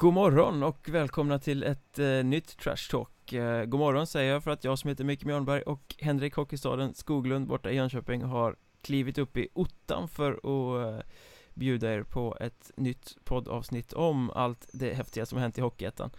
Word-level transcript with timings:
God 0.00 0.14
morgon 0.14 0.62
och 0.62 0.88
välkomna 0.88 1.38
till 1.38 1.62
ett 1.62 1.98
eh, 1.98 2.06
nytt 2.06 2.58
Trash 2.58 2.90
Talk 2.90 3.32
eh, 3.32 3.64
God 3.64 3.80
morgon 3.80 4.06
säger 4.06 4.32
jag 4.32 4.44
för 4.44 4.50
att 4.50 4.64
jag 4.64 4.78
som 4.78 4.88
heter 4.88 5.04
Micke 5.04 5.24
Mjörnberg 5.24 5.62
och 5.62 5.94
Henrik 5.98 6.34
Hockeystaden 6.34 6.94
Skoglund 6.94 7.46
borta 7.46 7.70
i 7.70 7.76
Jönköping 7.76 8.22
har 8.22 8.56
klivit 8.82 9.18
upp 9.18 9.36
i 9.36 9.48
ottan 9.52 10.08
för 10.08 10.32
att 10.32 10.86
eh, 10.86 11.06
bjuda 11.54 11.92
er 11.92 12.02
på 12.02 12.36
ett 12.40 12.70
nytt 12.76 13.16
poddavsnitt 13.24 13.92
om 13.92 14.30
allt 14.30 14.68
det 14.72 14.94
häftiga 14.94 15.26
som 15.26 15.36
har 15.36 15.42
hänt 15.42 15.58
i 15.58 15.60
Hockeyettan 15.60 16.10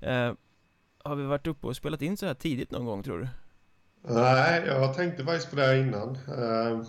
eh, 0.00 0.32
Har 1.04 1.14
vi 1.16 1.24
varit 1.24 1.46
uppe 1.46 1.66
och 1.66 1.76
spelat 1.76 2.02
in 2.02 2.16
så 2.16 2.26
här 2.26 2.34
tidigt 2.34 2.70
någon 2.70 2.84
gång 2.84 3.02
tror 3.02 3.18
du? 3.18 3.28
Nej, 4.14 4.62
jag 4.66 4.94
tänkte 4.94 5.24
faktiskt 5.24 5.50
på 5.50 5.56
det 5.56 5.62
här 5.62 5.74
innan. 5.74 6.08
Eh, 6.14 6.80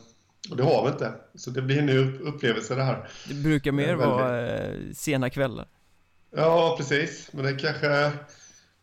och 0.52 0.58
det 0.58 0.64
har 0.64 0.84
vi 0.86 0.92
inte. 0.92 1.14
Så 1.36 1.50
det 1.50 1.62
blir 1.62 1.80
en 1.80 1.86
ny 1.86 2.20
upplevelse 2.20 2.76
det 2.76 2.84
här. 2.84 3.10
Det 3.28 3.34
brukar 3.34 3.72
mer 3.72 3.96
vara 3.96 4.48
eh, 4.48 4.76
sena 4.94 5.30
kvällar 5.30 5.68
Ja, 6.36 6.76
precis. 6.78 7.30
Men 7.32 7.46
det 7.46 7.54
kanske 7.54 8.12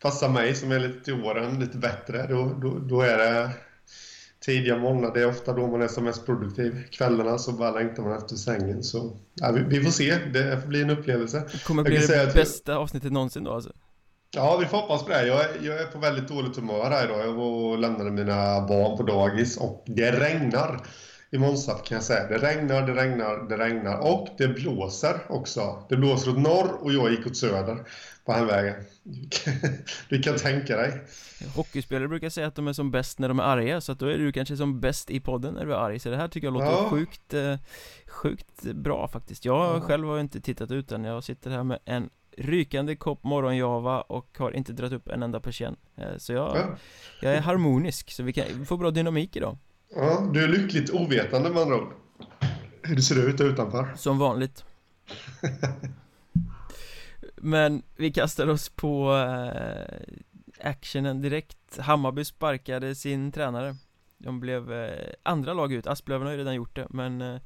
passar 0.03 0.29
mig 0.29 0.55
som 0.55 0.73
är 0.73 0.79
lite 0.79 1.05
till 1.05 1.25
åren 1.25 1.61
lite 1.61 1.79
bättre. 1.79 2.27
Då, 2.27 2.59
då, 2.63 2.79
då 2.79 3.01
är 3.01 3.19
det 3.19 3.51
tidiga 4.41 4.77
morgnar. 4.77 5.15
Det 5.15 5.21
är 5.21 5.29
ofta 5.29 5.53
då 5.53 5.67
man 5.67 5.83
är 5.83 5.89
som 5.89 6.05
mest 6.05 6.27
produktiv. 6.27 6.85
Kvällarna 6.91 7.39
så 7.39 7.53
bara 7.53 7.71
längtar 7.71 8.03
man 8.03 8.17
efter 8.19 8.37
sängen. 8.37 8.83
Så 8.83 9.17
ja, 9.35 9.51
vi, 9.53 9.63
vi, 9.63 9.85
får 9.85 9.91
se. 9.91 10.15
Det 10.33 10.61
får 10.61 10.69
bli 10.69 10.83
en 10.83 10.91
upplevelse. 10.91 11.43
Det 11.53 11.65
kommer 11.65 11.83
bli 11.83 11.97
det 11.97 12.35
bästa 12.35 12.77
avsnittet 12.77 13.13
någonsin 13.13 13.45
då 13.45 13.53
alltså? 13.53 13.73
Ja, 14.37 14.57
vi 14.57 14.67
får 14.67 14.77
hoppas 14.77 15.03
på 15.03 15.09
det. 15.09 15.27
Jag 15.27 15.41
är, 15.41 15.51
jag 15.61 15.81
är 15.81 15.87
på 15.87 15.99
väldigt 15.99 16.29
dåligt 16.29 16.57
humör 16.57 16.91
här 16.91 17.05
idag. 17.05 17.27
Jag 17.27 17.33
var 17.33 17.45
och 17.45 17.79
lämnade 17.79 18.11
mina 18.11 18.67
barn 18.67 18.97
på 18.97 19.03
dagis 19.03 19.57
och 19.57 19.85
det 19.87 20.13
regnar 20.13 20.87
i 21.31 21.39
Månsarp 21.39 21.85
kan 21.85 21.97
jag 21.97 22.05
säga. 22.05 22.29
Det 22.29 22.39
regnar, 22.39 22.87
det 22.87 22.95
regnar, 22.95 23.49
det 23.49 23.59
regnar 23.59 23.99
och 23.99 24.29
det 24.39 24.49
blåser 24.49 25.21
också. 25.29 25.87
Det 25.89 25.97
blåser 25.97 26.31
åt 26.31 26.39
norr 26.39 26.79
och 26.81 26.93
jag 26.93 27.11
gick 27.11 27.27
åt 27.27 27.37
söder 27.37 27.79
på 28.25 28.33
hemvägen. 28.33 28.75
Du 30.09 30.23
kan 30.23 30.37
tänka 30.37 30.77
dig. 30.77 31.01
Hockeyspelare 31.55 32.09
brukar 32.09 32.29
säga 32.29 32.47
att 32.47 32.55
de 32.55 32.69
är 32.69 32.73
som 32.73 32.91
bäst 32.91 33.19
när 33.19 33.29
de 33.29 33.39
är 33.39 33.45
arga, 33.45 33.81
så 33.81 33.93
att 33.93 33.99
då 33.99 34.07
är 34.07 34.19
du 34.19 34.33
kanske 34.33 34.57
som 34.57 34.81
bäst 34.81 35.11
i 35.11 35.21
podden 35.21 35.55
när 35.55 35.67
du 35.67 35.73
är 35.73 35.79
arg. 35.79 35.99
Så 35.99 36.11
det 36.11 36.17
här 36.17 36.29
tycker 36.29 36.47
jag 36.47 36.55
låter 36.55 36.67
ja. 36.67 36.91
sjukt, 36.91 37.35
eh, 37.35 37.57
sjukt 38.07 38.63
bra 38.63 39.09
faktiskt. 39.09 39.45
Jag 39.45 39.77
ja. 39.77 39.81
själv 39.81 40.09
har 40.09 40.21
inte 40.21 40.41
tittat 40.41 40.71
ut 40.71 40.93
än. 40.93 41.05
Jag 41.05 41.25
sitter 41.25 41.51
här 41.51 41.65
med 41.65 41.79
en 41.85 42.11
rykande 42.37 42.97
kopp 42.97 43.25
morgonjava 43.25 44.01
och 44.01 44.39
har 44.39 44.57
inte 44.57 44.73
dragit 44.73 44.93
upp 44.93 45.09
en 45.09 45.23
enda 45.23 45.41
persienn. 45.41 45.77
Eh, 45.97 46.17
så 46.19 46.33
jag, 46.33 46.57
ja. 46.57 46.77
jag 47.21 47.35
är 47.35 47.41
harmonisk, 47.41 48.11
så 48.11 48.23
vi, 48.23 48.33
kan, 48.33 48.45
vi 48.55 48.65
får 48.65 48.77
bra 48.77 48.91
dynamik 48.91 49.37
idag. 49.37 49.59
Ja, 49.97 50.31
du 50.33 50.45
är 50.45 50.49
lyckligt 50.49 50.91
ovetande 50.91 51.51
med 51.51 51.63
andra 51.63 51.77
ord. 51.77 51.93
Hur 52.83 52.97
det 52.97 53.03
ser 53.03 53.29
ut 53.29 53.41
utanför. 53.41 53.93
Som 53.97 54.19
vanligt. 54.19 54.65
Men 57.37 57.83
vi 57.97 58.13
kastar 58.13 58.49
oss 58.49 58.69
på 58.69 59.15
äh, 59.15 60.69
actionen 60.71 61.23
direkt. 61.23 61.79
Hammarby 61.79 62.25
sparkade 62.25 62.95
sin 62.95 63.33
tränare. 63.33 63.77
De 64.19 64.41
blev 64.41 64.73
äh, 64.73 65.13
andra 65.23 65.55
lag 65.55 65.73
ut. 65.73 65.87
Asplöven 65.87 66.27
har 66.27 66.33
ju 66.33 66.39
redan 66.39 66.55
gjort 66.55 66.77
det, 66.77 66.87
men 66.91 67.21
äh, 67.21 67.41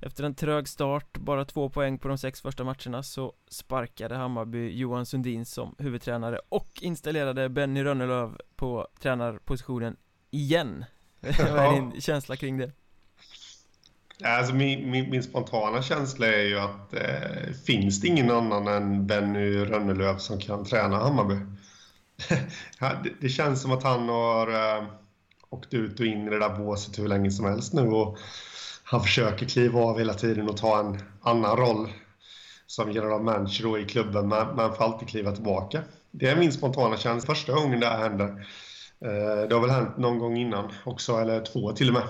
efter 0.00 0.24
en 0.24 0.34
trög 0.34 0.68
start, 0.68 1.18
bara 1.18 1.44
två 1.44 1.70
poäng 1.70 1.98
på 1.98 2.08
de 2.08 2.18
sex 2.18 2.40
första 2.40 2.64
matcherna 2.64 3.02
så 3.02 3.32
sparkade 3.48 4.16
Hammarby 4.16 4.70
Johan 4.78 5.06
Sundin 5.06 5.46
som 5.46 5.74
huvudtränare 5.78 6.40
och 6.48 6.68
installerade 6.80 7.48
Benny 7.48 7.84
Rönnelöv 7.84 8.40
på 8.56 8.88
tränarpositionen 9.00 9.96
igen 10.30 10.84
Vad 11.22 11.36
är 11.38 11.72
din 11.72 12.00
känsla 12.00 12.36
kring 12.36 12.58
det? 12.58 12.72
Alltså 14.24 14.54
min, 14.54 14.90
min, 14.90 15.10
min, 15.10 15.22
spontana 15.22 15.82
känsla 15.82 16.26
är 16.26 16.42
ju 16.42 16.58
att 16.58 16.94
eh, 16.94 17.52
finns 17.66 18.00
det 18.00 18.08
ingen 18.08 18.30
annan 18.30 18.68
än 18.68 19.06
Benny 19.06 19.64
Rönnelöv 19.64 20.18
som 20.18 20.40
kan 20.40 20.64
träna 20.64 20.96
Hammarby? 20.96 21.34
det, 22.78 23.12
det, 23.20 23.28
känns 23.28 23.62
som 23.62 23.72
att 23.72 23.82
han 23.82 24.08
har 24.08 24.48
eh, 24.48 24.84
åkt 25.50 25.74
ut 25.74 26.00
och 26.00 26.06
in 26.06 26.26
i 26.26 26.30
det 26.30 26.38
där 26.38 26.58
båset 26.58 26.98
hur 26.98 27.08
länge 27.08 27.30
som 27.30 27.44
helst 27.44 27.72
nu 27.72 27.82
och 27.82 28.18
han 28.84 29.02
försöker 29.02 29.46
kliva 29.46 29.80
av 29.80 29.98
hela 29.98 30.14
tiden 30.14 30.48
och 30.48 30.56
ta 30.56 30.80
en 30.80 31.02
annan 31.22 31.56
roll 31.56 31.92
som 32.66 32.92
general 32.92 33.22
manager 33.22 33.78
i 33.78 33.84
klubben 33.84 34.28
men, 34.28 34.56
men 34.56 34.74
får 34.74 34.84
alltid 34.84 35.08
kliva 35.08 35.32
tillbaka. 35.32 35.82
Det 36.10 36.28
är 36.28 36.36
min 36.36 36.52
spontana 36.52 36.96
känsla 36.96 37.34
första 37.34 37.52
gången 37.52 37.80
det 37.80 37.86
här 37.86 37.98
händer. 37.98 38.46
Eh, 39.04 39.48
det 39.48 39.54
har 39.54 39.60
väl 39.60 39.70
hänt 39.70 39.96
någon 39.96 40.18
gång 40.18 40.36
innan 40.36 40.72
också, 40.84 41.12
eller 41.12 41.40
två 41.40 41.72
till 41.72 41.88
och 41.88 41.94
med. 41.94 42.08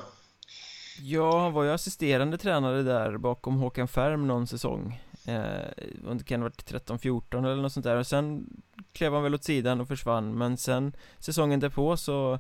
Ja, 1.01 1.41
han 1.41 1.53
var 1.53 1.65
ju 1.65 1.71
assisterande 1.71 2.39
tränare 2.39 2.83
där 2.83 3.17
bakom 3.17 3.57
Håkan 3.57 3.89
Färm 3.89 4.27
någon 4.27 4.47
säsong. 4.47 5.01
Eh, 5.27 6.15
Det 6.15 6.25
kan 6.25 6.41
ha 6.41 6.49
varit 6.49 6.71
13-14 6.71 7.45
eller 7.45 7.63
något 7.63 7.73
sånt 7.73 7.85
där. 7.85 7.97
Och 7.97 8.07
sen 8.07 8.47
klev 8.93 9.13
han 9.13 9.23
väl 9.23 9.35
åt 9.35 9.45
sidan 9.45 9.81
och 9.81 9.89
försvann. 9.89 10.39
Men 10.39 10.57
sen 10.57 10.93
säsongen 11.19 11.61
därpå 11.61 11.97
så 11.97 12.39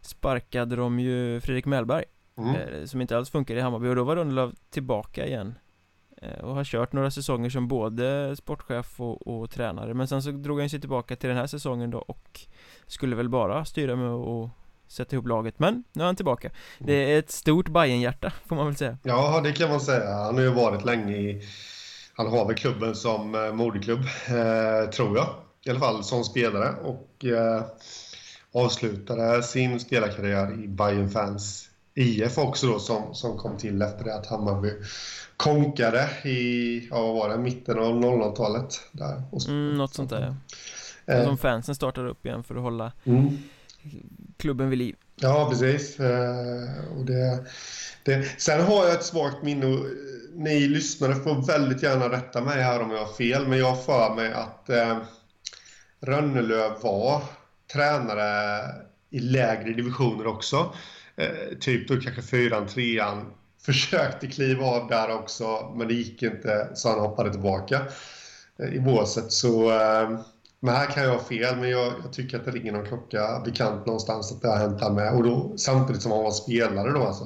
sparkade 0.00 0.76
de 0.76 1.00
ju 1.00 1.40
Fredrik 1.40 1.66
Mellberg 1.66 2.04
mm. 2.36 2.56
eh, 2.56 2.84
Som 2.84 3.00
inte 3.00 3.16
alls 3.16 3.30
funkar 3.30 3.54
i 3.54 3.60
Hammarby. 3.60 3.88
Och 3.88 3.96
då 3.96 4.04
var 4.04 4.16
Rönnelöv 4.16 4.54
tillbaka 4.70 5.26
igen. 5.26 5.54
Eh, 6.16 6.44
Och 6.44 6.54
har 6.54 6.64
kört 6.64 6.92
några 6.92 7.10
säsonger 7.10 7.50
som 7.50 7.68
både 7.68 8.36
sportchef 8.36 9.00
och, 9.00 9.26
och, 9.26 9.50
tränare. 9.50 9.94
Men 9.94 10.08
sen 10.08 10.22
så 10.22 10.30
drog 10.30 10.60
han 10.60 10.70
sig 10.70 10.80
tillbaka 10.80 11.16
till 11.16 11.28
den 11.28 11.38
här 11.38 11.46
säsongen 11.46 11.90
då 11.90 11.98
och 11.98 12.40
skulle 12.92 13.16
väl 13.16 13.28
bara 13.28 13.64
styra 13.64 13.96
med 13.96 14.10
att 14.10 14.50
sätta 14.88 15.16
ihop 15.16 15.26
laget. 15.26 15.58
Men 15.58 15.84
nu 15.92 16.02
är 16.02 16.06
han 16.06 16.16
tillbaka. 16.16 16.50
Det 16.78 17.14
är 17.14 17.18
ett 17.18 17.30
stort 17.30 17.68
Bayern-hjärta 17.68 18.32
får 18.46 18.56
man 18.56 18.66
väl 18.66 18.76
säga. 18.76 18.98
Ja 19.02 19.40
det 19.44 19.52
kan 19.52 19.70
man 19.70 19.80
säga. 19.80 20.14
Han 20.14 20.34
har 20.34 20.42
ju 20.42 20.48
varit 20.48 20.84
länge 20.84 21.16
i 21.16 21.42
Han 22.14 22.26
har 22.26 22.46
väl 22.46 22.56
klubben 22.56 22.94
som 22.94 23.34
eh, 23.34 23.52
moderklubb 23.52 24.00
eh, 24.28 24.90
Tror 24.90 25.16
jag. 25.16 25.28
I 25.64 25.70
alla 25.70 25.80
fall 25.80 26.04
som 26.04 26.24
spelare 26.24 26.74
och 26.82 27.24
eh, 27.24 27.62
Avslutade 28.54 29.42
sin 29.42 29.80
spelarkarriär 29.80 30.64
i 30.64 30.68
Bayern 30.68 31.10
Fans 31.10 31.68
IF 31.94 32.38
också 32.38 32.66
då 32.66 32.78
som, 32.78 33.14
som 33.14 33.38
kom 33.38 33.56
till 33.56 33.82
efter 33.82 34.04
det 34.04 34.14
att 34.14 34.26
Hammarby 34.26 34.70
konkade 35.36 36.08
i, 36.24 36.88
ja 36.90 37.02
vad 37.02 37.14
var 37.14 37.28
det, 37.28 37.38
mitten 37.38 37.78
av 37.78 37.92
00-talet 37.92 38.80
där. 38.92 39.22
Mm, 39.48 39.74
något 39.74 39.94
sånt 39.94 40.10
där 40.10 40.36
Eh. 41.12 41.24
Som 41.24 41.38
fansen 41.38 41.74
startar 41.74 42.06
upp 42.06 42.26
igen 42.26 42.44
för 42.44 42.54
att 42.54 42.62
hålla 42.62 42.92
mm. 43.04 43.38
klubben 44.36 44.70
vid 44.70 44.78
liv. 44.78 44.96
Ja, 45.16 45.48
precis. 45.50 46.00
Eh, 46.00 46.98
och 46.98 47.04
det, 47.04 47.44
det, 48.02 48.40
sen 48.40 48.60
har 48.60 48.86
jag 48.86 48.94
ett 48.94 49.04
svagt 49.04 49.42
minne. 49.42 49.78
Ni 50.34 50.68
lyssnare 50.68 51.14
får 51.14 51.46
väldigt 51.46 51.82
gärna 51.82 52.08
rätta 52.08 52.40
mig 52.40 52.62
här 52.62 52.82
om 52.82 52.90
jag 52.90 52.98
har 52.98 53.12
fel, 53.12 53.48
men 53.48 53.58
jag 53.58 53.70
har 53.70 53.82
för 53.82 54.14
mig 54.14 54.32
att 54.32 54.70
eh, 54.70 54.98
Rönnelöv 56.00 56.72
var 56.82 57.22
tränare 57.72 58.62
i 59.10 59.20
lägre 59.20 59.72
divisioner 59.72 60.26
också. 60.26 60.74
Eh, 61.16 61.58
typ 61.60 61.88
då 61.88 62.00
kanske 62.00 62.22
fyran, 62.22 62.66
trean. 62.66 63.32
Försökte 63.62 64.26
kliva 64.26 64.64
av 64.64 64.88
där 64.88 65.14
också, 65.14 65.72
men 65.76 65.88
det 65.88 65.94
gick 65.94 66.22
inte 66.22 66.70
så 66.74 66.88
han 66.88 67.00
hoppade 67.00 67.30
tillbaka 67.30 67.80
eh, 68.58 68.74
i 68.74 68.80
båset. 68.80 69.32
Så 69.32 69.70
eh, 69.70 70.20
men 70.64 70.74
här 70.74 70.86
kan 70.86 71.02
jag 71.02 71.10
ha 71.10 71.18
fel, 71.18 71.56
men 71.56 71.70
jag, 71.70 71.92
jag, 72.04 72.12
tycker 72.12 72.38
att 72.38 72.44
det 72.44 72.50
ringer 72.50 72.72
någon 72.72 72.86
klocka 72.86 73.42
bekant 73.44 73.86
någonstans 73.86 74.32
att 74.32 74.42
det 74.42 74.48
har 74.48 74.56
hänt 74.56 74.80
här 74.80 74.90
med. 74.90 75.14
Och 75.14 75.22
då, 75.22 75.52
samtidigt 75.56 76.02
som 76.02 76.12
han 76.12 76.22
var 76.22 76.30
spelare 76.30 76.90
då 76.90 77.02
alltså. 77.02 77.24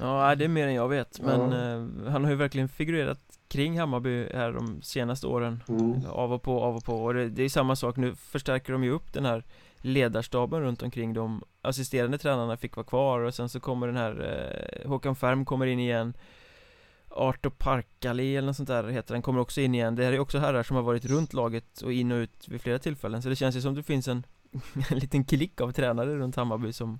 Ja, 0.00 0.34
det 0.34 0.44
är 0.44 0.48
mer 0.48 0.66
än 0.66 0.74
jag 0.74 0.88
vet, 0.88 1.20
men 1.20 1.52
ja. 1.52 1.74
eh, 1.74 2.12
han 2.12 2.24
har 2.24 2.30
ju 2.30 2.36
verkligen 2.36 2.68
figurerat 2.68 3.18
kring 3.48 3.78
Hammarby 3.80 4.28
här 4.34 4.52
de 4.52 4.82
senaste 4.82 5.26
åren. 5.26 5.62
Mm. 5.68 6.06
Av 6.06 6.32
och 6.32 6.42
på, 6.42 6.60
av 6.60 6.76
och 6.76 6.84
på. 6.84 7.04
Och 7.04 7.14
det, 7.14 7.28
det 7.28 7.42
är 7.42 7.48
samma 7.48 7.76
sak, 7.76 7.96
nu 7.96 8.14
förstärker 8.14 8.72
de 8.72 8.84
ju 8.84 8.90
upp 8.90 9.12
den 9.12 9.24
här 9.24 9.44
ledarstaben 9.76 10.60
runt 10.60 10.82
omkring 10.82 11.12
de 11.12 11.42
assisterande 11.62 12.18
tränarna 12.18 12.56
fick 12.56 12.76
vara 12.76 12.86
kvar 12.86 13.20
och 13.20 13.34
sen 13.34 13.48
så 13.48 13.60
kommer 13.60 13.86
den 13.86 13.96
här 13.96 14.12
eh, 14.82 14.88
Håkan 14.88 15.16
Färm 15.16 15.44
kommer 15.44 15.66
in 15.66 15.78
igen 15.78 16.14
Arto 17.10 17.50
Parkali 17.50 18.36
eller 18.36 18.46
något 18.46 18.56
sånt 18.56 18.68
där 18.68 18.88
heter 18.88 19.14
den, 19.14 19.22
kommer 19.22 19.40
också 19.40 19.60
in 19.60 19.74
igen 19.74 19.94
Det 19.94 20.04
här 20.04 20.12
är 20.12 20.18
också 20.18 20.38
herrar 20.38 20.62
som 20.62 20.76
har 20.76 20.82
varit 20.82 21.04
runt 21.04 21.32
laget 21.32 21.80
och 21.82 21.92
in 21.92 22.12
och 22.12 22.16
ut 22.16 22.48
vid 22.48 22.60
flera 22.60 22.78
tillfällen 22.78 23.22
Så 23.22 23.28
det 23.28 23.36
känns 23.36 23.56
ju 23.56 23.60
som 23.60 23.74
det 23.74 23.82
finns 23.82 24.08
en, 24.08 24.26
en 24.90 24.98
liten 24.98 25.24
klick 25.24 25.60
av 25.60 25.72
tränare 25.72 26.16
runt 26.16 26.36
Hammarby 26.36 26.72
som 26.72 26.98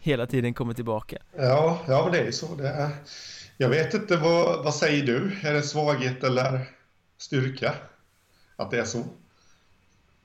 hela 0.00 0.26
tiden 0.26 0.54
kommer 0.54 0.74
tillbaka 0.74 1.18
Ja, 1.36 1.78
ja 1.88 2.02
men 2.04 2.12
det 2.12 2.18
är 2.18 2.26
ju 2.26 2.32
så 2.32 2.54
det 2.54 2.68
är. 2.68 2.90
Jag 3.56 3.68
vet 3.68 3.94
inte, 3.94 4.16
vad, 4.16 4.64
vad 4.64 4.74
säger 4.74 5.06
du? 5.06 5.32
Är 5.42 5.52
det 5.52 5.62
svaghet 5.62 6.24
eller 6.24 6.68
styrka? 7.18 7.74
Att 8.56 8.70
det 8.70 8.78
är 8.78 8.84
så? 8.84 9.04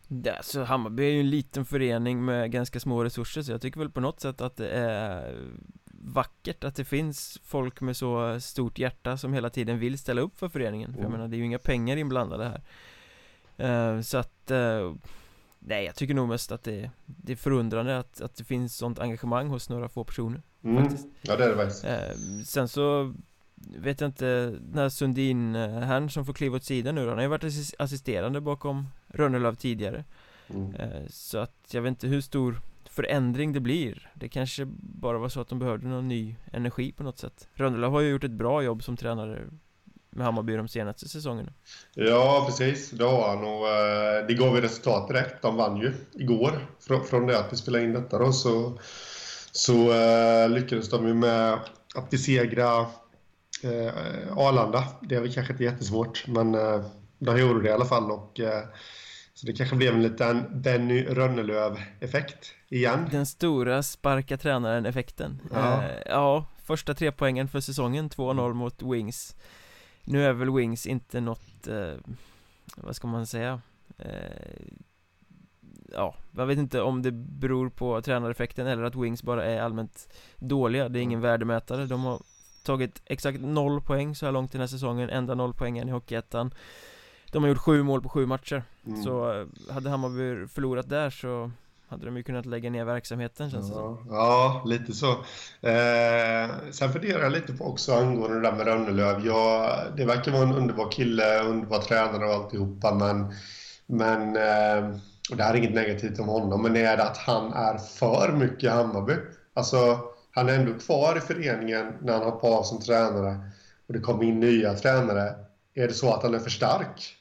Ja, 0.07 0.33
så 0.41 0.63
Hammarby 0.63 1.03
är 1.03 1.11
ju 1.11 1.19
en 1.19 1.29
liten 1.29 1.65
förening 1.65 2.25
med 2.25 2.51
ganska 2.51 2.79
små 2.79 3.03
resurser 3.03 3.41
så 3.41 3.51
jag 3.51 3.61
tycker 3.61 3.79
väl 3.79 3.89
på 3.89 3.99
något 3.99 4.21
sätt 4.21 4.41
att 4.41 4.55
det 4.55 4.69
är 4.69 5.35
vackert 6.01 6.63
att 6.63 6.75
det 6.75 6.85
finns 6.85 7.39
folk 7.43 7.81
med 7.81 7.97
så 7.97 8.39
stort 8.39 8.79
hjärta 8.79 9.17
som 9.17 9.33
hela 9.33 9.49
tiden 9.49 9.79
vill 9.79 9.97
ställa 9.97 10.21
upp 10.21 10.39
för 10.39 10.49
föreningen 10.49 10.93
För 10.93 10.99
jag 10.99 11.05
mm. 11.05 11.17
menar, 11.17 11.27
det 11.27 11.35
är 11.35 11.37
ju 11.37 11.45
inga 11.45 11.59
pengar 11.59 11.97
inblandade 11.97 12.61
här 13.57 13.95
uh, 13.95 14.01
Så 14.01 14.17
att 14.17 14.51
uh, 14.51 14.93
Nej, 15.59 15.85
jag 15.85 15.95
tycker 15.95 16.13
nog 16.13 16.29
mest 16.29 16.51
att 16.51 16.63
det, 16.63 16.91
det 17.05 17.31
är 17.31 17.35
förundrande 17.35 17.99
att, 17.99 18.21
att 18.21 18.35
det 18.35 18.43
finns 18.43 18.75
sånt 18.75 18.99
engagemang 18.99 19.47
hos 19.49 19.69
några 19.69 19.89
få 19.89 20.03
personer 20.03 20.41
mm. 20.63 20.83
faktiskt. 20.83 21.07
Ja, 21.21 21.35
det 21.35 21.45
är 21.45 21.49
det 21.49 21.55
faktiskt 21.55 21.85
uh, 21.85 22.43
Sen 22.43 22.67
så 22.67 23.13
vet 23.77 24.01
jag 24.01 24.07
inte, 24.07 24.45
den 24.45 24.77
här 24.77 24.89
Sundin 24.89 25.55
herrn 25.55 26.09
som 26.09 26.25
får 26.25 26.33
kliva 26.33 26.55
åt 26.55 26.63
sidan 26.63 26.95
nu 26.95 27.03
då, 27.03 27.09
han 27.09 27.17
har 27.17 27.23
ju 27.23 27.29
varit 27.29 27.75
assisterande 27.79 28.41
bakom 28.41 28.87
Rönnelöv 29.07 29.55
tidigare 29.55 30.03
mm. 30.47 30.73
Så 31.09 31.37
att 31.37 31.67
jag 31.71 31.81
vet 31.81 31.89
inte 31.89 32.07
hur 32.07 32.21
stor 32.21 32.61
förändring 32.97 33.53
det 33.53 33.59
blir. 33.59 34.11
Det 34.13 34.29
kanske 34.29 34.65
bara 34.79 35.17
var 35.17 35.29
så 35.29 35.41
att 35.41 35.47
de 35.47 35.59
behövde 35.59 35.87
någon 35.87 36.07
ny 36.07 36.35
energi 36.53 36.91
på 36.91 37.03
något 37.03 37.19
sätt. 37.19 37.47
Rönnelöv 37.53 37.91
har 37.91 38.01
ju 38.01 38.09
gjort 38.09 38.23
ett 38.23 38.31
bra 38.31 38.63
jobb 38.63 38.83
som 38.83 38.97
tränare 38.97 39.41
med 40.09 40.25
Hammarby 40.25 40.55
de 40.55 40.67
senaste 40.67 41.07
säsongerna. 41.07 41.53
Ja, 41.93 42.43
precis, 42.47 42.91
det 42.91 43.03
har 43.03 43.29
han. 43.29 43.43
Och 43.43 43.67
eh, 43.67 44.27
det 44.27 44.33
gav 44.33 44.55
ju 44.55 44.61
resultat 44.61 45.07
direkt. 45.07 45.41
De 45.41 45.55
vann 45.55 45.77
ju 45.77 45.93
igår. 46.13 46.67
Från 47.09 47.27
det 47.27 47.39
att 47.39 47.53
vi 47.53 47.57
spelade 47.57 47.83
in 47.83 47.93
detta 47.93 48.17
då 48.17 48.31
så 48.31 48.79
så 49.51 49.91
eh, 49.93 50.49
lyckades 50.49 50.89
de 50.89 51.07
ju 51.07 51.13
med 51.13 51.59
att 51.95 52.09
besegra 52.09 52.79
eh, 53.63 54.37
Arlanda. 54.37 54.83
Det 55.01 55.15
är 55.15 55.21
väl 55.21 55.33
kanske 55.33 55.53
inte 55.53 55.63
jättesvårt, 55.63 56.27
men 56.27 56.55
eh, 56.55 56.81
de 57.19 57.39
gjorde 57.39 57.61
det 57.61 57.69
i 57.69 57.71
alla 57.71 57.85
fall. 57.85 58.11
Och, 58.11 58.39
eh, 58.39 58.63
så 59.37 59.45
det 59.45 59.53
kanske 59.53 59.75
blev 59.75 59.93
en 59.93 60.03
liten 60.03 60.61
Benny 60.61 61.05
Rönnelöv-effekt 61.05 62.53
igen. 62.69 63.07
Den 63.11 63.25
stora 63.25 63.83
sparka 63.83 64.37
tränaren-effekten. 64.37 65.41
Ja. 65.53 65.83
Eh, 65.83 66.01
ja, 66.05 66.45
första 66.63 66.93
tre 66.93 67.11
poängen 67.11 67.47
för 67.47 67.59
säsongen, 67.59 68.09
2-0 68.09 68.53
mot 68.53 68.83
Wings. 68.83 69.35
Nu 70.03 70.25
är 70.25 70.33
väl 70.33 70.51
Wings 70.51 70.87
inte 70.87 71.21
något, 71.21 71.67
eh, 71.67 71.93
vad 72.75 72.95
ska 72.95 73.07
man 73.07 73.27
säga, 73.27 73.61
ja, 75.93 76.15
jag 76.31 76.45
vet 76.45 76.57
inte 76.57 76.81
om 76.81 77.01
det 77.01 77.11
beror 77.11 77.69
på 77.69 78.01
tränareffekten 78.01 78.67
eller 78.67 78.83
att 78.83 78.95
Wings 78.95 79.23
bara 79.23 79.45
är 79.45 79.61
allmänt 79.61 80.13
dåliga 80.35 80.89
Det 80.89 80.99
är 80.99 81.01
ingen 81.01 81.21
värdemätare 81.21 81.85
De 81.85 82.03
har 82.03 82.21
tagit 82.63 83.01
exakt 83.05 83.41
noll 83.41 83.81
poäng 83.81 84.15
så 84.15 84.25
här 84.25 84.33
långt 84.33 84.51
den 84.51 84.61
här 84.61 84.67
säsongen 84.67 85.09
Enda 85.09 85.35
noll 85.35 85.53
poängen 85.53 85.89
i 85.89 85.91
Hockeyettan 85.91 86.51
De 87.31 87.43
har 87.43 87.49
gjort 87.49 87.57
sju 87.57 87.83
mål 87.83 88.01
på 88.01 88.09
sju 88.09 88.25
matcher 88.25 88.63
mm. 88.87 89.03
Så 89.03 89.31
eh, 89.31 89.73
hade 89.73 89.89
Hammarby 89.89 90.47
förlorat 90.47 90.89
där 90.89 91.09
så 91.09 91.51
hade 91.87 92.05
de 92.05 92.17
ju 92.17 92.23
kunnat 92.23 92.45
lägga 92.45 92.69
ner 92.69 92.85
verksamheten 92.85 93.51
känns 93.51 93.69
det 93.69 93.75
ja, 93.75 93.97
ja, 94.09 94.63
lite 94.65 94.93
så. 94.93 95.11
Eh, 95.61 96.49
sen 96.71 96.93
funderar 96.93 97.23
jag 97.23 97.31
lite 97.31 97.53
på 97.53 97.65
också 97.65 97.93
angående 97.93 98.35
det 98.35 98.41
där 98.41 98.55
med 98.55 98.65
Rönnelöv. 98.65 99.25
Ja, 99.25 99.73
det 99.97 100.05
verkar 100.05 100.31
vara 100.31 100.43
en 100.43 100.55
underbar 100.55 100.91
kille, 100.91 101.43
underbar 101.43 101.79
tränare 101.79 102.25
och 102.25 102.33
alltihopa, 102.33 102.93
men, 102.93 103.33
men 103.85 104.35
eh, 104.35 104.99
och 105.29 105.37
det 105.37 105.43
här 105.43 105.53
är 105.53 105.57
inget 105.57 105.73
negativt 105.73 106.19
om 106.19 106.27
honom, 106.27 106.61
men 106.61 106.75
är 106.75 106.97
det 106.97 107.03
att 107.03 107.17
han 107.17 107.53
är 107.53 107.77
för 107.77 108.31
mycket 108.31 108.71
Hammarby? 108.71 109.13
Alltså, 109.53 109.99
han 110.31 110.49
är 110.49 110.53
ändå 110.53 110.73
kvar 110.73 111.17
i 111.17 111.19
föreningen 111.19 111.93
när 112.01 112.13
han 112.13 112.23
hoppar 112.23 112.49
av 112.49 112.63
som 112.63 112.81
tränare 112.81 113.37
och 113.87 113.93
det 113.93 113.99
kommer 113.99 114.23
in 114.23 114.39
nya 114.39 114.73
tränare. 114.73 115.35
Är 115.77 115.87
det 115.87 115.93
så 115.93 116.13
att 116.13 116.23
han 116.23 116.33
är 116.33 116.39
för 116.39 116.49
stark? 116.49 117.15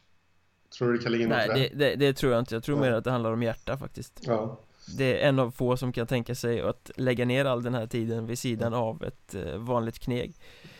Tror 0.78 0.92
du 0.92 0.98
det 0.98 1.02
kan 1.02 1.12
ligga 1.12 1.28
Nej, 1.28 1.48
det, 1.48 1.68
det, 1.78 1.96
det, 1.96 2.12
tror 2.12 2.32
jag 2.32 2.38
inte. 2.38 2.54
Jag 2.54 2.64
tror 2.64 2.78
ja. 2.78 2.82
mer 2.82 2.92
att 2.92 3.04
det 3.04 3.10
handlar 3.10 3.32
om 3.32 3.42
hjärta 3.42 3.76
faktiskt. 3.76 4.20
Ja. 4.22 4.60
Det 4.96 5.22
är 5.22 5.28
en 5.28 5.38
av 5.38 5.50
få 5.50 5.76
som 5.76 5.92
kan 5.92 6.06
tänka 6.06 6.34
sig 6.34 6.60
att 6.60 6.90
lägga 6.96 7.24
ner 7.24 7.44
all 7.44 7.62
den 7.62 7.74
här 7.74 7.86
tiden 7.86 8.26
vid 8.26 8.38
sidan 8.38 8.74
av 8.74 9.04
ett 9.04 9.34
uh, 9.34 9.56
vanligt 9.56 9.98
kneg. 9.98 10.34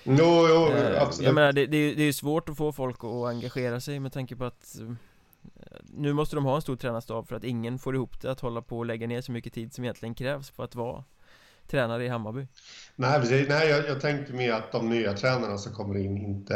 Jo, 0.05 0.47
jo, 0.49 0.69
uh, 0.69 1.03
absolut. 1.03 1.27
Jag 1.27 1.35
menar, 1.35 1.53
det, 1.53 1.67
det, 1.67 2.03
är 2.03 2.13
svårt 2.13 2.49
att 2.49 2.57
få 2.57 2.73
folk 2.73 3.05
att 3.05 3.27
engagera 3.27 3.81
sig 3.81 4.01
med 4.01 4.13
tanke 4.13 4.37
på 4.37 4.45
att 4.45 4.77
nu 5.83 6.13
måste 6.13 6.37
de 6.37 6.45
ha 6.45 6.57
en 6.57 6.63
stor 6.63 6.77
tränarstab 6.77 7.29
för 7.29 7.37
att 7.37 7.45
ingen 7.45 7.79
får 7.79 7.95
ihop 7.95 8.21
det 8.21 8.31
att 8.31 8.41
hålla 8.41 8.63
på 8.63 8.79
och 8.79 8.87
lägga 8.87 9.07
ner 9.07 9.21
så 9.21 9.33
mycket 9.33 9.53
tid 9.53 9.75
som 9.75 9.85
egentligen 9.85 10.15
krävs 10.15 10.51
på 10.51 10.63
att 10.63 10.75
vara 10.75 11.05
tränare 11.67 12.05
i 12.05 12.09
Hammarby. 12.09 12.47
Nej, 12.97 13.21
precis. 13.21 13.49
Nej 13.49 13.69
jag, 13.69 13.89
jag 13.89 14.01
tänkte 14.01 14.33
mer 14.33 14.53
att 14.53 14.73
de 14.73 14.89
nya 14.89 15.13
tränarna 15.13 15.59
som 15.59 15.73
kommer 15.73 15.97
in 15.97 16.17
inte 16.17 16.55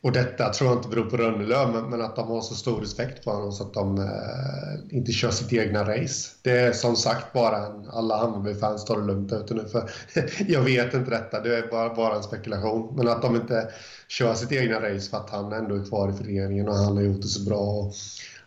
och 0.00 0.12
detta 0.12 0.48
tror 0.48 0.70
jag 0.70 0.78
inte 0.78 0.88
beror 0.88 1.10
på 1.10 1.16
Rönnelöv, 1.16 1.68
men, 1.72 1.90
men, 1.90 2.02
att 2.02 2.16
de 2.16 2.28
har 2.28 2.40
så 2.40 2.54
stor 2.54 2.80
respekt 2.80 3.24
för 3.24 3.30
honom 3.30 3.52
så 3.52 3.64
att 3.64 3.74
de 3.74 3.98
eh, 3.98 4.96
inte 4.96 5.12
kör 5.12 5.30
sitt 5.30 5.52
egna 5.52 5.82
race. 5.82 6.30
Det 6.42 6.50
är 6.50 6.72
som 6.72 6.96
sagt 6.96 7.32
bara 7.32 7.66
en, 7.66 7.88
alla 7.88 8.16
Hammarby-fans 8.16 8.84
tar 8.84 9.00
det 9.00 9.06
lugnt 9.06 9.32
ute 9.32 9.54
nu 9.54 9.68
för 9.68 9.90
jag 10.48 10.60
vet 10.60 10.94
inte 10.94 11.10
detta, 11.10 11.40
det 11.40 11.58
är 11.58 11.70
bara, 11.70 11.94
bara 11.94 12.16
en 12.16 12.22
spekulation. 12.22 12.96
Men 12.96 13.08
att 13.08 13.22
de 13.22 13.36
inte 13.36 13.68
kör 14.08 14.34
sitt 14.34 14.52
egna 14.52 14.80
race 14.80 15.10
för 15.10 15.16
att 15.16 15.30
han 15.30 15.52
ändå 15.52 15.74
är 15.74 15.84
kvar 15.84 16.10
i 16.10 16.12
föreningen 16.12 16.68
och 16.68 16.74
han 16.74 16.96
har 16.96 17.02
gjort 17.02 17.22
det 17.22 17.28
så 17.28 17.44
bra. 17.44 17.60
Och, 17.60 17.92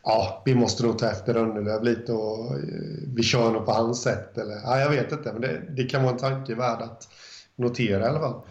ja, 0.04 0.42
vi 0.46 0.56
måste 0.56 0.84
nog 0.84 1.00
ta 1.00 1.10
efter 1.10 1.34
Rönnelöv 1.34 1.84
lite 1.84 2.14
och 2.14 2.54
eh, 2.54 2.60
vi 3.16 3.24
kör 3.24 3.52
nog 3.52 3.66
på 3.66 3.72
hans 3.72 4.02
sätt. 4.02 4.38
Eller, 4.38 4.56
ja, 4.64 4.80
jag 4.80 4.90
vet 4.90 5.12
inte, 5.12 5.34
men 5.34 5.42
det, 5.42 5.62
det 5.70 5.84
kan 5.84 6.04
vara 6.04 6.14
en 6.14 6.20
tanke 6.20 6.56
värd 6.56 6.82
att 6.82 7.08
notera 7.56 8.04
i 8.06 8.08
alla 8.08 8.20
fall. 8.20 8.42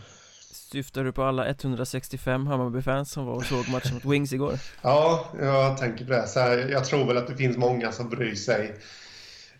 Syftar 0.72 1.04
du 1.04 1.12
på 1.12 1.22
alla 1.22 1.48
165 1.48 2.46
Hammarby-fans 2.46 3.10
som 3.10 3.26
var 3.26 3.34
och 3.34 3.44
såg 3.44 3.68
matchen 3.68 3.94
mot 3.94 4.04
Wings 4.04 4.32
igår? 4.32 4.58
Ja, 4.82 5.28
jag 5.40 5.78
tänker 5.78 6.04
på 6.04 6.12
det. 6.12 6.26
Så 6.26 6.40
här, 6.40 6.58
jag 6.58 6.84
tror 6.84 7.06
väl 7.06 7.16
att 7.16 7.26
det 7.26 7.36
finns 7.36 7.56
många 7.56 7.92
som 7.92 8.08
bryr 8.08 8.34
sig. 8.34 8.74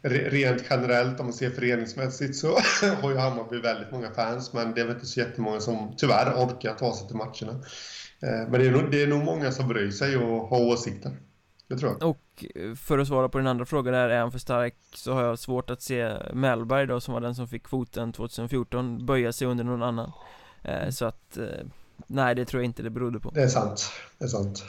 Rent 0.03 0.65
generellt, 0.71 1.21
om 1.21 1.27
man 1.27 1.33
ser 1.33 1.51
föreningsmässigt, 1.51 2.37
så 2.37 2.59
har 3.03 3.11
ju 3.11 3.17
Hammarby 3.17 3.61
väldigt 3.61 3.93
många 3.93 4.11
fans. 4.11 4.53
Men 4.53 4.75
det 4.75 4.81
är 4.81 4.85
väl 4.85 4.95
inte 4.95 5.07
så 5.07 5.21
jättemånga 5.21 5.61
som 5.61 5.95
tyvärr 5.97 6.33
orkar 6.35 6.75
ta 6.75 6.97
sig 6.97 7.07
till 7.07 7.17
matcherna. 7.17 7.53
Eh, 8.23 8.51
men 8.51 8.53
det 8.53 8.67
är, 8.67 8.71
nog, 8.71 8.91
det 8.91 9.03
är 9.03 9.07
nog 9.07 9.25
många 9.25 9.53
som 9.53 9.69
bryr 9.69 9.91
sig 9.91 10.17
och 10.17 10.49
har 10.49 10.61
åsikter. 10.61 11.13
Det 11.69 11.77
tror 11.77 11.97
jag. 12.01 12.11
Och 12.11 12.45
eh, 12.55 12.75
för 12.75 12.99
att 12.99 13.09
svara 13.09 13.29
på 13.29 13.39
din 13.39 13.47
andra 13.47 13.67
fråga 13.67 13.91
där, 13.91 14.09
är 14.09 14.21
han 14.21 14.33
för 14.33 14.39
stark? 14.39 14.75
Så 14.95 15.13
har 15.13 15.25
jag 15.25 15.39
svårt 15.39 15.71
att 15.71 15.83
se 15.83 16.13
Mellberg 16.33 16.87
då, 16.87 17.01
som 17.01 17.15
var 17.15 17.21
den 17.21 17.35
som 17.35 17.49
fick 17.49 17.67
kvoten 17.67 18.13
2014, 18.13 19.07
böja 19.07 19.33
sig 19.33 19.47
under 19.47 19.65
någon 19.65 19.83
annan. 19.83 20.13
Eh, 20.63 20.91
så 20.91 21.05
att, 21.05 21.37
eh, 21.37 21.67
nej 22.07 22.35
det 22.35 22.45
tror 22.45 22.63
jag 22.63 22.65
inte 22.65 22.83
det 22.83 22.91
berodde 22.91 23.21
på. 23.21 23.31
Det 23.31 23.43
är 23.43 23.49
sant, 23.49 23.91
det 24.19 24.25
är 24.25 24.29
sant. 24.29 24.65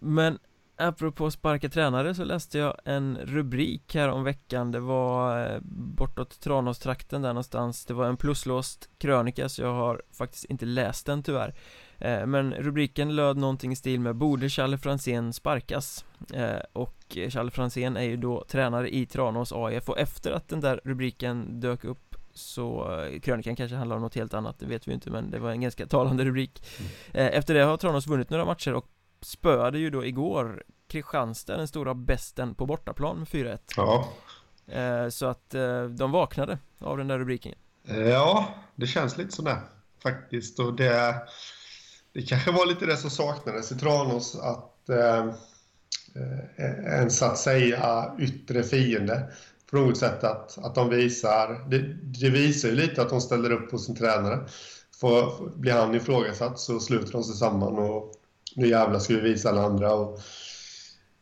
Men 0.00 0.38
apropå 0.76 1.30
sparka 1.30 1.68
tränare 1.68 2.14
så 2.14 2.24
läste 2.24 2.58
jag 2.58 2.76
en 2.84 3.18
rubrik 3.22 3.94
här 3.94 4.08
om 4.08 4.24
veckan. 4.24 4.72
Det 4.72 4.80
var 4.80 5.46
eh, 5.54 5.58
bortåt 5.96 6.40
Tranåstrakten 6.40 7.22
där 7.22 7.28
någonstans. 7.28 7.86
Det 7.86 7.94
var 7.94 8.06
en 8.06 8.16
pluslåst 8.16 8.88
krönika 8.98 9.48
så 9.48 9.62
jag 9.62 9.74
har 9.74 10.02
faktiskt 10.12 10.44
inte 10.44 10.66
läst 10.66 11.06
den 11.06 11.22
tyvärr. 11.22 11.54
Men 12.26 12.54
rubriken 12.54 13.16
löd 13.16 13.36
någonting 13.36 13.72
i 13.72 13.76
stil 13.76 14.00
med 14.00 14.16
Borde 14.16 14.48
Challe 14.48 14.78
Franzén 14.78 15.32
sparkas? 15.32 16.04
Och 16.72 17.16
Challe 17.28 17.50
Franzén 17.50 17.96
är 17.96 18.02
ju 18.02 18.16
då 18.16 18.44
tränare 18.48 18.94
i 18.94 19.06
Tranås 19.06 19.52
AIF 19.52 19.88
och 19.88 19.98
efter 19.98 20.32
att 20.32 20.48
den 20.48 20.60
där 20.60 20.80
rubriken 20.84 21.60
dök 21.60 21.84
upp 21.84 22.05
så 22.36 22.98
eh, 23.02 23.20
krönikan 23.20 23.56
kanske 23.56 23.76
handlar 23.76 23.96
om 23.96 24.02
något 24.02 24.14
helt 24.14 24.34
annat, 24.34 24.58
det 24.58 24.66
vet 24.66 24.88
vi 24.88 24.92
inte 24.92 25.10
men 25.10 25.30
det 25.30 25.38
var 25.38 25.50
en 25.50 25.60
ganska 25.60 25.86
talande 25.86 26.24
rubrik. 26.24 26.62
Mm. 26.78 26.90
Eh, 27.14 27.38
efter 27.38 27.54
det 27.54 27.60
har 27.62 27.76
Tranås 27.76 28.06
vunnit 28.06 28.30
några 28.30 28.44
matcher 28.44 28.74
och 28.74 28.86
spöade 29.20 29.78
ju 29.78 29.90
då 29.90 30.04
igår 30.04 30.62
Kristianstad, 30.88 31.56
den 31.56 31.68
stora 31.68 31.94
besten 31.94 32.54
på 32.54 32.66
bortaplan 32.66 33.18
med 33.18 33.28
4-1 33.28 33.58
Ja. 33.76 34.08
Eh, 34.66 35.08
Så 35.08 35.26
att 35.26 35.54
de 35.90 36.10
vaknade 36.10 36.58
av 36.78 36.98
den 36.98 37.08
där 37.08 37.18
rubriken. 37.18 37.54
Ja, 38.10 38.48
det 38.74 38.86
känns 38.86 39.18
lite 39.18 39.32
sådär 39.32 39.58
faktiskt. 40.02 40.58
Och 40.58 40.74
det 40.76 41.14
Det 42.12 42.22
kanske 42.22 42.50
var 42.52 42.66
lite 42.66 42.86
det 42.86 42.96
som 42.96 43.10
saknades 43.10 43.72
i 43.72 43.78
Tranås 43.78 44.36
att 44.40 44.88
eh, 44.88 45.26
en 47.00 47.10
så 47.10 47.24
att 47.24 47.38
säga 47.38 48.14
yttre 48.18 48.62
fiende 48.62 49.32
på 49.76 49.82
något 49.82 49.96
sätt 49.96 50.24
att, 50.24 50.58
att 50.64 50.74
de 50.74 50.88
visar, 50.88 51.68
det, 51.70 51.78
det 52.20 52.30
visar 52.30 52.68
ju 52.68 52.74
lite 52.74 53.02
att 53.02 53.08
de 53.08 53.20
ställer 53.20 53.52
upp 53.52 53.70
på 53.70 53.78
sin 53.78 53.96
tränare. 53.96 54.40
För, 55.00 55.48
blir 55.56 55.72
han 55.72 55.94
ifrågasatt 55.94 56.58
så 56.58 56.80
sluter 56.80 57.12
de 57.12 57.24
sig 57.24 57.36
samman 57.36 57.78
och 57.78 58.12
nu 58.54 58.68
jävlar 58.68 58.98
ska 58.98 59.14
vi 59.14 59.20
visa 59.20 59.48
alla 59.48 59.62
andra. 59.62 59.94
Och 59.94 60.20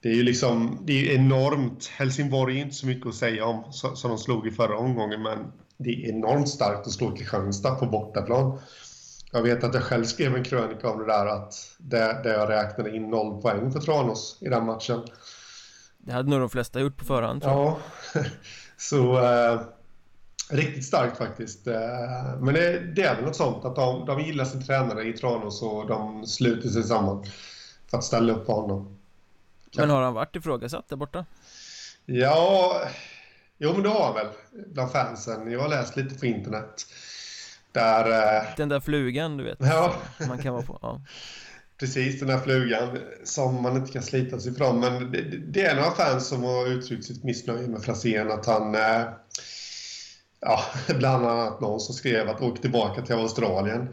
det 0.02 0.08
är 0.08 0.14
ju 0.14 0.22
liksom, 0.22 0.82
det 0.84 0.92
är 0.92 1.14
enormt. 1.14 1.86
Helsingborg 1.86 2.58
är 2.58 2.62
inte 2.62 2.74
så 2.74 2.86
mycket 2.86 3.06
att 3.06 3.14
säga 3.14 3.44
om 3.44 3.72
som 3.72 4.10
de 4.10 4.18
slog 4.18 4.46
i 4.46 4.50
förra 4.50 4.78
omgången, 4.78 5.22
men 5.22 5.38
det 5.76 5.90
är 5.90 6.08
enormt 6.08 6.48
starkt 6.48 6.86
att 6.86 6.92
slå 6.92 7.16
Kristianstad 7.16 7.74
på 7.74 7.86
bortaplan. 7.86 8.58
Jag 9.32 9.42
vet 9.42 9.64
att 9.64 9.74
jag 9.74 9.82
själv 9.82 10.04
skrev 10.04 10.36
en 10.36 10.44
krönika 10.44 10.90
om 10.90 10.98
det 10.98 11.06
där 11.06 11.26
att 11.26 11.54
där, 11.78 12.22
där 12.22 12.32
jag 12.32 12.50
räknade 12.50 12.96
in 12.96 13.10
noll 13.10 13.42
poäng 13.42 13.72
för 13.72 13.80
Tranås 13.80 14.38
i 14.40 14.48
den 14.48 14.66
matchen. 14.66 15.00
Det 16.06 16.12
hade 16.12 16.30
nog 16.30 16.40
de 16.40 16.50
flesta 16.50 16.80
gjort 16.80 16.96
på 16.96 17.04
förhand 17.04 17.42
tror 17.42 17.54
jag. 17.54 17.76
Ja, 18.14 18.24
så 18.76 19.24
eh, 19.24 19.60
riktigt 20.50 20.84
starkt 20.84 21.18
faktiskt. 21.18 21.66
Eh, 21.66 21.74
men 22.40 22.54
det, 22.54 22.80
det, 22.80 23.02
är 23.02 23.14
väl 23.14 23.24
något 23.24 23.36
sånt 23.36 23.64
att 23.64 23.76
de, 23.76 24.06
de 24.06 24.20
gillar 24.20 24.44
sin 24.44 24.66
tränare 24.66 25.04
i 25.04 25.12
Tranås 25.12 25.62
och 25.62 25.86
de 25.86 26.26
sluter 26.26 26.68
sig 26.68 26.82
samman 26.82 27.24
för 27.86 27.98
att 27.98 28.04
ställa 28.04 28.32
upp 28.32 28.46
på 28.46 28.52
honom. 28.52 28.98
Men 29.76 29.90
har 29.90 30.02
han 30.02 30.14
varit 30.14 30.36
ifrågasatt 30.36 30.88
där 30.88 30.96
borta? 30.96 31.24
Ja, 32.06 32.80
jo 33.58 33.72
men 33.72 33.82
det 33.82 33.88
har 33.88 34.04
han 34.04 34.14
väl 34.14 34.26
bland 34.66 34.92
fansen. 34.92 35.50
Jag 35.50 35.60
har 35.60 35.68
läst 35.68 35.96
lite 35.96 36.18
på 36.18 36.26
internet. 36.26 36.86
Där... 37.72 38.36
Eh... 38.36 38.44
Den 38.56 38.68
där 38.68 38.80
flugan 38.80 39.36
du 39.36 39.44
vet. 39.44 39.58
Ja. 39.60 39.94
Man 40.28 40.38
kan 40.38 40.52
vara 40.52 40.62
på. 40.62 40.78
Ja. 40.82 41.00
Precis, 41.78 42.20
den 42.20 42.30
här 42.30 42.38
flugan 42.38 42.98
som 43.24 43.62
man 43.62 43.76
inte 43.76 43.92
kan 43.92 44.02
slita 44.02 44.40
sig 44.40 44.52
ifrån. 44.52 44.80
Men 44.80 45.12
det, 45.12 45.22
det 45.22 45.62
är 45.62 45.76
några 45.76 45.90
fans 45.90 46.26
som 46.26 46.42
har 46.42 46.66
uttryckt 46.66 47.04
sitt 47.04 47.24
missnöje 47.24 47.68
med 47.68 47.82
Franzén. 47.82 48.30
Att 48.30 48.46
han... 48.46 48.74
Eh, 48.74 49.02
ja, 50.40 50.60
bland 50.98 51.26
annat 51.26 51.60
någon 51.60 51.80
som 51.80 51.94
skrev 51.94 52.28
att 52.28 52.42
åka 52.42 52.62
tillbaka 52.62 53.02
till 53.02 53.14
Australien 53.14 53.88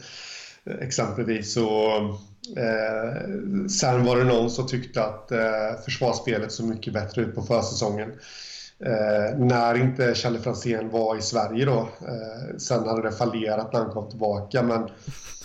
eh, 0.63 0.75
exempelvis. 0.75 1.57
Och, 1.57 1.93
eh, 2.57 3.21
sen 3.69 4.05
var 4.05 4.17
det 4.17 4.23
någon 4.23 4.51
som 4.51 4.67
tyckte 4.67 5.03
att 5.03 5.31
eh, 5.31 5.81
försvarsspelet 5.85 6.51
såg 6.51 6.65
mycket 6.65 6.93
bättre 6.93 7.21
ut 7.21 7.35
på 7.35 7.41
försäsongen. 7.41 8.11
Eh, 8.85 9.37
när 9.37 9.77
inte 9.77 10.15
Kjelle 10.15 10.39
Franzén 10.39 10.89
var 10.89 11.17
i 11.17 11.21
Sverige 11.21 11.65
då. 11.65 11.79
Eh, 11.79 12.57
sen 12.57 12.87
hade 12.87 13.01
det 13.01 13.11
fallerat 13.11 13.73
när 13.73 13.79
han 13.79 13.91
kom 13.91 14.09
tillbaka 14.09 14.63
men... 14.63 14.89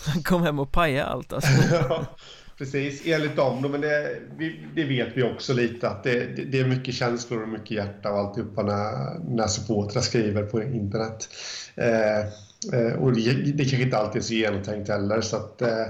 Han 0.05 0.23
kom 0.23 0.43
hem 0.43 0.59
och 0.59 0.71
pajade 0.71 1.05
allt 1.05 1.33
alltså. 1.33 1.49
Precis, 2.57 3.01
enligt 3.05 3.35
dem. 3.35 3.71
Men 3.71 3.81
det, 3.81 4.19
det, 4.75 4.83
vet 4.83 5.17
vi 5.17 5.23
också 5.23 5.53
lite 5.53 5.89
att 5.89 6.03
det, 6.03 6.25
det, 6.51 6.59
är 6.59 6.67
mycket 6.67 6.93
känslor 6.93 7.41
och 7.41 7.49
mycket 7.49 7.71
hjärta 7.71 8.11
och 8.11 8.19
alltihopa 8.19 8.63
när, 8.63 9.19
när 9.19 9.47
supportrar 9.47 10.01
skriver 10.01 10.43
på 10.43 10.63
internet. 10.63 11.29
Eh, 11.75 12.19
eh, 12.79 12.93
och 12.99 13.13
det, 13.13 13.33
det 13.33 13.65
kanske 13.65 13.81
inte 13.81 13.97
alltid 13.97 14.21
är 14.21 14.25
så 14.25 14.33
genomtänkt 14.33 14.89
heller. 14.89 15.21
Så 15.21 15.35
att, 15.35 15.61
eh, 15.61 15.85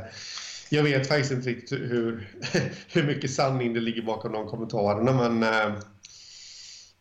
jag 0.70 0.84
vet 0.84 1.08
faktiskt 1.08 1.32
inte 1.32 1.50
riktigt 1.50 1.80
hur, 1.80 2.38
hur 2.94 3.04
mycket 3.04 3.32
sanning 3.32 3.74
det 3.74 3.80
ligger 3.80 4.02
bakom 4.02 4.32
de 4.32 4.48
kommentarerna. 4.48 5.30
Men 5.30 5.44
eh, 5.44 5.80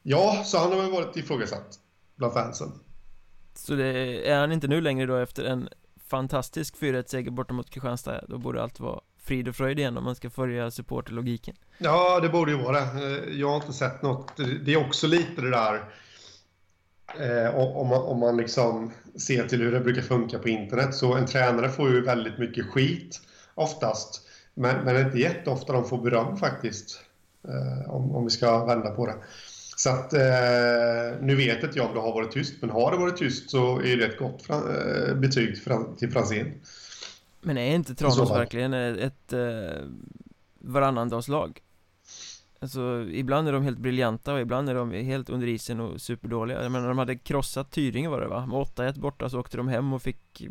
ja, 0.03 0.43
så 0.45 0.59
han 0.59 0.73
har 0.73 0.83
väl 0.83 0.91
varit 0.91 1.17
ifrågasatt 1.17 1.79
bland 2.17 2.35
fansen. 2.35 2.69
Så 3.55 3.75
det 3.75 4.29
är 4.31 4.41
han 4.41 4.53
inte 4.53 4.69
nu 4.69 4.81
längre 4.81 5.07
då 5.07 5.17
efter 5.17 5.45
en 5.45 5.69
fantastisk 6.11 6.77
4-1-seger 6.77 7.31
borta 7.31 7.55
mot 7.55 7.71
Kristianstad 7.71 8.25
Då 8.29 8.39
borde 8.39 8.63
allt 8.63 8.81
vara 8.81 9.01
frid 9.27 9.49
och 9.49 9.57
fröjd 9.57 9.79
igen 9.79 9.97
om 9.97 10.05
man 10.05 10.17
ska 10.17 10.31
följa 10.31 10.71
supporterlogiken. 10.71 11.57
Ja, 11.79 12.21
det 12.21 12.29
borde 12.29 12.53
ju 12.53 12.59
vara 12.59 12.81
det. 12.81 12.87
Eh, 12.87 13.41
jag 13.41 13.49
har 13.49 13.57
inte 13.57 13.73
sett 13.73 14.03
något. 14.03 14.33
Det 14.65 14.73
är 14.73 14.87
också 14.87 15.07
lite 15.07 15.43
det 15.43 15.51
där 15.51 15.75
eh, 17.19 17.55
om, 17.55 17.89
man, 17.89 18.03
om 18.03 18.21
man 18.21 18.37
liksom 18.37 18.93
ser 19.15 19.49
till 19.49 19.61
hur 19.61 19.73
det 19.73 19.81
brukar 19.81 20.03
funka 20.03 20.39
på 20.39 20.49
internet. 20.49 20.95
Så 20.95 21.15
en 21.15 21.27
tränare 21.27 21.69
får 21.69 21.91
ju 21.91 22.05
väldigt 22.05 22.39
mycket 22.39 22.67
skit 22.67 23.21
oftast. 23.55 24.23
Men, 24.55 24.85
men 24.85 25.07
inte 25.07 25.19
jätteofta 25.19 25.73
de 25.73 25.85
får 25.85 25.99
beröm 25.99 26.37
faktiskt. 26.37 27.03
Eh, 27.49 27.91
om, 27.91 28.17
om 28.17 28.25
vi 28.25 28.31
ska 28.31 28.65
vända 28.65 28.91
på 28.91 29.07
det. 29.07 29.15
Så 29.79 29.91
att, 29.91 30.13
eh, 30.13 31.21
nu 31.21 31.35
vet 31.37 31.63
inte 31.63 31.79
jag 31.79 31.87
om 31.87 31.95
det 31.95 32.01
har 32.01 32.15
varit 32.15 32.33
tyst, 32.33 32.55
men 32.61 32.71
har 32.71 32.93
det 32.93 32.97
varit 32.97 33.17
tyst 33.17 33.51
så 33.51 33.81
är 33.81 33.97
det 33.97 34.07
ett 34.07 34.19
gott 34.19 34.51
eh, 34.51 35.15
betyg 35.15 35.57
till 35.99 36.11
Franzén. 36.11 36.53
Men 37.41 37.59
är 37.59 37.75
inte 37.75 37.95
Tranås 37.95 38.31
verkligen 38.31 38.75
ett 38.75 39.33
eh, 39.33 39.85
varannandagslag? 40.59 41.61
Alltså 42.61 43.07
ibland 43.11 43.49
är 43.49 43.53
de 43.53 43.63
helt 43.63 43.79
briljanta 43.79 44.35
och 44.35 44.41
ibland 44.41 44.69
är 44.69 44.75
de 44.75 44.93
helt 44.93 45.31
under 45.31 45.47
isen 45.47 45.81
och 45.81 46.01
superdåliga 46.01 46.63
Jag 46.63 46.73
menar 46.73 46.89
de 46.89 46.99
hade 46.99 47.17
krossat 47.17 47.71
Tyringe 47.71 48.09
var 48.09 48.21
det 48.21 48.29
va? 48.29 48.47
Med 48.47 48.57
8-1 48.57 49.01
borta 49.01 49.31
så 49.31 49.41
åkte 49.41 49.57
de 49.57 49.69
hem 49.69 49.93
och 49.93 50.03
fick 50.03 50.47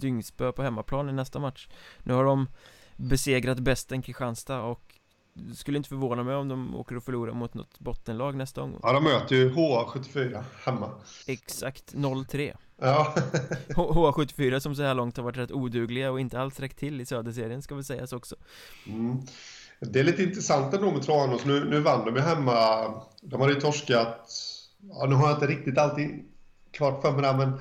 dyngspö 0.00 0.52
på 0.52 0.62
hemmaplan 0.62 1.08
i 1.08 1.12
nästa 1.12 1.38
match 1.38 1.68
Nu 2.02 2.12
har 2.12 2.24
de 2.24 2.46
besegrat 2.96 3.58
bästen 3.58 4.02
Kristianstad 4.02 4.62
och 4.62 4.94
det 5.34 5.54
skulle 5.54 5.76
inte 5.76 5.88
förvåna 5.88 6.22
mig 6.22 6.34
om 6.34 6.48
de 6.48 6.76
åker 6.76 6.96
och 6.96 7.04
förlorar 7.04 7.32
mot 7.32 7.54
något 7.54 7.78
bottenlag 7.78 8.34
nästa 8.34 8.62
omgång 8.62 8.80
Ja 8.82 8.92
de 8.92 9.04
möter 9.04 9.36
ju 9.36 9.50
HA74 9.50 10.42
hemma 10.64 10.90
Exakt 11.26 11.94
0-3 11.94 12.56
Ja 12.80 13.14
HA74 13.68 14.58
som 14.58 14.74
så 14.74 14.82
här 14.82 14.94
långt 14.94 15.16
har 15.16 15.24
varit 15.24 15.36
rätt 15.36 15.52
odugliga 15.52 16.10
och 16.10 16.20
inte 16.20 16.40
alls 16.40 16.60
räckt 16.60 16.78
till 16.78 17.00
i 17.00 17.06
söderserien 17.06 17.62
ska 17.62 17.74
väl 17.74 17.84
sägas 17.84 18.12
också 18.12 18.36
mm. 18.86 19.18
Det 19.90 20.00
är 20.00 20.04
lite 20.04 20.22
intressant 20.22 20.74
ändå 20.74 20.90
med 20.90 21.02
Tranås. 21.02 21.44
Nu, 21.44 21.64
nu 21.64 21.80
vann 21.80 22.04
de 22.04 22.16
ju 22.16 22.20
hemma. 22.20 22.86
De 23.22 23.40
hade 23.40 23.52
ju 23.52 23.60
torskat... 23.60 24.30
Ja, 24.90 25.06
nu 25.06 25.14
har 25.14 25.28
jag 25.28 25.36
inte 25.36 25.46
riktigt 25.46 25.78
allting 25.78 26.24
klart 26.70 27.02
för 27.02 27.12
mig 27.12 27.22
där, 27.22 27.34
men 27.34 27.60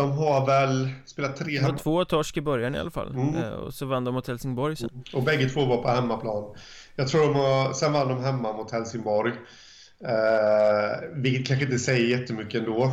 de 0.00 0.12
har 0.12 0.46
väl 0.46 0.88
spelat 1.06 1.36
tre 1.36 1.60
hemma. 1.60 1.78
två 1.78 2.04
torsk 2.04 2.36
i 2.36 2.40
början 2.40 2.74
i 2.74 2.78
alla 2.78 2.90
fall. 2.90 3.10
Mm. 3.10 3.34
Eh, 3.34 3.50
och 3.50 3.74
så 3.74 3.86
vann 3.86 4.04
de 4.04 4.14
mot 4.14 4.26
Helsingborg 4.26 4.76
sen. 4.76 5.04
Och 5.12 5.22
bägge 5.22 5.48
två 5.48 5.64
var 5.64 5.82
på 5.82 5.88
hemmaplan. 5.88 6.44
Jag 6.96 7.08
tror 7.08 7.20
de 7.20 7.34
har, 7.34 7.72
sen 7.72 7.92
vann 7.92 8.08
de 8.08 8.24
hemma 8.24 8.52
mot 8.52 8.70
Helsingborg. 8.70 9.32
Eh, 10.04 11.08
vilket 11.14 11.46
kanske 11.46 11.64
inte 11.64 11.78
säger 11.78 12.18
jättemycket 12.18 12.60
ändå. 12.60 12.84
Eh, 12.84 12.90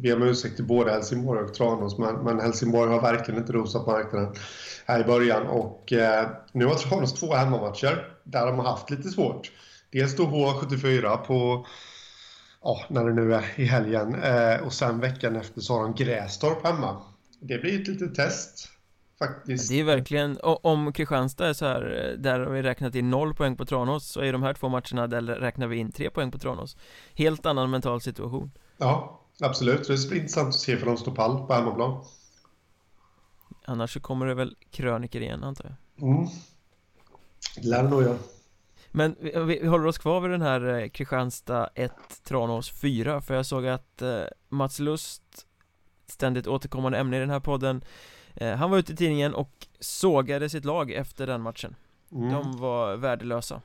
vi 0.00 0.10
har 0.10 0.26
ursäkt 0.26 0.56
till 0.56 0.64
både 0.64 0.90
Helsingborg 0.90 1.44
och 1.44 1.54
Tranås, 1.54 1.98
men, 1.98 2.14
men 2.14 2.40
Helsingborg 2.40 2.90
har 2.90 3.00
verkligen 3.00 3.40
inte 3.40 3.52
rosat 3.52 3.86
marknaden 3.86 4.34
här 4.86 5.00
i 5.00 5.04
början. 5.04 5.46
Och 5.46 5.92
eh, 5.92 6.28
nu 6.52 6.64
har 6.64 6.74
Tranås 6.74 7.14
två 7.20 7.34
hemmamatcher 7.34 8.08
där 8.24 8.46
de 8.46 8.58
har 8.58 8.64
haft 8.64 8.90
lite 8.90 9.08
svårt. 9.08 9.50
Dels 9.92 10.16
då 10.16 10.22
H74 10.22 11.16
på, 11.16 11.66
ja, 12.62 12.80
när 12.88 13.04
det 13.04 13.12
nu 13.12 13.34
är 13.34 13.44
i 13.56 13.64
helgen. 13.64 14.14
Eh, 14.22 14.60
och 14.60 14.72
sen 14.72 15.00
veckan 15.00 15.36
efter 15.36 15.60
så 15.60 15.74
har 15.74 15.82
de 15.82 15.94
Grästorp 15.94 16.66
hemma. 16.66 17.02
Det 17.40 17.58
blir 17.58 17.80
ett 17.80 17.88
litet 17.88 18.14
test 18.14 18.68
faktiskt. 19.18 19.68
Det 19.68 19.80
är 19.80 19.84
verkligen, 19.84 20.38
om 20.42 20.92
Kristianstad 20.92 21.48
är 21.48 21.52
så 21.52 21.66
här, 21.66 22.10
eh, 22.12 22.18
där 22.18 22.40
har 22.40 22.50
vi 22.50 22.62
räknat 22.62 22.94
in 22.94 23.10
noll 23.10 23.34
poäng 23.34 23.56
på 23.56 23.64
Tranås, 23.64 24.08
så 24.08 24.20
är 24.20 24.32
de 24.32 24.42
här 24.42 24.54
två 24.54 24.68
matcherna 24.68 25.06
där 25.06 25.22
räknar 25.22 25.66
vi 25.66 25.76
in 25.76 25.92
tre 25.92 26.10
poäng 26.10 26.30
på 26.30 26.38
Tranås. 26.38 26.76
Helt 27.14 27.46
annan 27.46 27.70
mental 27.70 28.00
situation. 28.00 28.50
Ja, 28.78 29.20
absolut. 29.40 29.88
Det 29.88 30.08
blir 30.08 30.20
intressant 30.20 30.48
att 30.48 30.54
se 30.54 30.76
för 30.76 30.86
de 30.86 30.96
står 30.96 31.12
pall 31.12 31.46
på 31.46 31.52
hemmaplan. 31.52 32.04
Annars 33.64 33.92
så 33.92 34.00
kommer 34.00 34.26
det 34.26 34.34
väl 34.34 34.56
kröniker 34.70 35.20
igen 35.20 35.44
antar 35.44 35.76
jag. 35.96 36.08
Mm. 36.08 36.28
Det 37.56 37.68
lär 37.68 37.82
det 37.82 37.88
nog 37.88 38.02
göra. 38.02 38.18
Men 38.90 39.16
vi, 39.20 39.32
vi, 39.44 39.66
håller 39.66 39.86
oss 39.86 39.98
kvar 39.98 40.20
vid 40.20 40.30
den 40.30 40.42
här 40.42 40.78
eh, 40.78 40.88
Kristianstad 40.88 41.70
1, 41.74 41.92
Tranås 42.24 42.70
4 42.70 43.20
För 43.20 43.34
jag 43.34 43.46
såg 43.46 43.66
att 43.66 44.02
eh, 44.02 44.22
Mats 44.48 44.78
Lust 44.78 45.22
Ständigt 46.06 46.46
återkommande 46.46 46.98
ämne 46.98 47.16
i 47.16 47.20
den 47.20 47.30
här 47.30 47.40
podden 47.40 47.82
Eh, 48.40 48.56
han 48.56 48.70
var 48.70 48.78
ute 48.78 48.92
i 48.92 48.96
tidningen 48.96 49.34
och 49.34 49.66
sågade 49.80 50.48
sitt 50.48 50.64
lag 50.64 50.90
efter 50.90 51.26
den 51.26 51.40
matchen. 51.40 51.76
Mm. 52.12 52.32
De 52.32 52.56
var 52.56 52.96
värdelösa. 52.96 53.62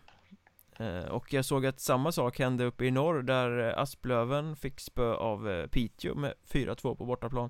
Eh, 0.80 1.06
Och 1.06 1.34
jag 1.34 1.46
såg 1.46 1.66
att 1.66 1.80
samma 1.80 2.12
sak 2.12 2.40
hände 2.40 2.66
uppe 2.66 2.86
i 2.86 2.92
norr 2.92 3.22
där 3.22 3.70
eh, 3.70 3.78
Asplöven 3.78 4.56
fick 4.56 4.80
spö 4.80 5.14
av 5.14 5.68
Piteå 5.68 6.16
med 6.16 6.34
4-2 6.52 6.96
på 6.96 7.06
bortaplan 7.06 7.50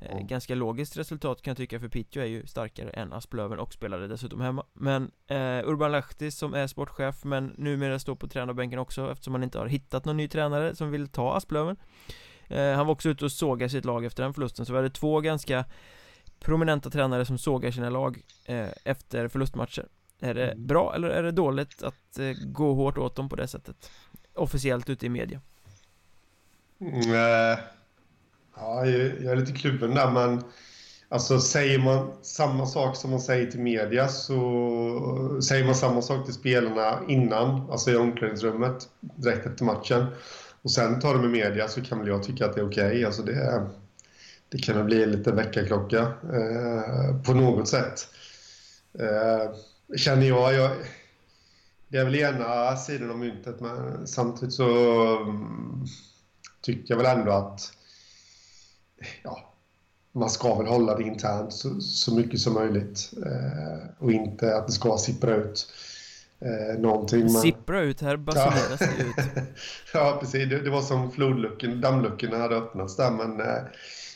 mm. 0.00 0.26
Ganska 0.26 0.54
logiskt 0.54 0.96
resultat 0.96 1.42
kan 1.42 1.50
jag 1.50 1.56
tycka 1.56 1.80
för 1.80 1.88
Piteå 1.88 2.22
är 2.22 2.26
ju 2.26 2.46
starkare 2.46 2.90
än 2.90 3.12
Asplöven 3.12 3.58
och 3.58 3.72
spelade 3.72 4.08
dessutom 4.08 4.40
hemma 4.40 4.66
Men 4.72 5.10
eh, 5.26 5.68
Urban 5.68 5.92
Lahti 5.92 6.30
som 6.30 6.54
är 6.54 6.66
sportchef 6.66 7.24
men 7.24 7.54
numera 7.56 7.98
står 7.98 8.14
på 8.14 8.28
tränarbänken 8.28 8.78
också 8.78 9.12
eftersom 9.12 9.32
man 9.32 9.42
inte 9.42 9.58
har 9.58 9.66
hittat 9.66 10.04
någon 10.04 10.16
ny 10.16 10.28
tränare 10.28 10.76
som 10.76 10.90
vill 10.90 11.08
ta 11.08 11.36
Asplöven 11.36 11.76
eh, 12.48 12.72
Han 12.72 12.86
var 12.86 12.92
också 12.92 13.08
ute 13.08 13.24
och 13.24 13.32
sågade 13.32 13.70
sitt 13.70 13.84
lag 13.84 14.04
efter 14.04 14.22
den 14.22 14.34
förlusten 14.34 14.66
så 14.66 14.72
vi 14.72 14.76
hade 14.76 14.90
två 14.90 15.20
ganska 15.20 15.64
prominenta 16.40 16.90
tränare 16.90 17.24
som 17.24 17.38
sågar 17.38 17.70
sina 17.70 17.90
lag 17.90 18.22
eh, 18.44 18.68
efter 18.84 19.28
förlustmatcher 19.28 19.86
Är 20.20 20.34
det 20.34 20.50
mm. 20.50 20.66
bra 20.66 20.94
eller 20.94 21.08
är 21.08 21.22
det 21.22 21.32
dåligt 21.32 21.82
att 21.82 22.18
eh, 22.18 22.32
gå 22.46 22.74
hårt 22.74 22.98
åt 22.98 23.16
dem 23.16 23.28
på 23.28 23.36
det 23.36 23.48
sättet? 23.48 23.90
Officiellt 24.34 24.90
ute 24.90 25.06
i 25.06 25.08
media 25.08 25.40
mm, 26.80 27.14
äh, 27.14 27.58
Ja, 28.60 28.86
jag 28.86 29.32
är 29.32 29.36
lite 29.36 29.52
kluven 29.52 29.94
där 29.94 30.10
men 30.10 30.42
Alltså 31.10 31.40
säger 31.40 31.78
man 31.78 32.10
samma 32.22 32.66
sak 32.66 32.96
som 32.96 33.10
man 33.10 33.20
säger 33.20 33.50
till 33.50 33.60
media 33.60 34.08
så 34.08 35.40
säger 35.42 35.64
man 35.64 35.74
samma 35.74 36.02
sak 36.02 36.24
till 36.24 36.34
spelarna 36.34 37.00
innan, 37.08 37.70
alltså 37.70 37.90
i 37.90 37.96
omklädningsrummet 37.96 38.88
direkt 39.00 39.46
efter 39.46 39.64
matchen 39.64 40.06
och 40.62 40.70
sen 40.70 41.00
tar 41.00 41.14
det 41.14 41.20
med 41.20 41.30
media 41.30 41.68
så 41.68 41.82
kan 41.82 41.98
väl 41.98 42.08
jag 42.08 42.22
tycka 42.22 42.46
att 42.46 42.54
det 42.54 42.60
är 42.60 42.68
okej. 42.68 42.86
Okay. 42.86 43.04
Alltså 43.04 43.22
det 43.22 43.66
det 44.48 44.58
kan 44.58 44.86
bli 44.86 45.02
en 45.02 45.12
liten 45.12 45.36
väckarklocka 45.36 46.00
eh, 46.32 47.22
på 47.22 47.34
något 47.34 47.68
sätt. 47.68 48.08
Eh, 48.98 49.54
känner 49.96 50.26
jag, 50.26 50.54
jag. 50.54 50.70
Det 51.88 51.98
är 51.98 52.04
väl 52.04 52.14
ena 52.14 52.76
sidan 52.76 53.10
av 53.10 53.18
myntet 53.18 53.60
men 53.60 54.06
samtidigt 54.06 54.54
så 54.54 54.68
um, 55.20 55.86
tycker 56.60 56.94
jag 56.94 57.02
väl 57.02 57.18
ändå 57.18 57.32
att 57.32 57.72
ja, 59.22 59.54
man 60.12 60.30
ska 60.30 60.54
väl 60.54 60.66
hålla 60.66 60.96
det 60.96 61.02
internt 61.02 61.52
så, 61.52 61.80
så 61.80 62.14
mycket 62.14 62.40
som 62.40 62.54
möjligt 62.54 63.12
eh, 63.26 63.88
och 63.98 64.12
inte 64.12 64.56
att 64.56 64.66
det 64.66 64.72
ska 64.72 64.98
sippra 64.98 65.34
ut 65.34 65.66
eh, 66.40 66.80
någonting. 66.80 67.20
Men... 67.20 67.30
Sippra 67.30 67.80
ut, 67.80 68.00
här 68.00 68.16
basuneras 68.16 68.78
det 68.78 69.02
ut. 69.02 69.46
ja, 69.94 70.18
precis. 70.20 70.48
Det, 70.48 70.62
det, 70.62 70.70
var 70.70 70.82
som 70.82 71.12
flodluckan, 71.12 71.80
dammluckorna 71.80 72.38
hade 72.38 72.56
öppnats 72.56 72.96
där 72.96 73.10
men 73.10 73.40
eh, 73.40 73.62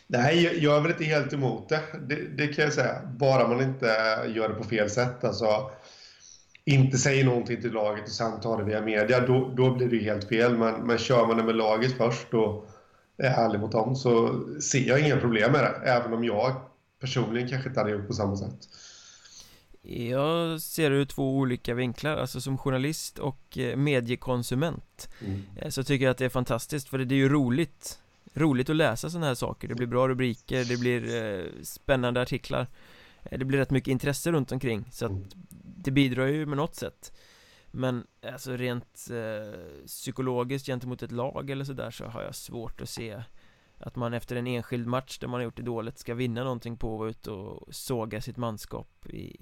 Nej, 0.07 0.65
jag 0.65 0.77
är 0.77 0.81
väl 0.81 0.91
inte 0.91 1.05
helt 1.05 1.33
emot 1.33 1.69
det. 1.69 1.81
det. 2.09 2.15
det. 2.15 2.49
kan 2.49 2.65
jag 2.65 2.73
säga. 2.73 3.01
Bara 3.19 3.49
man 3.49 3.61
inte 3.61 3.87
gör 4.35 4.49
det 4.49 4.55
på 4.55 4.65
fel 4.65 4.91
sätt. 4.91 5.25
Alltså, 5.25 5.71
inte 6.65 6.99
säger 6.99 7.25
någonting 7.25 7.61
till 7.61 7.73
laget 7.73 8.05
och 8.05 8.11
sen 8.11 8.41
tar 8.41 8.59
det 8.59 8.65
via 8.65 8.81
media, 8.81 9.21
då, 9.21 9.53
då 9.57 9.75
blir 9.75 9.89
det 9.89 9.97
ju 9.97 10.03
helt 10.03 10.29
fel. 10.29 10.59
Men, 10.59 10.75
men 10.75 10.99
kör 10.99 11.27
man 11.27 11.37
det 11.37 11.43
med 11.43 11.57
laget 11.57 11.93
först 11.93 12.35
och 12.35 12.69
är 13.17 13.31
ärlig 13.31 13.61
mot 13.61 13.73
dem 13.73 13.97
så 13.97 14.41
ser 14.61 14.89
jag 14.89 15.01
inga 15.01 15.17
problem 15.17 15.53
med 15.53 15.65
det. 15.65 15.91
Även 15.91 16.13
om 16.13 16.25
jag 16.25 16.57
personligen 17.01 17.49
kanske 17.49 17.69
inte 17.69 17.81
hade 17.81 17.93
gjort 17.93 18.07
på 18.07 18.13
samma 18.13 18.37
sätt. 18.37 18.69
Jag 19.83 20.61
ser 20.61 20.91
det 20.91 20.97
ur 20.97 21.05
två 21.05 21.37
olika 21.37 21.75
vinklar, 21.75 22.17
alltså 22.17 22.41
som 22.41 22.59
journalist 22.59 23.19
och 23.19 23.59
eh, 23.59 23.77
mediekonsument 23.77 25.09
mm. 25.21 25.43
Eh, 25.57 25.69
så 25.71 25.85
tycker 25.85 26.05
jag 26.05 26.11
att 26.11 26.19
det 26.19 26.25
är 26.25 26.29
fantastiskt 26.29 26.89
för 26.89 26.99
det 26.99 27.15
är 27.15 27.17
ju 27.17 27.29
roligt 27.29 27.99
roligt 28.35 28.71
att 28.71 28.77
läsa 28.77 29.11
sådana 29.11 29.27
här 29.27 29.35
saker 29.35 29.69
Det 29.69 29.75
blir 29.75 29.87
bra 29.87 30.09
rubriker, 30.09 30.65
det 30.65 30.77
blir 30.77 31.25
eh, 31.25 31.45
spännande 31.63 32.23
artiklar 32.23 32.67
Det 33.31 33.45
blir 33.45 33.59
rätt 33.59 33.71
mycket 33.71 33.89
intresse 33.89 34.33
runt 34.33 34.53
omkring 34.53 34.85
så 34.93 35.05
att 35.05 35.11
mm. 35.11 35.25
det 35.77 35.91
bidrar 35.91 36.27
ju 36.27 36.47
med 36.47 36.57
något 36.57 36.75
sätt 36.75 37.13
Men 37.75 38.07
alltså 38.33 38.57
rent 38.57 39.09
eh, 39.11 39.87
psykologiskt 39.87 40.67
gentemot 40.67 41.03
ett 41.03 41.13
lag 41.13 41.51
eller 41.51 41.65
sådär 41.65 41.91
så 41.91 42.05
har 42.05 42.23
jag 42.23 42.35
svårt 42.35 42.81
att 42.81 42.89
se 42.89 43.23
att 43.79 43.97
man 43.97 44.15
efter 44.15 44.37
en 44.37 44.47
enskild 44.47 44.87
match 44.87 45.19
där 45.19 45.29
man 45.29 45.41
har 45.41 45.45
gjort 45.45 45.57
det 45.57 45.63
dåligt 45.63 45.99
ska 45.99 46.15
vinna 46.15 46.45
någonting 46.45 46.77
på 46.77 46.95
att 46.95 46.99
vara 46.99 47.11
ute 47.11 47.31
och 47.31 47.75
såga 47.75 48.21
sitt 48.21 48.37
manskap 48.37 49.07
i, 49.07 49.37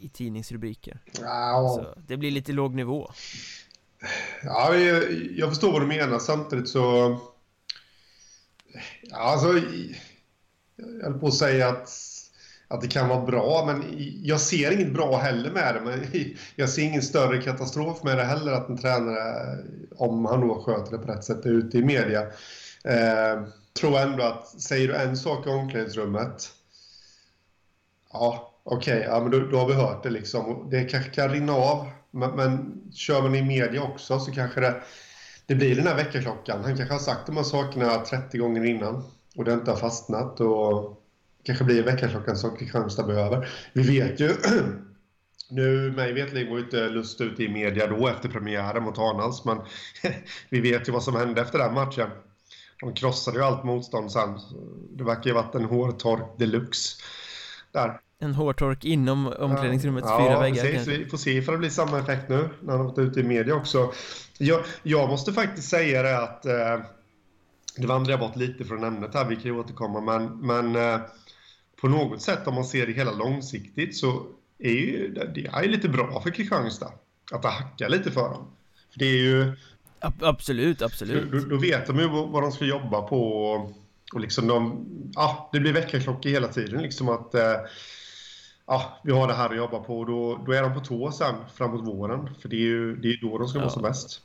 i 0.00 0.08
tidningsrubriker. 0.08 0.98
Wow. 1.20 1.68
Så 1.68 1.94
det 2.06 2.16
blir 2.16 2.30
lite 2.30 2.52
låg 2.52 2.74
nivå. 2.74 3.10
Ja, 4.42 4.74
jag, 4.74 5.48
förstår 5.48 5.72
vad 5.72 5.82
du 5.82 5.86
menar. 5.86 6.18
Samtidigt 6.18 6.68
så... 6.68 7.18
Ja, 9.02 9.16
alltså... 9.16 9.48
Jag 10.76 11.10
höll 11.10 11.20
på 11.20 11.26
att 11.26 11.34
säga 11.34 11.68
att, 11.68 11.88
att 12.70 12.80
det 12.80 12.88
kan 12.88 13.08
vara 13.08 13.26
bra, 13.26 13.64
men 13.66 13.84
jag 14.22 14.40
ser 14.40 14.72
inget 14.72 14.94
bra 14.94 15.16
heller 15.16 15.50
med 15.50 15.74
det. 15.74 15.80
Men 15.80 16.06
jag 16.56 16.68
ser 16.68 16.82
ingen 16.82 17.02
större 17.02 17.42
katastrof 17.42 18.02
med 18.02 18.18
det 18.18 18.24
heller, 18.24 18.52
att 18.52 18.68
en 18.68 18.78
tränare, 18.78 19.58
om 19.96 20.24
han 20.24 20.48
då 20.48 20.62
sköter 20.62 20.92
det 20.92 20.98
på 20.98 21.12
rätt 21.12 21.24
sätt, 21.24 21.46
är 21.46 21.50
ute 21.50 21.78
i 21.78 21.84
media. 21.84 22.20
Eh, 22.84 23.42
tror 23.80 23.98
ändå 23.98 24.24
att, 24.24 24.48
säger 24.48 24.88
du 24.88 24.94
en 24.94 25.16
sak 25.16 25.46
i 25.46 25.50
omklädningsrummet, 25.50 26.50
ja, 28.12 28.54
okej, 28.64 28.98
okay, 28.98 29.08
ja, 29.08 29.20
men 29.20 29.30
då, 29.30 29.38
då, 29.38 29.58
har 29.58 29.68
vi 29.68 29.74
hört 29.74 30.02
det 30.02 30.10
liksom. 30.10 30.68
Det 30.70 30.84
kanske 30.84 31.10
kan 31.10 31.28
rinna 31.28 31.52
av 31.52 31.86
men, 32.10 32.30
men 32.30 32.82
kör 32.92 33.22
man 33.22 33.34
i 33.34 33.42
media 33.42 33.82
också 33.82 34.18
så 34.18 34.32
kanske 34.32 34.60
det, 34.60 34.82
det 35.46 35.54
blir 35.54 35.76
den 35.76 35.86
här 35.86 35.96
väckarklockan. 35.96 36.64
Han 36.64 36.76
kanske 36.76 36.94
har 36.94 37.00
sagt 37.00 37.26
de 37.26 37.36
här 37.36 37.44
sakerna 37.44 38.04
30 38.04 38.38
gånger 38.38 38.64
innan 38.64 39.04
och 39.36 39.44
det 39.44 39.52
inte 39.52 39.70
har 39.70 39.78
fastnat. 39.78 40.40
Och 40.40 40.99
kanske 41.42 41.64
blir 41.64 41.82
väckarklockan 41.82 42.36
som 42.36 42.56
Kristianstad 42.56 43.02
behöver. 43.02 43.48
Vi 43.72 44.00
vet 44.00 44.20
ju 44.20 44.36
Nu, 45.50 45.92
mig 45.92 46.12
vetligen 46.12 46.52
var 46.52 46.58
inte 46.58 46.88
Lust 46.88 47.20
ute 47.20 47.42
i 47.42 47.48
media 47.48 47.86
då 47.86 48.08
efter 48.08 48.28
premiären 48.28 48.82
mot 48.82 48.98
Arnals, 48.98 49.44
men 49.44 49.58
vi 50.50 50.60
vet 50.60 50.88
ju 50.88 50.92
vad 50.92 51.02
som 51.02 51.16
hände 51.16 51.40
efter 51.40 51.58
den 51.58 51.74
matchen. 51.74 52.10
De 52.80 52.94
krossade 52.94 53.38
ju 53.38 53.44
allt 53.44 53.64
motstånd 53.64 54.12
sen. 54.12 54.38
Det 54.90 55.04
verkar 55.04 55.30
ju 55.30 55.32
ha 55.32 55.42
varit 55.42 55.54
en 55.54 55.64
hårtork 55.64 56.38
deluxe 56.38 57.02
där. 57.72 58.00
En 58.18 58.34
hårtork 58.34 58.84
inom 58.84 59.26
omklädningsrummets 59.26 60.08
ja, 60.08 60.18
fyra 60.18 60.40
väggar 60.40 60.62
precis. 60.62 60.88
Vi 60.88 61.06
får 61.08 61.18
se 61.18 61.30
ifall 61.30 61.54
det 61.54 61.58
blir 61.58 61.70
samma 61.70 61.98
effekt 61.98 62.28
nu 62.28 62.48
när 62.60 62.76
han 62.76 62.86
varit 62.86 62.98
ute 62.98 63.20
i 63.20 63.22
media 63.22 63.54
också. 63.54 63.92
Jag, 64.38 64.60
jag 64.82 65.08
måste 65.08 65.32
faktiskt 65.32 65.68
säga 65.68 66.02
det 66.02 66.22
att 66.22 66.46
eh, 66.46 66.80
det 67.76 67.86
vandrar 67.86 68.18
bort 68.18 68.36
lite 68.36 68.64
från 68.64 68.84
ämnet 68.84 69.14
här, 69.14 69.24
vi 69.24 69.34
kan 69.36 69.44
ju 69.44 69.58
återkomma, 69.58 70.00
men, 70.00 70.46
men 70.46 70.76
eh, 70.76 71.00
på 71.80 71.88
något 71.88 72.22
sätt 72.22 72.46
om 72.46 72.54
man 72.54 72.64
ser 72.64 72.86
det 72.86 72.92
hela 72.92 73.12
långsiktigt 73.12 73.96
så 73.96 74.26
är 74.58 74.72
ju 74.72 75.14
det 75.34 75.46
är 75.46 75.68
lite 75.68 75.88
bra 75.88 76.20
för 76.22 76.30
Kristianstad 76.30 76.92
att 77.32 77.42
det 77.42 77.48
hackar 77.48 77.88
lite 77.88 78.10
för 78.10 78.28
dem. 78.28 78.46
För 78.92 78.98
det 78.98 79.04
är 79.04 79.18
ju... 79.18 79.52
Absolut, 80.20 80.82
absolut. 80.82 81.32
Då, 81.32 81.38
då 81.38 81.56
vet 81.56 81.86
de 81.86 81.98
ju 81.98 82.08
vad 82.08 82.42
de 82.42 82.52
ska 82.52 82.64
jobba 82.64 83.02
på 83.02 83.22
och 84.12 84.20
liksom 84.20 84.46
de, 84.46 84.86
ja, 85.14 85.50
det 85.52 85.60
blir 85.60 85.72
väckarklockor 85.72 86.30
hela 86.30 86.48
tiden 86.48 86.82
liksom 86.82 87.08
att 87.08 87.34
eh, 87.34 87.56
ja, 88.66 89.00
vi 89.04 89.12
har 89.12 89.28
det 89.28 89.34
här 89.34 89.50
att 89.50 89.56
jobba 89.56 89.78
på 89.78 89.98
och 89.98 90.06
då, 90.06 90.42
då 90.46 90.52
är 90.52 90.62
de 90.62 90.74
på 90.74 90.80
tå 90.80 91.12
sen 91.12 91.34
framåt 91.54 91.86
våren. 91.86 92.30
För 92.40 92.48
det 92.48 92.56
är 92.56 92.60
ju 92.60 92.96
det 92.96 93.08
är 93.08 93.20
då 93.20 93.38
de 93.38 93.48
ska 93.48 93.58
ja. 93.58 93.62
vara 93.62 93.72
som 93.72 93.82
bäst. 93.82 94.22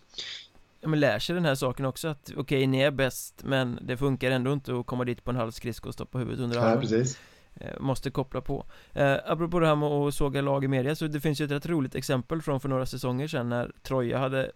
Ja 0.81 0.89
men 0.89 0.99
lär 0.99 1.19
sig 1.19 1.35
den 1.35 1.45
här 1.45 1.55
saken 1.55 1.85
också 1.85 2.07
att 2.07 2.29
okej 2.29 2.41
okay, 2.41 2.67
ni 2.67 2.79
är 2.79 2.91
bäst 2.91 3.41
men 3.43 3.79
det 3.81 3.97
funkar 3.97 4.31
ändå 4.31 4.53
inte 4.53 4.79
att 4.79 4.85
komma 4.85 5.05
dit 5.05 5.23
på 5.23 5.31
en 5.31 5.37
halv 5.37 5.51
skridsko 5.51 5.87
och 5.87 5.93
stoppa 5.93 6.17
huvudet 6.17 6.39
under 6.39 6.57
armen. 6.57 6.71
Ja, 6.73 6.81
precis. 6.81 7.19
Eh, 7.55 7.79
måste 7.79 8.11
koppla 8.11 8.41
på. 8.41 8.65
Eh, 8.93 9.17
Apropå 9.25 9.59
det 9.59 9.67
här 9.67 9.75
med 9.75 9.89
att 9.89 10.13
såga 10.13 10.41
lag 10.41 10.63
i 10.63 10.67
media 10.67 10.95
så 10.95 11.07
det 11.07 11.21
finns 11.21 11.41
ju 11.41 11.45
ett 11.45 11.51
rätt 11.51 11.65
roligt 11.65 11.95
exempel 11.95 12.41
från 12.41 12.59
för 12.59 12.69
några 12.69 12.85
säsonger 12.85 13.27
sedan 13.27 13.49
när 13.49 13.71
Troja 13.83 14.17
hade 14.17 14.51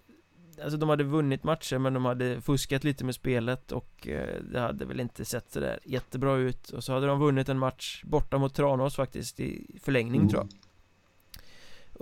Alltså 0.64 0.78
de 0.78 0.90
hade 0.90 1.04
vunnit 1.04 1.44
matcher 1.44 1.78
men 1.78 1.94
de 1.94 2.06
hade 2.06 2.42
fuskat 2.42 2.84
lite 2.84 3.06
med 3.06 3.16
spelet 3.16 3.72
och 3.72 4.08
eh, 4.08 4.42
det 4.52 4.60
hade 4.60 4.86
väl 4.86 5.00
inte 5.00 5.26
sett 5.26 5.52
sådär 5.52 5.80
jättebra 5.84 6.36
ut. 6.36 6.70
Och 6.70 6.84
så 6.84 6.94
hade 6.94 7.08
de 7.08 7.20
vunnit 7.20 7.50
en 7.50 7.60
match 7.60 8.04
borta 8.04 8.38
mot 8.38 8.56
Tranås 8.56 8.96
faktiskt 8.96 9.40
i 9.40 9.80
förlängning 9.84 10.22
mm. 10.22 10.30
tror 10.30 10.44
jag. 10.44 10.50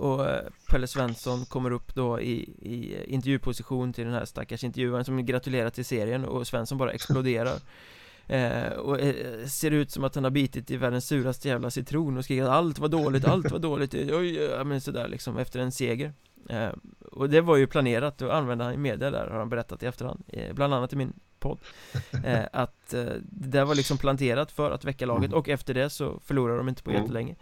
Och 0.00 0.28
eh, 0.28 0.44
Pelle 0.70 0.86
Svensson 0.86 1.44
kommer 1.44 1.70
upp 1.70 1.94
då 1.94 2.20
i, 2.20 2.34
i 2.62 3.04
intervjuposition 3.06 3.92
till 3.92 4.04
den 4.04 4.14
här 4.14 4.24
stackars 4.24 4.64
intervjuaren 4.64 5.04
som 5.04 5.26
gratulerar 5.26 5.70
till 5.70 5.84
serien 5.84 6.24
och 6.24 6.46
Svensson 6.46 6.78
bara 6.78 6.92
exploderar 6.92 7.54
Eh, 8.28 8.72
och 8.72 9.00
eh, 9.00 9.46
ser 9.46 9.70
ut 9.70 9.90
som 9.90 10.04
att 10.04 10.14
han 10.14 10.24
har 10.24 10.30
bitit 10.30 10.70
i 10.70 10.76
världens 10.76 11.06
suraste 11.06 11.48
jävla 11.48 11.70
citron 11.70 12.16
och 12.16 12.24
skriker 12.24 12.42
att 12.42 12.48
allt 12.48 12.78
var 12.78 12.88
dåligt, 12.88 13.24
allt 13.24 13.50
var 13.50 13.58
dåligt, 13.58 13.94
oj, 13.94 14.34
ja, 14.34 14.64
men 14.64 14.80
sådär 14.80 15.08
liksom 15.08 15.38
efter 15.38 15.60
en 15.60 15.72
seger. 15.72 16.12
Eh, 16.48 16.70
Och 17.12 17.30
det 17.30 17.40
var 17.40 17.56
ju 17.56 17.66
planerat, 17.66 18.22
och 18.22 18.36
använde 18.36 18.64
han 18.64 18.74
i 18.74 18.76
media 18.76 19.10
där 19.10 19.26
har 19.26 19.38
han 19.38 19.48
berättat 19.48 19.82
i 19.82 19.86
efterhand, 19.86 20.24
bland 20.52 20.74
annat 20.74 20.92
i 20.92 20.96
min 20.96 21.12
podd. 21.38 21.58
Att 22.52 22.90
det 22.90 23.48
där 23.48 23.64
var 23.64 23.74
liksom 23.74 23.98
planterat 23.98 24.52
för 24.52 24.70
att 24.70 24.84
väcka 24.84 25.06
laget 25.06 25.32
och 25.32 25.48
efter 25.48 25.74
det 25.74 25.90
så 25.90 26.20
förlorar 26.24 26.56
de 26.56 26.68
inte 26.68 26.82
på 26.82 26.90
mm. 26.90 27.02
jättelänge. 27.02 27.36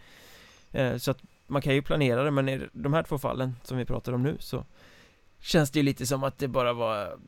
Så 0.99 1.11
att 1.11 1.19
man 1.47 1.63
kan 1.63 1.75
ju 1.75 1.83
planera 1.83 2.25
det 2.25 2.31
men 2.31 2.49
i 2.49 2.61
de 2.73 2.95
här 2.95 3.03
två 3.03 3.19
fallen 3.19 3.57
som 3.63 3.79
vi 3.79 3.85
pratar 3.85 4.13
om 4.13 4.23
nu 4.23 4.37
så 4.41 4.65
Känns 5.41 5.71
det 5.71 5.79
ju 5.79 5.83
lite 5.83 6.07
som 6.07 6.25
att 6.25 6.39
det 6.39 6.49
bara 6.49 6.73
var 6.73 7.19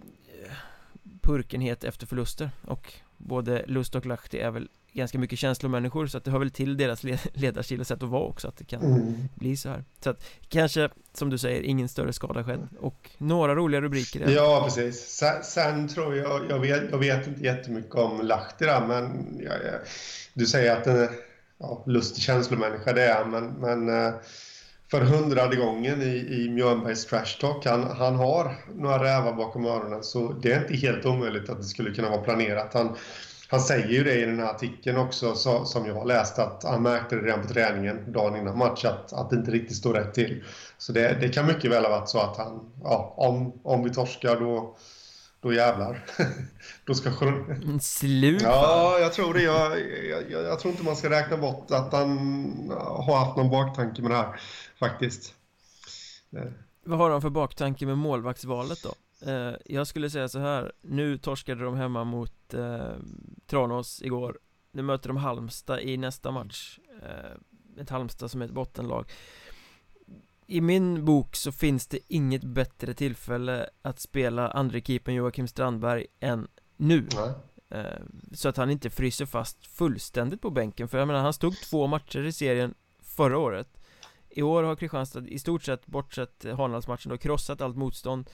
purkenhet 1.20 1.84
efter 1.84 2.06
förluster 2.06 2.50
och 2.66 2.92
både 3.18 3.64
Lust 3.66 3.94
och 3.94 4.06
Lahti 4.06 4.38
är 4.38 4.50
väl 4.50 4.68
ganska 4.92 5.18
mycket 5.18 5.38
känslomänniskor 5.38 6.06
så 6.06 6.18
att 6.18 6.24
det 6.24 6.30
hör 6.30 6.38
väl 6.38 6.50
till 6.50 6.76
deras 6.76 7.02
ledarstil 7.32 7.80
och 7.80 7.86
sätt 7.86 8.02
att 8.02 8.08
vara 8.08 8.24
också 8.24 8.48
att 8.48 8.56
det 8.56 8.64
kan 8.64 8.82
mm. 8.82 9.28
bli 9.34 9.56
så 9.56 9.68
här. 9.68 9.84
Så 10.00 10.10
att 10.10 10.24
kanske, 10.48 10.88
som 11.12 11.30
du 11.30 11.38
säger, 11.38 11.62
ingen 11.62 11.88
större 11.88 12.12
skada 12.12 12.44
skedd. 12.44 12.68
Och 12.80 13.10
några 13.18 13.54
roliga 13.54 13.80
rubriker 13.80 14.28
Ja, 14.30 14.62
precis. 14.64 15.08
Sen, 15.08 15.44
sen, 15.44 15.88
tror 15.88 16.16
jag, 16.16 16.50
jag 16.50 16.58
vet, 16.58 16.82
jag 16.90 16.98
vet 16.98 17.26
inte 17.26 17.44
jättemycket 17.44 17.94
om 17.94 18.20
Lahti 18.22 18.64
där 18.64 18.86
men 18.86 19.36
jag, 19.40 19.52
jag, 19.52 19.80
du 20.34 20.46
säger 20.46 20.76
att 20.76 20.84
den 20.84 20.96
är 20.96 21.10
ja, 21.58 21.84
lustig 21.86 22.22
känslomänniska 22.22 22.92
det 22.92 23.04
är 23.04 23.24
men, 23.24 23.46
men 23.46 23.88
eh, 23.88 24.14
för 24.90 25.00
hundrade 25.00 25.56
gången 25.56 26.02
i, 26.02 26.26
i 26.30 26.50
Mjölnbergs 26.50 27.06
trash 27.06 27.38
talk. 27.40 27.66
Han, 27.66 27.82
han 27.82 28.14
har 28.14 28.54
några 28.74 29.04
rävar 29.04 29.32
bakom 29.32 29.66
öronen 29.66 30.02
så 30.02 30.32
det 30.32 30.52
är 30.52 30.60
inte 30.60 30.86
helt 30.86 31.06
omöjligt 31.06 31.50
att 31.50 31.58
det 31.58 31.64
skulle 31.64 31.90
kunna 31.90 32.10
vara 32.10 32.22
planerat. 32.22 32.74
Han, 32.74 32.96
han 33.48 33.60
säger 33.60 33.88
ju 33.88 34.04
det 34.04 34.14
i 34.14 34.24
den 34.24 34.38
här 34.38 34.50
artikeln 34.50 34.98
också 34.98 35.34
så, 35.34 35.64
som 35.64 35.86
jag 35.86 35.94
har 35.94 36.04
läst 36.04 36.38
att 36.38 36.64
han 36.64 36.82
märkte 36.82 37.16
det 37.16 37.22
redan 37.22 37.42
på 37.42 37.48
träningen 37.48 38.12
dagen 38.12 38.36
innan 38.36 38.58
match 38.58 38.84
att, 38.84 39.12
att 39.12 39.30
det 39.30 39.36
inte 39.36 39.50
riktigt 39.50 39.76
står 39.76 39.94
rätt 39.94 40.14
till. 40.14 40.44
Så 40.78 40.92
det, 40.92 41.16
det 41.20 41.28
kan 41.28 41.46
mycket 41.46 41.70
väl 41.70 41.84
ha 41.84 41.90
varit 41.90 42.08
så 42.08 42.18
att 42.18 42.36
han, 42.36 42.70
ja, 42.84 43.14
om, 43.16 43.52
om 43.62 43.84
vi 43.84 43.90
torskar 43.90 44.40
då 44.40 44.76
då 45.40 45.52
jävlar. 45.52 46.04
då 46.84 46.94
ska 46.94 47.10
sjön... 47.10 47.80
Slut 47.80 48.42
Ja, 48.42 48.98
jag 48.98 49.12
tror 49.12 49.34
det. 49.34 49.42
Jag, 49.42 49.80
jag, 50.04 50.30
jag, 50.30 50.60
tror 50.60 50.72
inte 50.72 50.84
man 50.84 50.96
ska 50.96 51.10
räkna 51.10 51.36
bort 51.36 51.70
att 51.70 51.92
han 51.92 52.18
har 52.80 53.18
haft 53.18 53.36
någon 53.36 53.50
baktanke 53.50 54.02
med 54.02 54.10
det 54.10 54.16
här, 54.16 54.40
faktiskt. 54.78 55.34
Vad 56.84 56.98
har 56.98 57.10
de 57.10 57.22
för 57.22 57.30
baktanke 57.30 57.86
med 57.86 57.98
målvaktsvalet 57.98 58.82
då? 58.82 58.94
Eh, 59.26 59.54
jag 59.64 59.86
skulle 59.86 60.10
säga 60.10 60.28
så 60.28 60.38
här, 60.38 60.72
nu 60.82 61.18
torskade 61.18 61.64
de 61.64 61.76
hemma 61.76 62.04
mot 62.04 62.54
eh, 62.54 62.92
Tranås 63.46 64.02
igår 64.02 64.38
Nu 64.72 64.82
möter 64.82 65.08
de 65.08 65.16
Halmstad 65.16 65.80
i 65.80 65.96
nästa 65.96 66.30
match 66.30 66.78
eh, 67.02 67.82
Ett 67.82 67.90
Halmstad 67.90 68.30
som 68.30 68.42
är 68.42 68.46
ett 68.46 68.52
bottenlag 68.52 69.10
i 70.50 70.60
min 70.60 71.04
bok 71.04 71.36
så 71.36 71.52
finns 71.52 71.86
det 71.86 71.98
inget 72.08 72.44
bättre 72.44 72.94
tillfälle 72.94 73.70
att 73.82 74.00
spela 74.00 74.50
andre 74.50 74.80
keepern 74.80 75.14
Joakim 75.14 75.48
Strandberg 75.48 76.06
än 76.20 76.48
nu 76.76 77.08
Nej. 77.14 77.32
Eh, 77.70 78.02
så 78.32 78.48
att 78.48 78.56
han 78.56 78.70
inte 78.70 78.90
fryser 78.90 79.26
fast 79.26 79.66
fullständigt 79.66 80.40
på 80.40 80.50
bänken 80.50 80.88
För 80.88 80.98
jag 80.98 81.06
menar, 81.08 81.20
han 81.20 81.32
stod 81.32 81.54
två 81.70 81.86
matcher 81.86 82.24
i 82.24 82.32
serien 82.32 82.74
förra 83.00 83.38
året 83.38 83.68
I 84.28 84.42
år 84.42 84.62
har 84.62 84.76
Kristianstad 84.76 85.26
i 85.26 85.38
stort 85.38 85.62
sett, 85.62 85.86
bortsett 85.86 86.44
Hanlandsmatchen 86.56 87.10
då, 87.10 87.18
krossat 87.18 87.60
allt 87.60 87.76
motstånd 87.76 88.30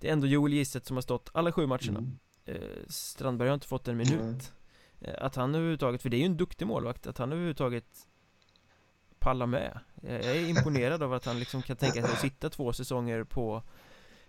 Det 0.00 0.08
är 0.08 0.12
ändå 0.12 0.26
Joel 0.26 0.52
Gisset 0.52 0.86
som 0.86 0.96
har 0.96 1.02
stått 1.02 1.30
alla 1.34 1.52
sju 1.52 1.66
matcherna 1.66 1.98
mm. 1.98 2.18
Eh, 2.48 2.86
Strandberg 2.88 3.48
har 3.48 3.54
inte 3.54 3.66
fått 3.66 3.88
en 3.88 3.96
minut 3.96 4.20
mm. 4.20 5.16
Att 5.18 5.36
han 5.36 5.54
överhuvudtaget, 5.54 6.02
för 6.02 6.08
det 6.08 6.16
är 6.16 6.18
ju 6.18 6.26
en 6.26 6.36
duktig 6.36 6.66
målvakt, 6.66 7.06
att 7.06 7.18
han 7.18 7.32
överhuvudtaget 7.32 8.06
palla 9.26 9.46
med 9.46 9.78
Jag 10.00 10.24
är 10.24 10.48
imponerad 10.48 11.02
av 11.02 11.12
att 11.12 11.26
han 11.26 11.38
liksom 11.38 11.62
kan 11.62 11.76
tänka 11.76 12.02
sig 12.02 12.12
att 12.12 12.20
sitta 12.20 12.50
två 12.50 12.72
säsonger 12.72 13.24
på 13.24 13.62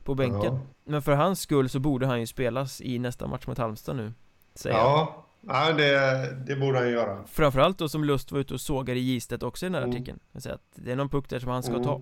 På 0.04 0.16
bänken 0.16 0.54
ja. 0.54 0.60
Men 0.84 1.02
för 1.02 1.12
hans 1.12 1.42
skull 1.42 1.70
så 1.70 1.80
borde 1.80 2.06
han 2.06 2.20
ju 2.20 2.28
spelas 2.28 2.82
i 2.82 3.00
nästa 3.00 3.28
match 3.28 3.48
mot 3.48 3.58
Halmstad 3.58 3.96
nu 3.96 4.14
Säger 4.56 4.76
Ja, 4.76 5.26
ja 5.42 5.74
det, 5.74 6.46
det 6.48 6.56
borde 6.56 6.78
han 6.78 6.92
göra 6.92 7.24
Framförallt 7.28 7.78
då 7.78 7.90
som 7.90 8.04
Lust 8.04 8.32
var 8.32 8.40
ute 8.40 8.54
och 8.54 8.62
sågade 8.62 9.00
Gistet 9.00 9.44
också 9.44 9.66
i 9.66 9.70
den 9.70 9.76
här 9.76 9.82
mm. 9.82 9.96
artikeln 9.96 10.20
säger 10.38 10.56
att 10.56 10.72
Det 10.76 10.92
är 10.92 10.96
någon 10.96 11.10
puck 11.10 11.30
där 11.30 11.40
som 11.40 11.50
han 11.50 11.64
ska 11.64 11.74
mm. 11.74 11.84
ta 11.84 12.02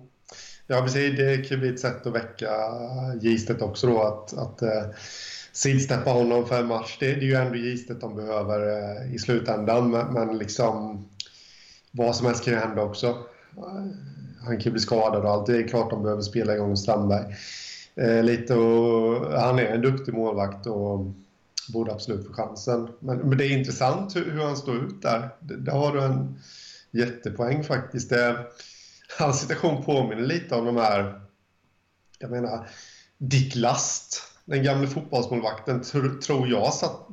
Ja 0.66 0.82
precis, 0.82 1.16
det 1.16 1.48
kan 1.48 1.60
bli 1.60 1.68
ett 1.68 1.80
sätt 1.80 2.06
att 2.06 2.14
väcka 2.14 2.50
Gistet 3.20 3.62
också 3.62 3.86
då 3.86 4.02
att, 4.02 4.38
att 4.38 4.62
eh, 4.62 4.84
sidsteppa 5.52 6.10
honom 6.10 6.46
för 6.46 6.60
en 6.60 6.66
match. 6.66 6.96
Det, 7.00 7.12
är 7.12 7.20
ju 7.20 7.34
ändå 7.34 7.56
Gistet 7.56 8.00
de 8.00 8.16
behöver 8.16 8.68
eh, 8.68 9.14
i 9.14 9.18
slutändan. 9.18 9.90
Men 9.90 10.38
liksom 10.38 11.06
vad 11.96 12.16
som 12.16 12.26
helst 12.26 12.44
kan 12.44 12.54
ju 12.54 12.60
hända 12.60 12.82
också. 12.82 13.16
Han 14.40 14.56
kan 14.56 14.60
ju 14.60 14.70
bli 14.70 14.80
skadad 14.80 15.24
och 15.24 15.30
allt. 15.30 15.46
Det 15.46 15.56
är 15.56 15.68
klart 15.68 15.90
de 15.90 16.02
behöver 16.02 16.22
spela 16.22 16.54
igång 16.54 16.76
Strandberg. 16.76 17.36
Eh, 17.94 18.22
lite 18.22 18.54
och, 18.54 19.32
han 19.40 19.58
är 19.58 19.64
en 19.64 19.82
duktig 19.82 20.14
målvakt 20.14 20.66
och 20.66 21.12
borde 21.72 21.92
absolut 21.92 22.26
få 22.26 22.32
chansen. 22.32 22.88
Men, 23.00 23.18
men 23.18 23.38
det 23.38 23.46
är 23.46 23.58
intressant 23.58 24.16
hur, 24.16 24.30
hur 24.30 24.42
han 24.42 24.56
står 24.56 24.76
ut 24.76 25.02
där. 25.02 25.28
Där 25.40 25.72
har 25.72 25.92
du 25.92 26.02
en 26.02 26.38
jättepoäng 26.90 27.64
faktiskt. 27.64 28.10
Det, 28.10 28.46
hans 29.18 29.40
situation 29.40 29.84
påminner 29.84 30.22
lite 30.22 30.54
om 30.54 30.64
de 30.64 30.76
här, 30.76 31.20
jag 32.18 32.30
menar, 32.30 32.68
Dick 33.18 33.54
Last 33.54 34.22
den 34.46 34.62
gamle 34.62 34.86
fotbollsmålvakten 34.86 35.82
tror 36.20 36.48
jag 36.48 36.74
satt, 36.74 37.08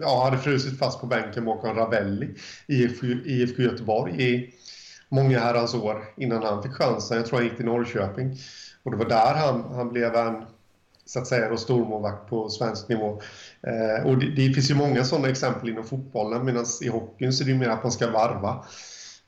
ja, 0.00 0.24
hade 0.24 0.38
frusit 0.38 0.78
fast 0.78 1.00
på 1.00 1.06
bänken 1.06 1.44
bakom 1.44 1.74
Ravelli 1.74 2.34
i 2.66 2.74
IFK, 2.74 3.06
IFK 3.06 3.62
Göteborg 3.62 4.22
i 4.22 4.54
många 5.08 5.40
herrans 5.40 5.74
år 5.74 6.04
innan 6.16 6.42
han 6.42 6.62
fick 6.62 6.72
chansen. 6.72 7.16
Jag 7.16 7.26
tror 7.26 7.38
han 7.38 7.46
gick 7.46 7.56
till 7.56 7.64
Norrköping. 7.66 8.36
Och 8.82 8.90
det 8.90 8.96
var 8.96 9.04
där 9.04 9.34
han, 9.34 9.74
han 9.74 9.92
blev 9.92 10.14
en 10.14 10.44
så 11.06 11.18
att 11.18 11.26
säga, 11.26 11.56
stormålvakt 11.56 12.28
på 12.28 12.48
svensk 12.48 12.88
nivå. 12.88 13.20
Eh, 13.62 14.06
och 14.06 14.18
det, 14.18 14.30
det, 14.30 14.52
finns 14.52 14.70
ju 14.70 14.74
många 14.74 15.04
sådana 15.04 15.28
exempel 15.28 15.68
inom 15.68 15.84
fotbollen, 15.84 16.44
medan 16.44 16.66
i 16.82 16.88
hockeyn 16.88 17.32
så 17.32 17.44
är 17.44 17.48
det 17.48 17.54
mer 17.54 17.68
att 17.68 17.82
man 17.82 17.92
ska 17.92 18.10
varva 18.10 18.64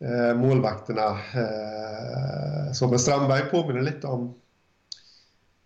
eh, 0.01 0.37
målvakterna. 0.37 1.11
Eh, 1.11 2.73
så 2.73 2.89
men 2.89 2.99
Strandberg 2.99 3.43
påminner 3.51 3.83
lite 3.83 4.07
om 4.07 4.35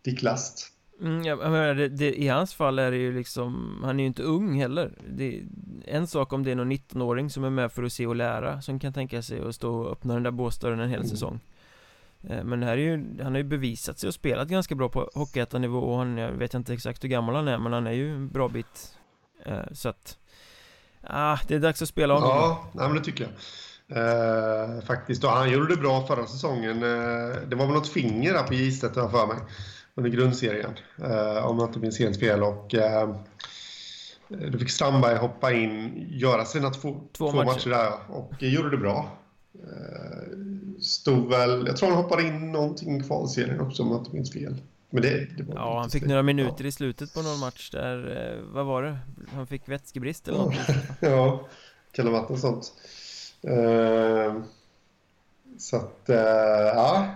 Dick 0.05 0.23
Last. 0.23 0.72
Mm, 1.03 1.23
jag 1.25 1.39
menar, 1.39 1.75
det, 1.75 1.89
det, 1.89 2.15
I 2.15 2.29
hans 2.29 2.55
fall 2.55 2.79
är 2.79 2.91
det 2.91 2.97
ju 2.97 3.13
liksom 3.15 3.81
Han 3.85 4.01
är 4.01 4.03
ju 4.05 4.07
inte 4.07 4.23
ung 4.23 4.61
heller. 4.61 4.93
Det, 5.09 5.43
En 5.85 6.07
sak 6.07 6.33
om 6.33 6.45
det 6.45 6.51
är 6.51 6.55
någon 6.55 6.73
19-åring 6.73 7.31
som 7.31 7.45
är 7.45 7.51
med 7.51 7.73
för 7.73 7.83
att 7.83 7.93
se 7.93 8.07
och 8.07 8.17
lära 8.17 8.61
Som 8.61 8.79
kan 8.79 8.93
tänka 8.93 9.23
sig 9.23 9.41
att 9.41 9.55
stå 9.55 9.75
och 9.75 9.93
öppna 9.93 10.15
den 10.15 10.23
där 10.23 10.31
båsdörren 10.31 10.81
en 10.81 10.89
hel 10.89 10.99
mm. 10.99 11.09
säsong. 11.11 11.41
Eh, 12.29 12.45
Men 12.45 12.61
det 12.61 12.67
här 12.67 12.73
är 12.73 12.83
ju 12.83 13.05
Han 13.23 13.33
har 13.33 13.39
ju 13.39 13.45
bevisat 13.45 13.99
sig 13.99 14.09
och 14.09 14.15
spelat 14.15 14.49
ganska 14.49 14.75
bra 14.75 14.89
på 14.89 15.11
Hockeyettan-nivå 15.15 15.79
Och 15.79 15.99
han, 15.99 16.17
jag 16.17 16.33
vet 16.33 16.55
inte 16.55 16.75
exakt 16.75 17.05
hur 17.05 17.09
gammal 17.09 17.35
han 17.35 17.49
är 17.49 17.59
Men 17.59 17.73
han 17.73 17.87
är 17.87 17.93
ju 17.93 18.15
en 18.15 18.29
bra 18.29 18.49
bit. 18.49 18.97
Eh, 19.47 19.73
Så 19.73 19.89
att 19.89 20.19
Ah, 21.07 21.39
det 21.49 21.55
är 21.55 21.59
dags 21.59 21.83
att 21.83 21.89
spela 21.89 22.15
honom. 22.15 22.29
Ja, 22.29 22.71
nej, 22.73 22.89
men 22.89 22.97
det 22.97 23.05
tycker 23.05 23.25
jag. 23.25 23.33
Eh, 23.99 24.81
Faktiskt, 24.81 25.25
och 25.25 25.31
han 25.31 25.51
gjorde 25.51 25.75
det 25.75 25.81
bra 25.81 26.07
förra 26.07 26.27
säsongen. 26.27 26.83
Eh, 26.83 27.37
Det 27.49 27.57
var 27.57 27.67
väl 27.67 27.75
något 27.75 27.89
finger 27.89 28.33
där 28.33 28.43
på 28.43 28.55
Gistet, 28.55 28.97
har 28.97 29.09
för 29.09 29.27
mig 29.27 29.37
under 29.95 30.11
grundserien, 30.11 30.75
eh, 30.99 31.47
om 31.47 31.59
jag 31.59 31.69
inte 31.69 31.79
minns 31.79 31.99
helt 31.99 32.21
fel. 32.21 32.43
Och, 32.43 32.75
eh, 32.75 33.17
då 34.29 34.59
fick 34.59 34.71
Strandberg 34.71 35.17
hoppa 35.17 35.53
in, 35.53 36.07
göra 36.11 36.45
sina 36.45 36.71
två, 36.71 37.01
två, 37.13 37.31
två 37.31 37.37
matcher. 37.37 37.47
matcher 37.47 37.71
där 37.71 37.93
och 38.09 38.43
gjorde 38.43 38.71
det 38.71 38.77
bra. 38.77 39.19
Eh, 39.55 40.39
stod 40.81 41.31
väl, 41.31 41.67
jag 41.67 41.77
tror 41.77 41.89
han 41.89 41.99
hoppade 41.99 42.23
in 42.23 42.53
någonting 42.53 43.01
i 43.01 43.03
kvalserien 43.03 43.61
också 43.61 43.83
om 43.83 43.91
jag 43.91 44.01
inte 44.01 44.15
minns 44.15 44.33
fel. 44.33 44.57
Men 44.91 45.03
det, 45.03 45.37
det 45.37 45.43
var 45.43 45.55
ja, 45.55 45.81
han 45.81 45.91
fick 45.91 46.05
några 46.05 46.23
minuter 46.23 46.65
ja. 46.65 46.67
i 46.67 46.73
slutet 46.73 47.15
på 47.15 47.23
någon 47.23 47.39
match 47.39 47.71
där, 47.71 48.31
eh, 48.37 48.43
vad 48.55 48.67
var 48.67 48.83
det? 48.83 48.99
Han 49.35 49.47
fick 49.47 49.69
vätskebrist 49.69 50.29
eller 50.29 50.39
något? 50.39 50.55
ja, 51.01 51.49
ha 51.97 52.11
varit 52.11 52.29
något 52.29 52.41
sånt. 52.41 52.73
Uh, 53.49 54.43
så 55.59 55.77
att, 55.77 56.05
uh, 56.09 56.17
ja. 56.17 57.07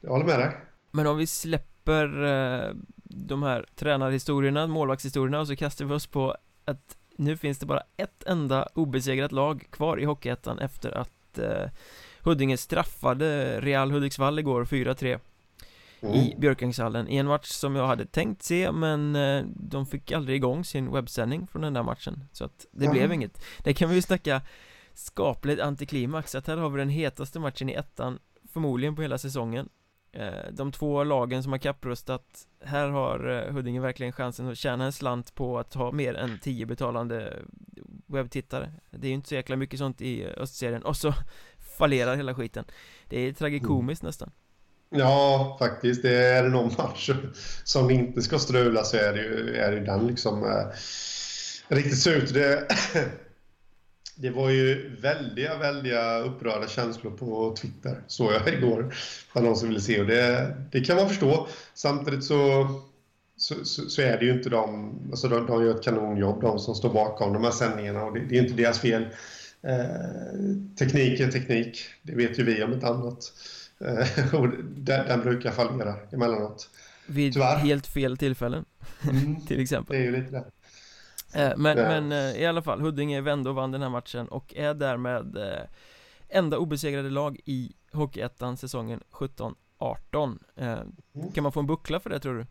Jag 0.00 0.10
håller 0.10 0.24
med 0.24 0.38
dig. 0.38 0.50
Men 0.96 1.06
om 1.06 1.16
vi 1.16 1.26
släpper 1.26 2.24
eh, 2.24 2.74
de 3.04 3.42
här 3.42 3.66
tränarhistorierna, 3.74 4.66
målvaktshistorierna 4.66 5.40
och 5.40 5.46
så 5.46 5.56
kastar 5.56 5.84
vi 5.84 5.94
oss 5.94 6.06
på 6.06 6.36
att 6.64 6.96
nu 7.16 7.36
finns 7.36 7.58
det 7.58 7.66
bara 7.66 7.82
ett 7.96 8.22
enda 8.26 8.68
obesegrat 8.74 9.32
lag 9.32 9.66
kvar 9.70 10.00
i 10.00 10.04
Hockeyettan 10.04 10.58
efter 10.58 10.90
att 10.90 11.38
eh, 11.38 11.70
Huddinge 12.22 12.56
straffade 12.56 13.60
Real 13.60 13.90
Hudiksvall 13.90 14.38
igår 14.38 14.64
4-3 14.64 15.20
mm. 16.00 16.14
i 16.14 16.34
Björkängshallen 16.38 17.08
i 17.08 17.16
en 17.16 17.26
match 17.26 17.48
som 17.48 17.76
jag 17.76 17.86
hade 17.86 18.06
tänkt 18.06 18.42
se 18.42 18.72
men 18.72 19.16
eh, 19.16 19.44
de 19.46 19.86
fick 19.86 20.12
aldrig 20.12 20.36
igång 20.36 20.64
sin 20.64 20.92
webbsändning 20.92 21.46
från 21.46 21.62
den 21.62 21.74
där 21.74 21.82
matchen 21.82 22.24
så 22.32 22.44
att 22.44 22.66
det 22.70 22.84
mm. 22.84 22.96
blev 22.96 23.12
inget 23.12 23.44
Det 23.58 23.74
kan 23.74 23.88
vi 23.88 23.94
ju 23.94 24.02
snacka 24.02 24.42
skapligt 24.94 25.60
antiklimax 25.60 26.34
att 26.34 26.46
här 26.46 26.56
har 26.56 26.70
vi 26.70 26.78
den 26.78 26.88
hetaste 26.88 27.38
matchen 27.38 27.68
i 27.68 27.72
ettan 27.72 28.18
förmodligen 28.52 28.96
på 28.96 29.02
hela 29.02 29.18
säsongen 29.18 29.68
de 30.50 30.72
två 30.72 31.04
lagen 31.04 31.42
som 31.42 31.52
har 31.52 31.58
kapprustat 31.58 32.46
Här 32.64 32.88
har 32.88 33.28
eh, 33.28 33.52
Huddinge 33.52 33.80
verkligen 33.80 34.12
chansen 34.12 34.48
att 34.48 34.58
tjäna 34.58 34.84
en 34.84 34.92
slant 34.92 35.34
på 35.34 35.58
att 35.58 35.74
ha 35.74 35.92
mer 35.92 36.14
än 36.14 36.38
10 36.42 36.66
betalande 36.66 37.32
webbtittare 38.06 38.72
Det 38.90 39.06
är 39.06 39.08
ju 39.08 39.14
inte 39.14 39.28
så 39.28 39.34
jäkla 39.34 39.56
mycket 39.56 39.78
sånt 39.78 40.00
i 40.00 40.26
östserien 40.26 40.82
och 40.82 40.96
så 40.96 41.14
fallerar 41.78 42.16
hela 42.16 42.34
skiten 42.34 42.64
Det 43.08 43.20
är 43.20 43.32
tragikomiskt 43.32 44.02
mm. 44.02 44.08
nästan 44.08 44.30
Ja, 44.90 45.56
faktiskt. 45.58 46.02
Det 46.02 46.16
är 46.16 46.48
någon 46.48 46.72
match 46.78 47.10
som 47.64 47.90
inte 47.90 48.22
ska 48.22 48.38
strula 48.38 48.84
så 48.84 48.96
är 48.96 49.12
det 49.12 49.22
ju, 49.22 49.56
är 49.56 49.72
det 49.72 49.80
den 49.80 50.06
liksom 50.06 50.44
eh, 50.44 50.66
riktigt 51.68 51.98
surt. 51.98 52.34
Det, 52.34 52.68
det 54.18 54.30
var 54.30 54.50
ju 54.50 54.96
väldiga, 55.00 55.58
väldiga 55.58 56.18
upprörda 56.18 56.68
känslor 56.68 57.10
på 57.10 57.56
Twitter, 57.56 58.02
såg 58.06 58.32
jag 58.32 58.48
igår, 58.54 58.94
bland 59.32 59.46
någon 59.46 59.56
som 59.56 59.68
ville 59.68 59.80
se. 59.80 60.00
Och 60.00 60.06
det, 60.06 60.56
det 60.72 60.80
kan 60.80 60.96
man 60.96 61.08
förstå. 61.08 61.48
Samtidigt 61.74 62.24
så, 62.24 62.68
så, 63.36 63.64
så, 63.64 63.82
så 63.82 64.02
är 64.02 64.18
det 64.18 64.24
ju 64.24 64.32
inte 64.32 64.50
de, 64.50 64.98
alltså 65.10 65.28
de, 65.28 65.46
de 65.46 65.64
gör 65.64 65.74
ett 65.74 65.84
kanonjobb, 65.84 66.40
de 66.40 66.58
som 66.58 66.74
står 66.74 66.92
bakom 66.94 67.32
de 67.32 67.44
här 67.44 67.50
sändningarna. 67.50 68.04
Och 68.04 68.14
det, 68.14 68.20
det 68.20 68.38
är 68.38 68.42
inte 68.42 68.62
deras 68.62 68.78
fel. 68.78 69.06
Eh, 69.62 70.76
teknik 70.78 71.20
är 71.20 71.30
teknik, 71.30 71.84
det 72.02 72.14
vet 72.14 72.38
ju 72.38 72.44
vi 72.44 72.62
om 72.62 72.72
ett 72.72 72.84
annat. 72.84 73.32
Eh, 73.80 74.34
och 74.40 74.48
den, 74.76 75.06
den 75.06 75.20
brukar 75.20 75.50
fallera 75.50 75.94
emellanåt. 76.12 76.70
Vid 77.06 77.32
Tyvärr. 77.32 77.56
helt 77.56 77.86
fel 77.86 78.16
tillfällen, 78.16 78.64
mm, 79.10 79.40
till 79.46 79.60
exempel. 79.60 79.96
Det 79.96 80.02
är 80.02 80.04
ju 80.04 80.16
lite 80.16 80.30
det. 80.30 80.44
Eh, 81.34 81.52
men, 81.56 81.76
men 81.76 82.12
eh, 82.12 82.40
i 82.40 82.46
alla 82.46 82.62
fall, 82.62 82.80
Huddinge 82.80 83.20
vände 83.20 83.50
och 83.50 83.56
vann 83.56 83.70
den 83.70 83.82
här 83.82 83.88
matchen 83.88 84.28
och 84.28 84.54
är 84.56 84.74
därmed 84.74 85.36
eh, 85.36 85.68
enda 86.28 86.58
obesegrade 86.58 87.10
lag 87.10 87.40
i 87.44 87.72
Hockeyettan 87.92 88.56
säsongen 88.56 89.02
17-18 89.12 90.38
mm. 90.56 90.92
Kan 91.34 91.42
man 91.42 91.52
få 91.52 91.60
en 91.60 91.66
buckla 91.66 92.00
för 92.00 92.10
det 92.10 92.18
tror 92.18 92.34
du? 92.34 92.46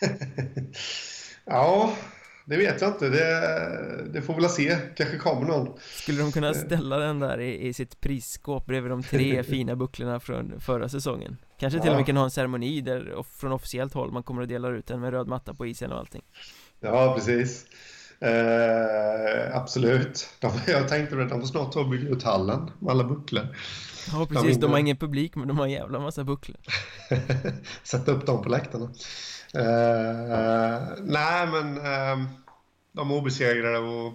ja, 1.44 1.92
det 2.48 2.56
vet 2.56 2.80
jag 2.80 2.90
inte. 2.90 3.08
Det, 3.08 4.12
det 4.12 4.22
får 4.22 4.34
vi 4.34 4.40
väl 4.40 4.50
se. 4.50 4.76
Kanske 4.96 5.16
kommer 5.16 5.46
någon. 5.46 5.78
Skulle 5.80 6.22
de 6.22 6.32
kunna 6.32 6.54
ställa 6.54 6.98
den 6.98 7.20
där 7.20 7.40
i, 7.40 7.68
i 7.68 7.72
sitt 7.72 8.00
prisskåp 8.00 8.66
bredvid 8.66 8.92
de 8.92 9.02
tre 9.02 9.42
fina 9.44 9.76
bucklorna 9.76 10.20
från 10.20 10.60
förra 10.60 10.88
säsongen? 10.88 11.36
Kanske 11.58 11.80
till 11.80 11.90
och 11.90 11.96
med 11.96 12.06
kan 12.06 12.16
ha 12.16 12.24
en 12.24 12.30
ceremoni 12.30 12.80
där 12.80 13.22
från 13.38 13.52
officiellt 13.52 13.94
håll 13.94 14.12
man 14.12 14.22
kommer 14.22 14.42
att 14.42 14.48
dela 14.48 14.68
ut 14.68 14.86
den 14.86 15.00
med 15.00 15.10
röd 15.10 15.28
matta 15.28 15.54
på 15.54 15.66
isen 15.66 15.92
och 15.92 15.98
allting. 15.98 16.22
Ja, 16.80 17.14
precis. 17.14 17.66
Eh, 18.20 19.56
absolut. 19.56 20.28
De, 20.40 20.52
jag 20.66 20.88
tänkte 20.88 21.22
att 21.22 21.28
de 21.28 21.40
får 21.40 21.46
snart 21.48 21.72
ta 21.72 21.80
och 21.80 21.88
bygga 21.88 22.08
ut 22.08 22.22
hallen 22.22 22.70
med 22.78 22.90
alla 22.90 23.04
bucklor. 23.04 23.56
Ja, 24.12 24.26
precis. 24.30 24.56
De, 24.56 24.60
de 24.60 24.72
har 24.72 24.78
ingen 24.78 24.96
publik, 24.96 25.36
men 25.36 25.48
de 25.48 25.58
har 25.58 25.64
en 25.64 25.70
jävla 25.70 26.00
massa 26.00 26.24
bucklor. 26.24 26.56
Sätta 27.82 28.12
upp 28.12 28.26
dem 28.26 28.42
på 28.42 28.48
läktarna. 28.48 28.84
Eh, 29.54 30.88
nej, 31.00 31.46
men 31.46 31.76
eh, 31.76 32.28
de 32.92 33.10
är 33.10 33.16
obesegrade 33.16 33.78
och 33.78 34.12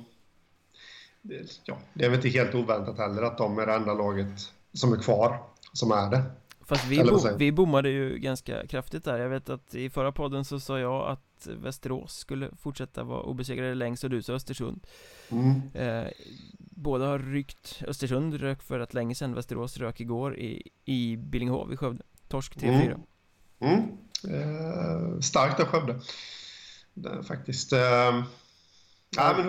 ja, 1.65 1.77
det 1.93 2.05
är 2.05 2.09
väl 2.09 2.17
inte 2.17 2.29
helt 2.29 2.55
oväntat 2.55 2.97
heller 2.97 3.21
att 3.21 3.37
de 3.37 3.59
är 3.59 3.65
det 3.65 3.73
enda 3.73 3.93
laget 3.93 4.51
som 4.73 4.93
är 4.93 4.97
kvar, 4.97 5.43
som 5.73 5.91
är 5.91 6.09
det. 6.09 6.23
Fast 6.73 6.87
vi, 6.87 7.03
bo 7.03 7.37
vi 7.37 7.51
bommade 7.51 7.89
ju 7.89 8.17
ganska 8.17 8.67
kraftigt 8.67 9.03
där. 9.03 9.19
Jag 9.19 9.29
vet 9.29 9.49
att 9.49 9.75
i 9.75 9.89
förra 9.89 10.11
podden 10.11 10.45
så 10.45 10.59
sa 10.59 10.79
jag 10.79 11.09
att 11.09 11.47
Västerås 11.47 12.15
skulle 12.15 12.49
fortsätta 12.61 13.03
vara 13.03 13.21
obesegrade 13.21 13.75
längst 13.75 14.03
och 14.03 14.09
du 14.09 14.21
sa 14.21 14.33
Östersund. 14.33 14.87
Mm. 15.29 15.61
eh, 15.73 16.11
Båda 16.57 17.07
har 17.07 17.19
rykt 17.19 17.83
Östersund 17.87 18.33
rök 18.33 18.61
för 18.61 18.79
att 18.79 18.93
länge 18.93 19.15
sedan. 19.15 19.33
Västerås 19.33 19.77
rök 19.77 19.99
igår 19.99 20.37
i, 20.37 20.69
i 20.85 21.17
Billingehov 21.17 21.73
i 21.73 21.77
Skövde. 21.77 22.03
Torsk 22.27 22.57
3-4 22.57 23.03
mm. 23.59 23.73
mm. 23.73 23.81
eh, 24.33 25.19
Starkt 25.19 25.59
av 25.59 25.65
Skövde. 25.65 25.99
Det, 26.93 27.23
Faktiskt 27.23 27.73
eh, 27.73 28.23
ja, 29.15 29.35
men 29.37 29.45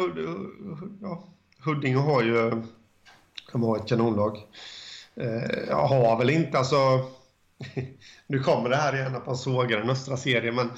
Huddinge 1.59 1.99
har 1.99 2.23
ju 2.23 2.63
kan 3.53 3.63
ha 3.63 3.77
ett 3.77 3.89
kanonlag 3.89 4.39
Eh, 5.16 5.77
har 5.77 6.18
väl 6.18 6.31
inte, 6.31 6.59
alltså... 6.59 6.77
nu 8.27 8.38
kommer 8.38 8.70
det 8.70 8.77
här 8.77 8.96
igen 8.96 9.16
att 9.16 9.27
man 9.27 9.37
sågar 9.37 9.79
den 9.79 9.90
östra 9.90 10.16
serien, 10.16 10.55
men 10.55 10.70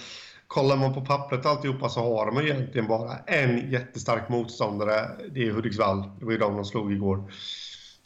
kollar 0.47 0.77
man 0.77 0.95
på 0.95 1.01
pappret 1.01 1.47
alltihopa 1.47 1.89
så 1.89 2.01
har 2.01 2.27
de 2.27 2.39
egentligen 2.39 2.89
bara 2.89 3.19
en 3.19 3.71
jättestark 3.71 4.29
motståndare. 4.29 5.11
Det 5.35 5.47
är 5.47 5.53
Hudiksvall. 5.53 6.11
Det 6.19 6.25
var 6.25 6.33
ju 6.33 6.39
de 6.39 6.57
de 6.57 6.65
slog 6.65 6.93
igår. 6.93 7.33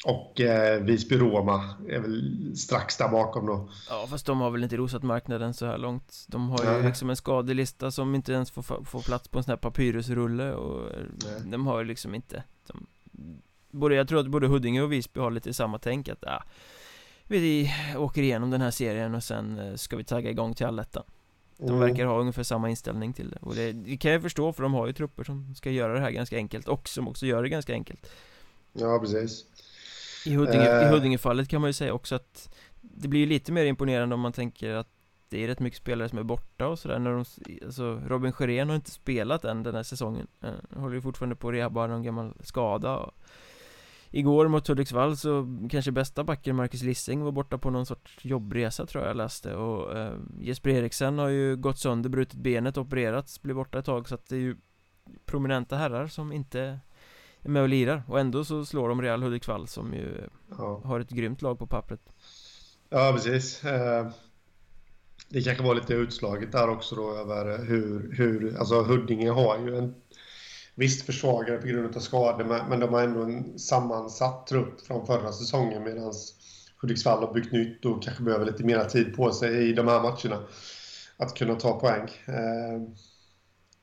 Och 0.05 0.41
eh, 0.41 0.83
Visby-Roma 0.83 1.75
är 1.89 1.99
väl 1.99 2.57
strax 2.57 2.97
där 2.97 3.09
bakom 3.09 3.47
då. 3.47 3.69
Ja, 3.89 4.07
fast 4.11 4.27
de 4.27 4.41
har 4.41 4.51
väl 4.51 4.63
inte 4.63 4.77
rosat 4.77 5.03
marknaden 5.03 5.55
så 5.55 5.67
här 5.67 5.79
långt. 5.79 6.25
De 6.29 6.51
har 6.51 6.77
ju 6.77 6.83
liksom 6.83 7.11
en 7.11 7.17
skadelista 7.17 7.91
som 7.91 8.15
inte 8.15 8.33
ens 8.33 8.51
får, 8.51 8.85
får 8.85 9.03
plats 9.03 9.29
på 9.29 9.39
en 9.39 9.45
sån 9.45 9.53
här 9.53 9.57
papyrusrulle 9.57 10.53
och 10.53 10.93
Nej. 11.25 11.41
de 11.45 11.67
har 11.67 11.79
ju 11.79 11.85
liksom 11.85 12.15
inte 12.15 12.43
de, 12.67 12.87
både, 13.71 13.95
Jag 13.95 14.09
tror 14.09 14.21
att 14.21 14.27
både 14.27 14.47
Huddinge 14.47 14.83
och 14.83 14.93
Visby 14.93 15.21
har 15.21 15.31
lite 15.31 15.55
samma 15.55 15.79
tänk 15.79 16.09
att 16.09 16.25
ah, 16.25 16.43
vi 17.27 17.73
åker 17.97 18.23
igenom 18.23 18.51
den 18.51 18.61
här 18.61 18.71
serien 18.71 19.15
och 19.15 19.25
sen 19.25 19.59
eh, 19.59 19.75
ska 19.75 19.97
vi 19.97 20.05
tagga 20.05 20.31
igång 20.31 20.55
till 20.55 20.67
allettan. 20.67 21.05
De 21.57 21.69
mm. 21.69 21.81
verkar 21.81 22.07
ha 22.07 22.21
ungefär 22.21 22.43
samma 22.43 22.71
inställning 22.71 23.13
till 23.13 23.31
det 23.31 23.39
och 23.41 23.55
det, 23.55 23.73
det, 23.73 23.97
kan 23.97 24.13
jag 24.13 24.23
förstå 24.23 24.53
för 24.53 24.63
de 24.63 24.75
har 24.75 24.87
ju 24.87 24.93
trupper 24.93 25.25
som 25.25 25.55
ska 25.55 25.71
göra 25.71 25.95
det 25.95 26.01
här 26.01 26.11
ganska 26.11 26.37
enkelt 26.37 26.69
och 26.69 26.89
som 26.89 27.09
också 27.09 27.27
gör 27.27 27.43
det 27.43 27.49
ganska 27.49 27.73
enkelt. 27.73 28.11
Ja, 28.73 28.99
precis. 28.99 29.45
I, 30.27 30.35
Huddinge, 30.35 30.71
uh. 30.71 30.83
i 30.83 30.85
eh. 30.85 30.91
Huddingefallet 30.91 31.49
kan 31.49 31.61
man 31.61 31.69
ju 31.69 31.75
säga 31.75 31.93
också 31.93 32.15
att 32.15 32.55
det 32.81 33.09
blir 33.09 33.21
ju 33.21 33.27
lite 33.27 33.53
mer 33.53 33.65
imponerande 33.65 34.15
om 34.15 34.21
man 34.21 34.33
tänker 34.33 34.71
att 34.71 34.89
det 35.29 35.45
är 35.45 35.47
rätt 35.47 35.61
mycket 35.61 35.79
spelare 35.79 36.09
som 36.09 36.19
är 36.19 36.23
borta 36.23 36.69
och 36.69 36.79
sådär 36.79 36.99
när 36.99 37.11
de, 37.11 37.25
alltså 37.65 38.01
Robin 38.07 38.33
Sjörén 38.33 38.69
har 38.69 38.77
inte 38.77 38.91
spelat 38.91 39.45
än 39.45 39.63
den 39.63 39.75
här 39.75 39.83
säsongen 39.83 40.27
uh, 40.45 40.81
Håller 40.81 40.95
ju 40.95 41.01
fortfarande 41.01 41.37
på 41.37 41.49
att 41.49 41.55
rehabba 41.55 41.87
någon 41.87 42.03
gammal 42.03 42.35
skada 42.43 42.97
och 42.97 43.15
Igår 44.11 44.49
mot 44.49 44.69
Hudiksvall 44.69 45.17
så 45.17 45.59
kanske 45.71 45.93
bästa 45.93 46.25
backen 46.25 46.57
Marcus 46.57 46.83
Lissing 46.83 47.25
var 47.25 47.33
borta 47.33 47.59
på 47.59 47.71
någon 47.71 47.87
sorts 47.87 48.25
jobbresa 48.25 48.87
tror 48.87 49.05
jag 49.05 49.11
jag 49.11 49.17
läste 49.17 49.55
och 49.55 49.97
uh, 49.97 50.13
Jesper 50.41 50.71
Eriksen 50.71 51.19
har 51.19 51.29
ju 51.29 51.57
gått 51.57 51.79
sönder, 51.79 52.11
brutit 52.11 52.39
benet, 52.39 52.79
opererats, 52.79 53.43
blir 53.43 53.55
borta 53.55 53.79
ett 53.79 53.85
tag 53.85 54.09
så 54.09 54.15
att 54.15 54.29
det 54.29 54.37
är 54.37 54.41
ju 54.41 54.57
prominenta 55.27 55.77
herrar 55.77 56.07
som 56.07 56.33
inte 56.33 56.81
är 57.41 57.49
med 57.49 57.63
och 57.63 57.69
lirar 57.69 58.03
och 58.09 58.21
ändå 58.21 58.45
så 58.45 58.65
slår 58.65 58.89
de 58.89 59.03
Real 59.03 59.23
Hudiksvall 59.23 59.69
som 59.69 59.95
ju 59.95 60.29
ja. 60.59 60.81
har 60.85 61.01
ett 61.01 61.11
grymt 61.11 61.43
lag 61.43 61.59
på 61.59 61.67
pappret 61.67 62.01
Ja 62.89 63.13
precis 63.15 63.65
eh, 63.65 64.09
Det 65.29 65.43
kanske 65.43 65.65
var 65.65 65.75
lite 65.75 65.95
utslaget 65.95 66.53
där 66.53 66.69
också 66.69 66.95
då 66.95 67.17
över 67.17 67.65
hur, 67.65 68.13
hur 68.13 68.57
alltså 68.59 68.83
Huddinge 68.83 69.31
har 69.31 69.59
ju 69.59 69.77
en 69.77 69.95
Visst 70.81 71.07
försvagare 71.07 71.59
på 71.59 71.67
grund 71.67 71.97
av 71.97 72.01
skador 72.01 72.69
men 72.69 72.81
de 72.81 72.95
har 72.95 73.03
ändå 73.03 73.23
en 73.23 73.59
sammansatt 73.59 74.47
trupp 74.47 74.87
från 74.87 75.07
förra 75.07 75.33
säsongen 75.33 75.83
medan 75.83 76.13
Hudiksvall 76.83 77.27
har 77.27 77.35
byggt 77.35 77.53
nytt 77.53 77.85
och 77.85 78.03
kanske 78.03 78.23
behöver 78.23 78.47
lite 78.47 78.65
mer 78.65 78.85
tid 78.85 79.17
på 79.17 79.33
sig 79.33 79.69
i 79.69 79.73
de 79.73 79.89
här 79.89 80.03
matcherna 80.03 80.43
att 81.17 81.35
kunna 81.35 81.55
ta 81.55 81.81
poäng. 81.81 82.09
Eh, 82.27 82.95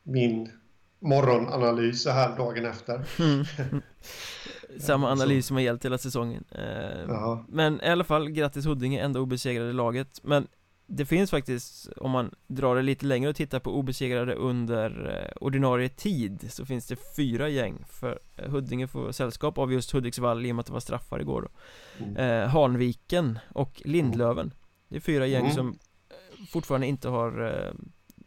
min 0.03 0.51
morgonanalys 0.99 2.03
så 2.03 2.09
här 2.09 2.37
dagen 2.37 2.65
efter. 2.65 3.05
Mm. 3.19 3.45
Samma 4.79 5.11
analys 5.11 5.45
som 5.45 5.55
har 5.55 5.63
gällt 5.63 5.85
hela 5.85 5.97
säsongen 5.97 6.43
eh, 6.51 7.39
Men 7.47 7.81
i 7.81 7.89
alla 7.89 8.03
fall, 8.03 8.29
grattis 8.29 8.65
Huddinge, 8.65 9.01
enda 9.01 9.19
obesegrade 9.19 9.73
laget 9.73 10.19
Men 10.23 10.47
det 10.89 11.05
finns 11.05 11.31
faktiskt, 11.31 11.89
om 11.97 12.11
man 12.11 12.35
drar 12.47 12.75
det 12.75 12.81
lite 12.81 13.05
längre 13.05 13.29
och 13.29 13.35
tittar 13.35 13.59
på 13.59 13.71
obesegrade 13.71 14.33
under 14.33 15.19
eh, 15.25 15.37
ordinarie 15.41 15.89
tid 15.89 16.51
Så 16.51 16.65
finns 16.65 16.87
det 16.87 17.15
fyra 17.15 17.49
gäng 17.49 17.85
För 17.89 18.19
Huddinge 18.35 18.87
får 18.87 19.11
sällskap 19.11 19.57
av 19.57 19.73
just 19.73 19.91
Hudiksvall 19.91 20.45
i 20.45 20.51
och 20.51 20.55
med 20.55 20.59
att 20.59 20.65
det 20.65 20.73
var 20.73 20.79
straffar 20.79 21.19
igår 21.19 21.41
då 21.41 22.03
mm. 22.05 22.17
eh, 22.17 22.47
Hanviken 22.47 23.39
och 23.49 23.81
Lindlöven 23.85 24.53
Det 24.89 24.95
är 24.95 24.99
fyra 24.99 25.27
gäng 25.27 25.43
mm. 25.43 25.55
som 25.55 25.67
eh, 26.09 26.45
fortfarande 26.49 26.87
inte 26.87 27.09
har 27.09 27.45
eh, 27.45 27.73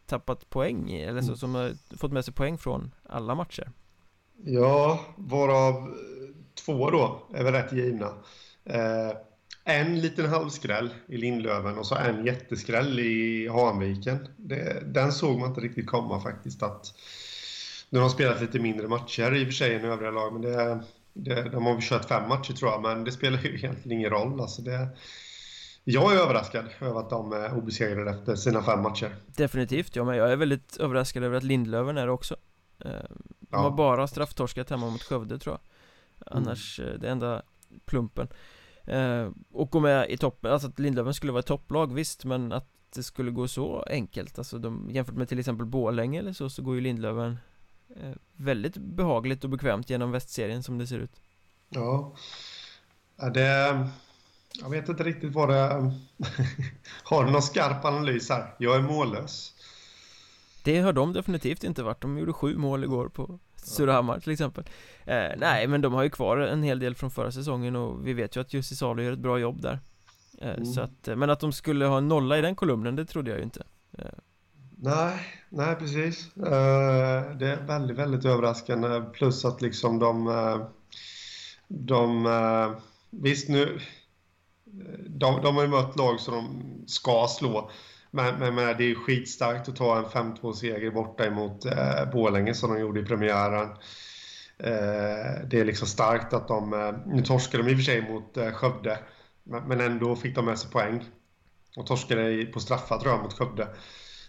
tappat 0.05 0.49
poäng 0.49 0.91
eller 0.91 1.21
så, 1.21 1.27
mm. 1.27 1.37
som 1.37 1.55
har 1.55 1.97
fått 1.97 2.11
med 2.11 2.25
sig 2.25 2.33
poäng 2.33 2.57
från 2.57 2.91
alla 3.03 3.35
matcher 3.35 3.71
Ja, 4.43 4.99
varav 5.15 5.93
två 6.65 6.89
då 6.89 7.21
är 7.33 7.43
väl 7.43 7.53
rätt 7.53 7.73
givna 7.73 8.07
eh, 8.65 9.11
En 9.63 10.01
liten 10.01 10.29
halvskräll 10.29 10.89
i 11.07 11.17
Lindlöven 11.17 11.77
och 11.77 11.85
så 11.85 11.95
en 11.95 12.25
jätteskräll 12.25 12.99
i 12.99 13.47
Hanviken. 13.47 14.27
Det, 14.37 14.83
Den 14.85 15.11
såg 15.11 15.39
man 15.39 15.49
inte 15.49 15.61
riktigt 15.61 15.87
komma 15.87 16.21
faktiskt 16.21 16.63
att 16.63 16.93
Nu 17.89 17.99
har 17.99 18.05
de 18.05 18.13
spelat 18.13 18.41
lite 18.41 18.59
mindre 18.59 18.87
matcher 18.87 19.35
i 19.35 19.43
och 19.43 19.47
för 19.47 19.53
sig 19.53 19.75
än 19.75 19.85
övriga 19.85 20.11
lag 20.11 20.33
men 20.33 20.41
det, 20.41 20.83
det, 21.13 21.49
de 21.49 21.65
har 21.65 21.73
väl 21.73 21.81
kört 21.81 22.05
fem 22.05 22.29
matcher 22.29 22.53
tror 22.53 22.71
jag 22.71 22.81
men 22.81 23.03
det 23.03 23.11
spelar 23.11 23.39
ju 23.39 23.55
egentligen 23.55 23.99
ingen 23.99 24.09
roll. 24.09 24.41
Alltså 24.41 24.61
det 24.61 24.87
jag 25.83 26.13
är 26.13 26.17
överraskad 26.17 26.65
över 26.79 26.99
att 26.99 27.09
de 27.09 27.33
är 27.33 27.53
obesegrade 27.53 28.11
efter 28.11 28.35
sina 28.35 28.63
fem 28.63 28.81
matcher. 28.81 29.15
Definitivt, 29.25 29.95
ja 29.95 30.03
men 30.03 30.17
jag 30.17 30.31
är 30.31 30.35
väldigt 30.35 30.77
överraskad 30.77 31.23
över 31.23 31.37
att 31.37 31.43
Lindlöven 31.43 31.97
är 31.97 32.05
det 32.05 32.11
också 32.11 32.35
eh, 32.79 32.91
De 33.39 33.47
ja. 33.51 33.57
har 33.57 33.71
bara 33.71 34.07
strafftorskat 34.07 34.69
hemma 34.69 34.89
mot 34.89 35.03
Skövde 35.03 35.39
tror 35.39 35.53
jag. 35.55 35.61
Annars, 36.37 36.79
mm. 36.79 36.99
det 36.99 37.09
enda 37.09 37.41
plumpen 37.85 38.27
eh, 38.91 39.29
Och 39.51 39.71
gå 39.71 39.79
med 39.79 40.09
i 40.09 40.17
toppen, 40.17 40.51
alltså 40.51 40.67
att 40.67 40.79
Lindlöven 40.79 41.13
skulle 41.13 41.31
vara 41.31 41.39
ett 41.39 41.45
topplag, 41.45 41.93
visst 41.93 42.25
men 42.25 42.51
att 42.51 42.67
det 42.95 43.03
skulle 43.03 43.31
gå 43.31 43.47
så 43.47 43.83
enkelt 43.89 44.37
Alltså 44.37 44.57
de, 44.57 44.89
jämfört 44.91 45.15
med 45.15 45.29
till 45.29 45.39
exempel 45.39 45.65
Bålänge 45.65 46.19
eller 46.19 46.33
så, 46.33 46.49
så 46.49 46.61
går 46.61 46.75
ju 46.75 46.81
Lindlöven 46.81 47.37
Väldigt 48.35 48.77
behagligt 48.77 49.43
och 49.43 49.49
bekvämt 49.49 49.89
genom 49.89 50.11
västserien 50.11 50.63
som 50.63 50.77
det 50.77 50.87
ser 50.87 50.99
ut 50.99 51.21
Ja 51.69 52.15
Det 53.33 53.89
jag 54.59 54.69
vet 54.69 54.89
inte 54.89 55.03
riktigt 55.03 55.33
vad 55.33 55.49
det. 55.49 55.63
Har 57.03 57.25
du 57.25 57.31
någon 57.31 57.41
skarp 57.41 57.85
analys 57.85 58.29
här? 58.29 58.55
Jag 58.57 58.75
är 58.75 58.81
mållös. 58.81 59.53
Det 60.63 60.79
har 60.79 60.93
de 60.93 61.13
definitivt 61.13 61.63
inte 61.63 61.83
varit. 61.83 62.01
De 62.01 62.17
gjorde 62.17 62.33
sju 62.33 62.57
mål 62.57 62.83
igår 62.83 63.09
på 63.09 63.39
Surahammar 63.65 64.19
till 64.19 64.31
exempel. 64.31 64.63
Eh, 65.05 65.29
Nej 65.37 65.67
men 65.67 65.81
de 65.81 65.93
har 65.93 66.03
ju 66.03 66.09
kvar 66.09 66.37
en 66.37 66.63
hel 66.63 66.79
del 66.79 66.95
från 66.95 67.11
förra 67.11 67.31
säsongen 67.31 67.75
och 67.75 68.07
vi 68.07 68.13
vet 68.13 68.35
ju 68.35 68.41
att 68.41 68.53
Jussi 68.53 68.75
Salo 68.75 69.01
gör 69.01 69.11
ett 69.11 69.19
bra 69.19 69.39
jobb 69.39 69.61
där. 69.61 69.79
Eh, 70.41 70.49
mm. 70.49 70.65
Så 70.65 70.81
att, 70.81 71.09
men 71.15 71.29
att 71.29 71.39
de 71.39 71.51
skulle 71.51 71.85
ha 71.85 71.97
en 71.97 72.07
nolla 72.07 72.37
i 72.37 72.41
den 72.41 72.55
kolumnen, 72.55 72.95
det 72.95 73.05
trodde 73.05 73.31
jag 73.31 73.37
ju 73.37 73.43
inte. 73.43 73.63
Eh. 73.97 74.05
Nej, 74.75 75.19
nej 75.49 75.75
precis. 75.75 76.37
Eh, 76.37 77.37
Det 77.37 77.47
är 77.47 77.67
väldigt, 77.67 77.97
väldigt 77.97 78.25
överraskande. 78.25 79.01
Plus 79.13 79.45
att 79.45 79.61
liksom 79.61 79.99
de 79.99 80.27
eh, 80.27 80.67
De 81.67 82.25
eh, 82.25 82.71
Visst 83.09 83.49
nu 83.49 83.79
de, 85.07 85.41
de 85.41 85.55
har 85.55 85.63
ju 85.63 85.69
mött 85.69 85.97
lag 85.97 86.19
som 86.19 86.33
de 86.33 86.87
ska 86.87 87.27
slå. 87.29 87.71
Men, 88.11 88.39
men, 88.39 88.55
men 88.55 88.77
det 88.77 88.91
är 88.91 88.95
skitstarkt 88.95 89.69
att 89.69 89.75
ta 89.75 89.97
en 89.97 90.05
5-2-seger 90.05 90.91
borta 90.91 91.25
emot 91.25 91.65
eh, 91.65 92.11
Borlänge 92.11 92.53
som 92.53 92.73
de 92.73 92.79
gjorde 92.79 92.99
i 92.99 93.05
premiären. 93.05 93.69
Eh, 94.63 95.47
det 95.47 95.59
är 95.59 95.65
liksom 95.65 95.87
starkt 95.87 96.33
att 96.33 96.47
de... 96.47 96.73
Eh, 96.73 96.93
nu 97.05 97.21
torskade 97.21 97.63
de 97.63 97.69
i 97.69 97.73
och 97.73 97.77
för 97.77 97.83
sig 97.83 98.11
mot 98.11 98.37
eh, 98.37 98.51
Skövde, 98.51 98.99
men, 99.43 99.63
men 99.67 99.81
ändå 99.81 100.15
fick 100.15 100.35
de 100.35 100.45
med 100.45 100.59
sig 100.59 100.71
poäng. 100.71 101.03
Och 101.77 101.87
torskade 101.87 102.45
på 102.45 102.59
straffar 102.59 102.99
tror 102.99 103.13
jag 103.13 103.23
mot 103.23 103.33
Skövde 103.33 103.67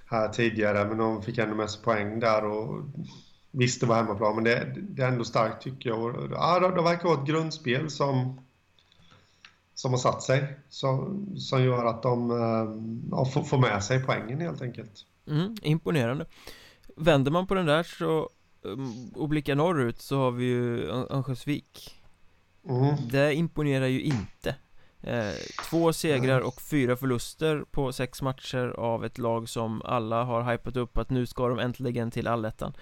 här 0.06 0.28
tidigare, 0.28 0.88
men 0.88 0.98
de 0.98 1.22
fick 1.22 1.38
ändå 1.38 1.54
med 1.54 1.70
sig 1.70 1.82
poäng 1.82 2.20
där. 2.20 2.44
Och, 2.44 2.84
visst, 3.50 3.80
det 3.80 3.86
var 3.86 3.96
hemmaplan, 3.96 4.34
men 4.34 4.44
det, 4.44 4.74
det 4.76 5.02
är 5.02 5.08
ändå 5.08 5.24
starkt 5.24 5.62
tycker 5.62 5.90
jag. 5.90 6.04
Och, 6.04 6.30
ja, 6.30 6.60
det, 6.60 6.76
det 6.76 6.82
verkar 6.82 7.08
vara 7.08 7.22
ett 7.22 7.28
grundspel 7.28 7.90
som 7.90 8.40
som 9.82 9.90
har 9.90 9.98
satt 9.98 10.22
sig. 10.22 10.58
Som, 10.68 11.26
som 11.36 11.64
gör 11.64 11.84
att 11.84 12.02
de 12.02 12.30
eh, 12.30 13.16
ja, 13.16 13.24
får, 13.24 13.42
får 13.42 13.58
med 13.58 13.84
sig 13.84 14.04
poängen 14.04 14.40
helt 14.40 14.62
enkelt. 14.62 15.06
Mm, 15.28 15.56
imponerande. 15.62 16.26
Vänder 16.96 17.30
man 17.30 17.46
på 17.46 17.54
den 17.54 17.66
där 17.66 17.82
så 17.82 18.30
um, 18.62 19.12
och 19.14 19.28
blickar 19.28 19.54
norrut 19.54 20.00
så 20.00 20.18
har 20.18 20.30
vi 20.30 20.44
ju 20.44 20.90
Örnsköldsvik. 20.90 22.00
Mm. 22.68 22.94
Det 23.10 23.34
imponerar 23.34 23.86
ju 23.86 24.00
inte. 24.02 24.54
Eh, 25.00 25.34
två 25.70 25.92
segrar 25.92 26.40
och 26.40 26.62
fyra 26.62 26.96
förluster 26.96 27.64
på 27.70 27.92
sex 27.92 28.22
matcher 28.22 28.74
av 28.78 29.04
ett 29.04 29.18
lag 29.18 29.48
som 29.48 29.82
alla 29.84 30.24
har 30.24 30.52
hypat 30.52 30.76
upp 30.76 30.98
att 30.98 31.10
nu 31.10 31.26
ska 31.26 31.48
de 31.48 31.58
äntligen 31.58 32.10
till 32.10 32.26
allettan. 32.26 32.72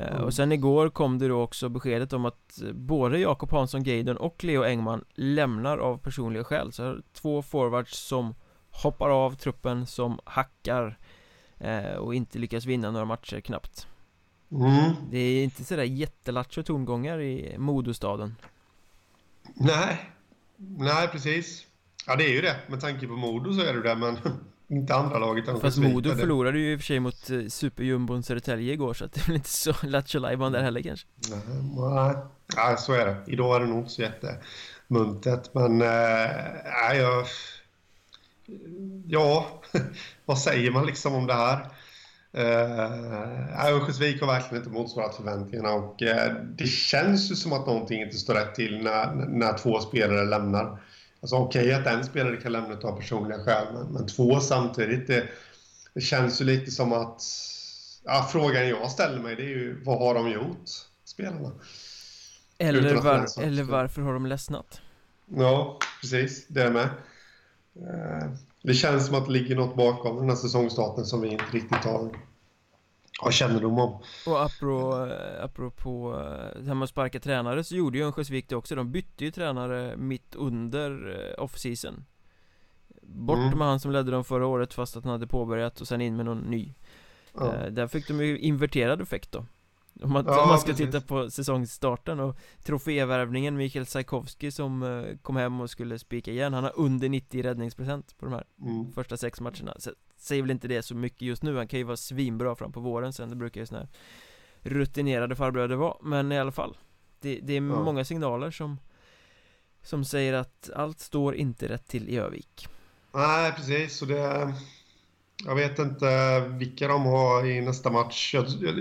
Eh, 0.00 0.12
mm. 0.12 0.24
Och 0.24 0.34
sen 0.34 0.52
igår 0.52 0.88
kom 0.88 1.18
det 1.18 1.28
då 1.28 1.40
också 1.40 1.68
beskedet 1.68 2.12
om 2.12 2.24
att 2.24 2.62
både 2.72 3.18
Jakob 3.18 3.50
Hansson 3.50 3.82
Geidon 3.82 4.16
och 4.16 4.44
Leo 4.44 4.64
Engman 4.64 5.04
lämnar 5.14 5.78
av 5.78 5.98
personliga 5.98 6.44
skäl. 6.44 6.72
Så 6.72 6.96
två 7.12 7.42
forwards 7.42 7.98
som 7.98 8.34
hoppar 8.70 9.10
av 9.10 9.36
truppen, 9.36 9.86
som 9.86 10.20
hackar 10.24 10.98
eh, 11.58 11.94
och 11.94 12.14
inte 12.14 12.38
lyckas 12.38 12.66
vinna 12.66 12.90
några 12.90 13.04
matcher 13.04 13.40
knappt. 13.40 13.86
Mm. 14.52 14.92
Det 15.10 15.18
är 15.18 15.44
inte 15.44 15.64
sådär 15.64 15.82
jättelattjo 15.82 16.62
tongångar 16.62 17.20
i 17.20 17.54
Modostaden. 17.58 18.36
Nej, 19.54 20.10
nej 20.56 21.08
precis. 21.08 21.66
Ja 22.06 22.16
det 22.16 22.24
är 22.24 22.32
ju 22.32 22.40
det, 22.40 22.56
med 22.68 22.80
tanke 22.80 23.06
på 23.06 23.16
Modo 23.16 23.52
så 23.52 23.60
är 23.60 23.74
det 23.74 23.82
det 23.82 23.94
men 23.96 24.16
inte 24.70 24.94
andra 24.94 25.18
laget 25.18 25.60
Fast 25.60 25.78
Modo 25.78 26.14
förlorade 26.14 26.58
ju 26.58 26.72
i 26.72 26.76
och 26.76 26.80
för 26.80 26.86
sig 26.86 27.00
mot 27.00 27.30
eh, 27.30 27.46
superjumbon 27.48 28.22
Södertälje 28.22 28.72
igår 28.72 28.94
så 28.94 29.04
att 29.04 29.12
det 29.12 29.20
är 29.20 29.26
väl 29.26 29.36
inte 29.36 29.48
så 29.48 29.74
lattjo 29.82 30.20
där 30.20 30.62
heller 30.62 30.82
kanske 30.82 31.06
Nej, 31.30 32.14
nej, 32.56 32.78
så 32.78 32.92
är 32.92 33.06
det 33.06 33.16
Idag 33.26 33.56
är 33.56 33.60
det 33.60 33.66
nog 33.66 33.78
inte 33.78 33.90
så 33.90 34.02
jättemuntet 34.02 35.54
men 35.54 35.82
eh, 35.82 36.28
nej, 36.64 36.98
jag 36.98 37.26
Ja, 39.06 39.46
vad 40.24 40.38
säger 40.38 40.70
man 40.70 40.86
liksom 40.86 41.14
om 41.14 41.26
det 41.26 41.34
här? 41.34 41.66
Uh, 42.38 43.66
Örnsköldsvik 43.66 44.20
har 44.20 44.26
verkligen 44.26 44.56
inte 44.56 44.74
motsvarat 44.74 45.16
förväntningarna 45.16 45.72
och 45.72 46.02
uh, 46.02 46.34
det 46.42 46.66
känns 46.66 47.30
ju 47.30 47.34
som 47.34 47.52
att 47.52 47.66
någonting 47.66 48.02
inte 48.02 48.16
står 48.16 48.34
rätt 48.34 48.54
till 48.54 48.82
när, 48.82 49.14
när 49.14 49.58
två 49.58 49.80
spelare 49.80 50.24
lämnar. 50.24 50.78
Alltså 51.20 51.36
okej 51.36 51.62
okay, 51.62 51.72
att 51.72 51.86
en 51.86 52.04
spelare 52.04 52.36
kan 52.36 52.52
lämna 52.52 52.74
av 52.74 52.96
personliga 52.96 53.38
skäl, 53.38 53.66
men, 53.74 53.86
men 53.86 54.06
två 54.06 54.40
samtidigt, 54.40 55.06
det, 55.06 55.28
det, 55.94 56.00
känns 56.00 56.40
ju 56.40 56.44
lite 56.44 56.70
som 56.70 56.92
att... 56.92 57.22
Ja, 58.04 58.28
frågan 58.32 58.68
jag 58.68 58.90
ställer 58.90 59.20
mig 59.20 59.36
det 59.36 59.42
är 59.42 59.48
ju, 59.48 59.84
vad 59.84 59.98
har 59.98 60.14
de 60.14 60.30
gjort, 60.30 60.68
spelarna? 61.04 61.52
Eller, 62.58 62.94
var, 62.94 63.42
eller 63.42 63.62
varför 63.62 64.02
har 64.02 64.12
de 64.12 64.26
ledsnat? 64.26 64.80
Ja, 65.36 65.78
precis, 66.00 66.46
det 66.48 66.62
är 66.62 66.70
med. 66.70 66.88
Uh, 67.76 68.32
det 68.62 68.74
känns 68.74 69.06
som 69.06 69.14
att 69.14 69.26
det 69.26 69.32
ligger 69.32 69.56
något 69.56 69.76
bakom 69.76 70.16
den 70.16 70.28
här 70.28 70.36
säsongstarten 70.36 71.04
som 71.04 71.20
vi 71.20 71.28
inte 71.28 71.44
riktigt 71.52 71.84
har, 71.84 72.10
har 73.20 73.30
kännedom 73.30 73.78
om. 73.78 73.98
Och 74.26 74.42
apropå, 74.42 75.08
apropå 75.40 76.12
det 76.56 76.66
här 76.66 76.74
med 76.74 76.82
att 76.82 76.90
sparka 76.90 77.20
tränare 77.20 77.64
så 77.64 77.76
gjorde 77.76 77.98
ju 77.98 78.04
Örnsköldsvik 78.04 78.48
det 78.48 78.56
också. 78.56 78.74
De 78.74 78.92
bytte 78.92 79.24
ju 79.24 79.30
tränare 79.30 79.96
mitt 79.96 80.34
under 80.34 81.18
eh, 81.38 81.42
off-season. 81.44 82.04
Bort 83.02 83.38
mm. 83.38 83.58
med 83.58 83.68
han 83.68 83.80
som 83.80 83.90
ledde 83.90 84.10
dem 84.10 84.24
förra 84.24 84.46
året 84.46 84.74
fast 84.74 84.96
att 84.96 85.04
han 85.04 85.12
hade 85.12 85.26
påbörjat 85.26 85.80
och 85.80 85.88
sen 85.88 86.00
in 86.00 86.16
med 86.16 86.24
någon 86.24 86.38
ny. 86.38 86.74
Ja. 87.34 87.54
Eh, 87.54 87.66
där 87.66 87.86
fick 87.86 88.08
de 88.08 88.24
ju 88.24 88.38
inverterad 88.38 89.00
effekt 89.00 89.32
då. 89.32 89.44
Om 90.02 90.12
man, 90.12 90.24
ja, 90.26 90.42
om 90.42 90.48
man 90.48 90.58
ska 90.58 90.70
precis. 90.70 90.86
titta 90.86 91.00
på 91.00 91.30
säsongsstarten 91.30 92.20
och 92.20 92.36
trofévärvningen 92.62 93.56
Mikael 93.56 93.86
Sajkovski 93.86 94.50
som 94.50 94.82
uh, 94.82 95.16
kom 95.22 95.36
hem 95.36 95.60
och 95.60 95.70
skulle 95.70 95.98
spika 95.98 96.30
igen 96.30 96.54
Han 96.54 96.64
har 96.64 96.72
under 96.76 97.08
90 97.08 97.42
räddningsprocent 97.42 98.18
på 98.18 98.24
de 98.24 98.34
här 98.34 98.44
mm. 98.60 98.92
första 98.92 99.16
sex 99.16 99.40
matcherna 99.40 99.74
så, 99.78 99.90
Säger 100.16 100.42
väl 100.42 100.50
inte 100.50 100.68
det 100.68 100.82
så 100.82 100.94
mycket 100.94 101.22
just 101.22 101.42
nu, 101.42 101.56
han 101.56 101.68
kan 101.68 101.78
ju 101.78 101.84
vara 101.84 101.96
svinbra 101.96 102.54
fram 102.54 102.72
på 102.72 102.80
våren 102.80 103.12
sen 103.12 103.30
Det 103.30 103.36
brukar 103.36 103.60
ju 103.60 103.66
såna 103.66 103.80
här 103.80 103.88
rutinerade 104.62 105.36
farbröder 105.36 105.76
vara 105.76 105.96
Men 106.02 106.32
i 106.32 106.38
alla 106.38 106.52
fall 106.52 106.76
Det, 107.20 107.40
det 107.42 107.52
är 107.52 107.56
ja. 107.56 107.60
många 107.60 108.04
signaler 108.04 108.50
som 108.50 108.80
Som 109.82 110.04
säger 110.04 110.32
att 110.32 110.70
allt 110.74 111.00
står 111.00 111.34
inte 111.34 111.68
rätt 111.68 111.88
till 111.88 112.08
i 112.08 112.16
Övik 112.16 112.68
Nej 113.12 113.52
precis 113.52 114.02
och 114.02 114.08
det 114.08 114.54
jag 115.44 115.54
vet 115.54 115.78
inte 115.78 116.40
vilka 116.40 116.88
de 116.88 117.02
har 117.02 117.46
i 117.46 117.60
nästa 117.60 117.90
match. 117.90 118.34
Jag, 118.34 118.46
jag, 118.60 118.78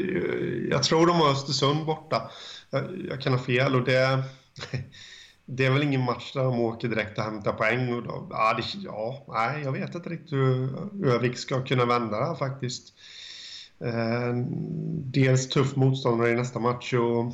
jag 0.69 0.83
tror 0.83 1.07
de 1.07 1.15
har 1.15 1.31
Östersund 1.31 1.85
borta. 1.85 2.31
Jag, 2.69 2.83
jag, 3.09 3.21
kan 3.21 3.33
ha 3.33 3.39
fel 3.39 3.75
och 3.75 3.83
det, 3.83 4.23
det 5.45 5.65
är 5.65 5.71
väl 5.71 5.83
ingen 5.83 6.03
match 6.03 6.33
där 6.33 6.43
de 6.43 6.59
åker 6.59 6.87
direkt 6.87 7.17
och 7.17 7.23
hämtar 7.23 7.53
poäng. 7.53 7.93
Och 7.93 8.03
då, 8.03 8.27
ja, 8.29 8.53
det, 8.53 8.63
ja, 8.83 9.25
nej, 9.27 9.63
jag 9.63 9.71
vet 9.71 9.95
inte 9.95 10.09
riktigt 10.09 10.33
hur 10.33 10.69
Övik 11.05 11.37
ska 11.37 11.63
kunna 11.63 11.85
vända 11.85 12.19
det 12.19 12.25
här 12.25 12.35
faktiskt. 12.35 12.93
Eh, 13.79 14.33
dels 15.03 15.49
tuff 15.49 15.75
motståndare 15.75 16.29
i 16.29 16.35
nästa 16.35 16.59
match 16.59 16.93
och 16.93 17.33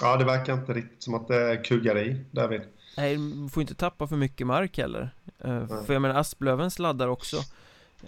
ja, 0.00 0.16
det 0.16 0.24
verkar 0.24 0.54
inte 0.54 0.72
riktigt 0.72 1.02
som 1.02 1.14
att 1.14 1.28
det 1.28 1.56
kuggar 1.64 1.98
i, 1.98 2.24
David. 2.30 2.60
Nej, 2.96 3.18
får 3.52 3.60
inte 3.60 3.74
tappa 3.74 4.06
för 4.06 4.16
mycket 4.16 4.46
mark 4.46 4.78
heller. 4.78 5.10
Eh, 5.38 5.84
för 5.84 5.92
jag 5.92 6.02
menar, 6.02 6.14
Asplöven 6.14 6.70
sladdar 6.70 7.08
också. 7.08 7.36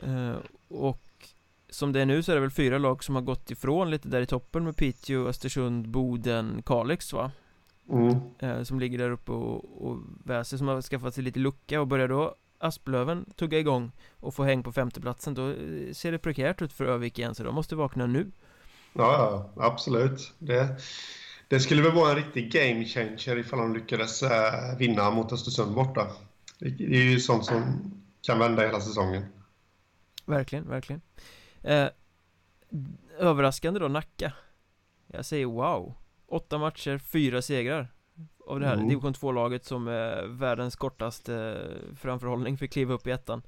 Eh, 0.03 0.37
och 0.69 1.03
som 1.71 1.93
det 1.93 2.01
är 2.01 2.07
nu 2.07 2.23
så 2.23 2.33
är 2.33 2.37
det 2.37 2.41
väl 2.41 2.51
fyra 2.51 2.79
lag 2.79 3.05
som 3.05 3.15
har 3.15 3.23
gått 3.23 3.51
ifrån 3.51 3.91
lite 3.91 4.09
där 4.09 4.21
i 4.21 4.27
toppen 4.27 4.65
med 4.65 4.77
Piteå, 4.77 5.27
Östersund, 5.27 5.89
Boden, 5.89 6.63
Kalix 6.67 7.13
va? 7.13 7.31
Mm. 7.91 8.17
Eh, 8.39 8.63
som 8.63 8.81
ligger 8.81 8.99
där 8.99 9.11
uppe 9.11 9.33
och, 9.33 9.89
och 9.89 9.99
väser 10.25 10.57
som 10.57 10.69
har 10.69 10.83
skaffat 10.83 11.15
sig 11.15 11.25
lite 11.25 11.39
lucka 11.39 11.81
och 11.81 11.87
börjar 11.87 12.09
då 12.09 12.35
Asplöven 12.59 13.25
tugga 13.37 13.59
igång 13.59 13.93
och 14.17 14.35
få 14.35 14.45
häng 14.45 14.63
på 14.63 14.73
femteplatsen. 14.73 15.35
Då 15.35 15.49
eh, 15.51 15.93
ser 15.93 16.13
det 16.13 16.19
prekärt 16.19 16.63
ut 16.63 16.73
för 16.73 16.85
Övik 16.85 17.19
igen 17.19 17.35
så 17.35 17.43
de 17.43 17.55
måste 17.55 17.77
vakna 17.77 18.07
nu. 18.07 18.31
Ja, 18.93 19.51
absolut. 19.57 20.33
Det, 20.39 20.77
det 21.49 21.61
skulle 21.61 21.83
väl 21.83 21.93
vara 21.93 22.11
en 22.11 22.17
riktig 22.17 22.53
game 22.53 22.85
changer 22.85 23.39
ifall 23.39 23.59
de 23.59 23.75
lyckades 23.75 24.23
vinna 24.79 25.11
mot 25.11 25.33
Östersund 25.33 25.75
borta. 25.75 26.07
Det, 26.59 26.71
det 26.71 26.97
är 26.97 27.11
ju 27.11 27.21
sånt 27.21 27.45
som 27.45 27.63
kan 28.23 28.39
vända 28.39 28.63
hela 28.63 28.81
säsongen 28.81 29.25
Verkligen, 30.29 30.69
verkligen. 30.69 31.01
Eh, 31.63 31.89
Överraskande 33.19 33.81
då 33.81 33.89
Nacka. 33.89 34.33
Jag 35.07 35.25
säger 35.25 35.47
wow. 35.47 35.95
Åtta 36.27 36.59
matcher, 36.59 36.99
fyra 36.99 37.43
segrar 37.43 37.89
Av 38.47 38.61
det 38.61 38.67
här. 38.67 38.75
Mm. 38.75 38.89
division 38.89 39.13
2-laget 39.15 39.65
som 39.65 39.89
är 39.89 40.27
världens 40.27 40.77
kortaste 40.77 41.35
eh, 41.35 41.97
framförhållning 41.97 42.59
för 42.59 42.65
att 42.65 42.71
kliva 42.71 42.95
upp 42.95 43.07
i 43.07 43.11
ettan. 43.11 43.43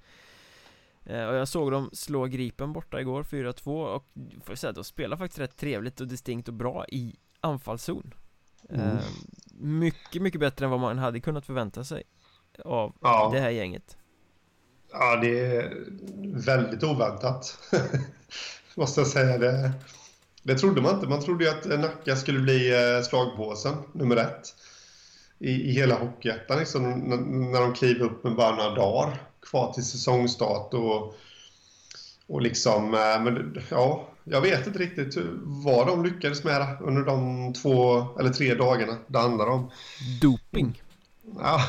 Eh, 1.04 1.26
Och 1.26 1.34
jag 1.34 1.48
såg 1.48 1.70
dem 1.72 1.90
slå 1.92 2.24
Gripen 2.26 2.72
borta 2.72 3.00
igår, 3.00 3.22
4-2 3.22 3.84
och 3.86 4.06
får 4.44 4.54
säga, 4.54 4.72
de 4.72 4.84
spelar 4.84 5.16
faktiskt 5.16 5.38
rätt 5.40 5.56
trevligt 5.56 6.00
och 6.00 6.08
distinkt 6.08 6.48
och 6.48 6.54
bra 6.54 6.84
i 6.88 7.16
anfallszon. 7.40 8.14
Mm. 8.68 8.86
eh, 8.86 9.02
Mycket, 9.62 10.22
mycket 10.22 10.40
bättre 10.40 10.64
än 10.64 10.70
vad 10.70 10.80
man 10.80 10.98
hade 10.98 11.20
kunnat 11.20 11.46
förvänta 11.46 11.84
sig 11.84 12.02
Av 12.64 12.96
ja. 13.00 13.30
det 13.32 13.40
här 13.40 13.50
gänget 13.50 13.96
Ja, 14.92 15.16
det 15.16 15.57
är 15.57 15.87
väldigt 16.35 16.83
oväntat. 16.83 17.59
Måste 18.74 19.00
jag 19.00 19.09
säga. 19.09 19.38
Det, 19.38 19.72
det 20.42 20.55
trodde 20.55 20.81
man 20.81 20.94
inte. 20.94 21.09
Man 21.09 21.22
trodde 21.22 21.44
ju 21.44 21.50
att 21.50 21.81
Nacka 21.81 22.16
skulle 22.16 22.40
bli 22.40 22.70
eh, 22.72 23.03
slagpåsen 23.03 23.74
nummer 23.92 24.16
ett 24.16 24.55
i, 25.38 25.50
i 25.50 25.72
hela 25.72 25.94
Hockeyettan. 25.94 26.59
Liksom, 26.59 26.90
när, 27.53 27.61
de 27.61 27.74
kliver 27.74 28.05
upp 28.05 28.24
med 28.24 28.35
bara 28.35 28.57
några 28.57 28.74
dagar 28.74 29.22
kvar 29.50 29.72
till 29.72 29.85
säsongstart. 29.85 30.74
Och, 30.74 31.14
och 32.26 32.42
liksom, 32.42 32.94
eh, 32.94 33.22
men 33.22 33.62
ja, 33.70 34.09
jag 34.24 34.40
vet 34.40 34.66
inte 34.66 34.79
riktigt 34.79 35.16
vad 35.44 35.87
de 35.87 36.05
lyckades 36.05 36.44
med 36.44 36.76
under 36.81 37.03
de 37.03 37.53
två 37.53 38.07
eller 38.18 38.31
tre 38.31 38.55
dagarna 38.55 38.96
det 39.07 39.18
handlar 39.18 39.46
om. 39.46 39.70
Doping. 40.20 40.83
Ja, 41.38 41.60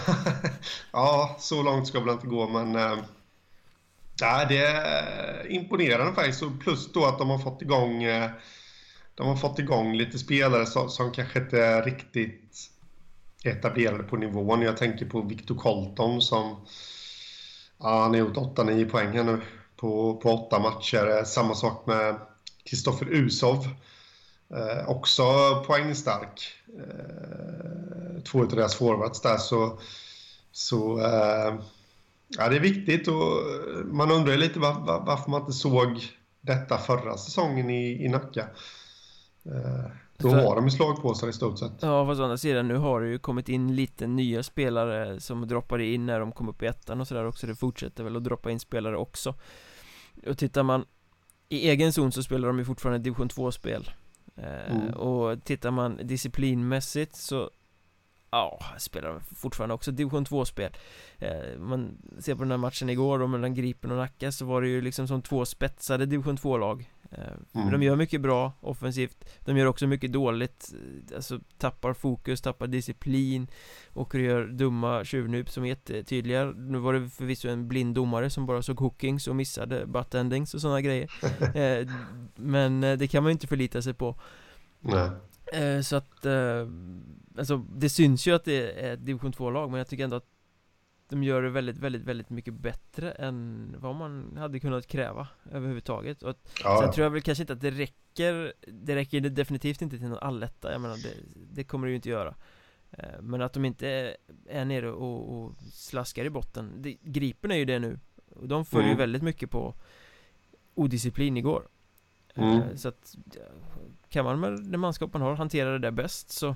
ja, 0.91 1.35
så 1.39 1.63
långt 1.63 1.87
ska 1.87 1.99
väl 1.99 2.13
inte 2.13 2.27
gå, 2.27 2.47
men... 2.47 2.75
Äh, 2.75 2.97
det 4.49 4.57
är 4.57 5.51
imponerande 5.51 6.13
faktiskt. 6.13 6.43
Plus 6.59 6.93
då 6.93 7.05
att 7.05 7.17
de 7.17 7.29
har 7.29 7.39
fått 7.39 7.61
igång... 7.61 8.03
Eh, 8.03 8.29
de 9.15 9.27
har 9.27 9.35
fått 9.35 9.59
igång 9.59 9.95
lite 9.95 10.19
spelare 10.19 10.65
som, 10.65 10.89
som 10.89 11.11
kanske 11.11 11.39
inte 11.39 11.63
är 11.63 11.83
riktigt 11.83 12.69
etablerade 13.43 14.03
på 14.03 14.17
nivån. 14.17 14.61
Jag 14.61 14.77
tänker 14.77 15.05
på 15.05 15.21
Victor 15.21 15.55
Colton 15.55 16.21
som... 16.21 16.65
Ja, 17.79 18.01
han 18.01 18.11
har 18.11 18.17
gjort 18.17 18.35
8-9 18.35 18.89
poäng 18.89 19.17
här 19.17 19.23
nu 19.23 19.41
på, 19.75 20.15
på 20.15 20.29
åtta 20.29 20.59
matcher. 20.59 21.17
Eh, 21.17 21.23
samma 21.23 21.55
sak 21.55 21.85
med 21.85 22.15
Kristoffer 22.63 23.07
Usov. 23.09 23.67
Eh, 24.53 24.89
också 24.89 25.23
poängstark. 25.67 26.53
Eh, 26.77 27.90
två 28.23 28.41
av 28.41 28.47
deras 28.47 28.75
forwards 28.75 29.21
där. 29.21 29.37
Så, 29.37 29.79
så 30.51 30.99
eh, 30.99 31.55
ja, 32.27 32.49
det 32.49 32.55
är 32.55 32.59
viktigt 32.59 33.07
och 33.07 33.41
man 33.85 34.11
undrar 34.11 34.37
lite 34.37 34.59
var, 34.59 34.73
var, 34.73 35.03
varför 35.05 35.31
man 35.31 35.41
inte 35.41 35.53
såg 35.53 36.07
detta 36.41 36.77
förra 36.77 37.17
säsongen 37.17 37.69
i, 37.69 38.05
i 38.05 38.09
Nacka. 38.09 38.47
Eh, 39.45 39.91
då 40.17 40.29
har 40.29 40.55
de 40.55 40.65
ju 40.65 40.71
slagpåsar 40.71 41.27
i 41.29 41.33
stort 41.33 41.59
sett. 41.59 41.71
Ja, 41.79 42.05
fast 42.05 42.21
å 42.21 42.23
andra 42.23 42.37
sidan 42.37 42.67
nu 42.67 42.75
har 42.77 43.01
det 43.01 43.09
ju 43.09 43.19
kommit 43.19 43.49
in 43.49 43.75
lite 43.75 44.07
nya 44.07 44.43
spelare 44.43 45.19
som 45.19 45.47
droppade 45.47 45.85
in 45.85 46.05
när 46.05 46.19
de 46.19 46.31
kom 46.31 46.49
upp 46.49 46.63
i 46.63 46.65
ettan 46.65 47.01
och 47.01 47.07
sådär 47.07 47.25
också. 47.25 47.47
Det 47.47 47.55
fortsätter 47.55 48.03
väl 48.03 48.15
att 48.15 48.23
droppa 48.23 48.51
in 48.51 48.59
spelare 48.59 48.97
också. 48.97 49.35
Och 50.27 50.37
tittar 50.37 50.63
man 50.63 50.85
i 51.49 51.69
egen 51.69 51.93
zon 51.93 52.11
så 52.11 52.23
spelar 52.23 52.47
de 52.47 52.59
ju 52.59 52.65
fortfarande 52.65 52.99
division 52.99 53.29
2-spel. 53.29 53.89
Eh, 54.35 54.71
mm. 54.71 54.93
Och 54.93 55.43
tittar 55.43 55.71
man 55.71 55.99
disciplinmässigt 56.03 57.15
så 57.15 57.49
Ja, 58.31 58.59
spelar 58.77 59.19
fortfarande 59.19 59.75
också 59.75 59.91
division 59.91 60.25
2-spel 60.25 60.71
eh, 61.17 61.59
Man 61.59 61.97
ser 62.19 62.35
på 62.35 62.41
den 62.41 62.51
här 62.51 62.57
matchen 62.57 62.89
igår 62.89 63.19
då 63.19 63.27
mellan 63.27 63.53
Gripen 63.53 63.91
och 63.91 63.97
Nacka 63.97 64.31
så 64.31 64.45
var 64.45 64.61
det 64.61 64.67
ju 64.67 64.81
liksom 64.81 65.07
som 65.07 65.21
två 65.21 65.45
spetsade 65.45 66.05
division 66.05 66.37
2-lag 66.37 66.89
Eh, 67.11 67.61
mm. 67.61 67.71
De 67.71 67.83
gör 67.83 67.95
mycket 67.95 68.21
bra 68.21 68.51
offensivt. 68.59 69.25
De 69.39 69.57
gör 69.57 69.65
också 69.65 69.87
mycket 69.87 70.11
dåligt 70.11 70.73
Alltså 71.15 71.39
tappar 71.57 71.93
fokus, 71.93 72.41
tappar 72.41 72.67
disciplin 72.67 73.47
Och 73.93 74.15
gör 74.15 74.45
dumma 74.47 75.05
tjuvnyp 75.05 75.49
som 75.49 75.63
är 75.63 75.67
jättetydliga. 75.67 76.45
Nu 76.45 76.77
var 76.77 76.93
det 76.93 77.09
förvisso 77.09 77.49
en 77.49 77.67
blind 77.67 77.95
domare 77.95 78.29
som 78.29 78.45
bara 78.45 78.61
såg 78.61 78.79
hookings 78.79 79.27
och 79.27 79.35
missade 79.35 79.85
butt 79.85 80.13
endings 80.13 80.53
och 80.53 80.61
sådana 80.61 80.81
grejer. 80.81 81.11
Eh, 81.55 81.87
Men 82.35 82.83
eh, 82.83 82.97
det 82.97 83.07
kan 83.07 83.23
man 83.23 83.29
ju 83.29 83.33
inte 83.33 83.47
förlita 83.47 83.81
sig 83.81 83.93
på. 83.93 84.19
Nej. 84.79 85.09
Så 85.83 85.95
att 85.95 86.25
Alltså 87.37 87.57
det 87.57 87.89
syns 87.89 88.27
ju 88.27 88.35
att 88.35 88.45
det 88.45 88.85
är 88.85 88.93
ett 88.93 89.05
division 89.05 89.33
2-lag 89.33 89.69
men 89.69 89.77
jag 89.77 89.87
tycker 89.87 90.03
ändå 90.03 90.15
att 90.15 90.27
de 91.09 91.23
gör 91.23 91.41
det 91.41 91.49
väldigt, 91.49 91.77
väldigt, 91.77 92.01
väldigt 92.01 92.29
mycket 92.29 92.53
bättre 92.53 93.11
än 93.11 93.75
vad 93.79 93.95
man 93.95 94.37
hade 94.37 94.59
kunnat 94.59 94.87
kräva 94.87 95.27
överhuvudtaget 95.51 96.23
och 96.23 96.35
ja. 96.63 96.81
Sen 96.81 96.91
tror 96.91 97.03
jag 97.03 97.11
väl 97.11 97.21
kanske 97.21 97.43
inte 97.43 97.53
att 97.53 97.61
det 97.61 97.71
räcker 97.71 98.53
Det 98.65 98.95
räcker 98.95 99.21
definitivt 99.21 99.81
inte 99.81 99.97
till 99.97 100.07
någon 100.07 100.17
alletta, 100.17 100.71
jag 100.71 100.81
menar 100.81 100.95
det, 100.95 101.13
det 101.53 101.63
kommer 101.63 101.87
det 101.87 101.89
ju 101.89 101.95
inte 101.95 102.09
göra 102.09 102.35
eh, 102.91 103.21
Men 103.21 103.41
att 103.41 103.53
de 103.53 103.65
inte 103.65 103.87
är, 103.87 104.17
är 104.49 104.65
nere 104.65 104.91
och, 104.91 105.35
och 105.35 105.53
slaskar 105.71 106.25
i 106.25 106.29
botten 106.29 106.71
det, 106.77 106.97
Gripen 107.01 107.51
är 107.51 107.55
ju 107.55 107.65
det 107.65 107.79
nu 107.79 107.99
Och 108.35 108.47
de 108.47 108.65
följer 108.65 108.87
mm. 108.87 108.97
väldigt 108.97 109.23
mycket 109.23 109.51
på 109.51 109.75
Odisciplin 110.75 111.37
igår 111.37 111.67
mm. 112.35 112.77
Så 112.77 112.87
att 112.87 113.15
kan 114.11 114.25
man 114.25 114.39
med 114.39 114.63
det 114.63 114.77
manskap 114.77 115.13
man 115.13 115.21
har 115.21 115.35
hantera 115.35 115.71
det 115.71 115.79
där 115.79 115.91
bäst 115.91 116.29
så 116.29 116.55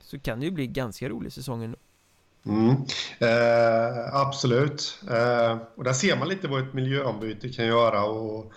Så 0.00 0.18
kan 0.18 0.40
det 0.40 0.46
ju 0.46 0.52
bli 0.52 0.66
ganska 0.66 1.08
rolig 1.08 1.32
säsong 1.32 1.74
Mm. 2.46 2.70
Eh, 3.18 4.14
absolut. 4.14 4.98
Eh, 5.10 5.58
och 5.76 5.84
där 5.84 5.92
ser 5.92 6.16
man 6.16 6.28
lite 6.28 6.48
vad 6.48 6.62
ett 6.62 6.74
miljöombyte 6.74 7.48
kan 7.48 7.66
göra 7.66 8.04
och, 8.04 8.52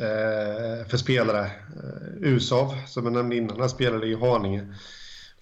eh, 0.00 0.86
för 0.86 0.96
spelare. 0.96 1.44
Eh, 1.44 2.28
Usov, 2.28 2.74
som 2.86 3.04
jag 3.04 3.12
nämnde 3.12 3.36
innan, 3.36 3.60
han 3.60 3.68
spelade 3.68 4.06
i 4.06 4.14
Haninge 4.14 4.74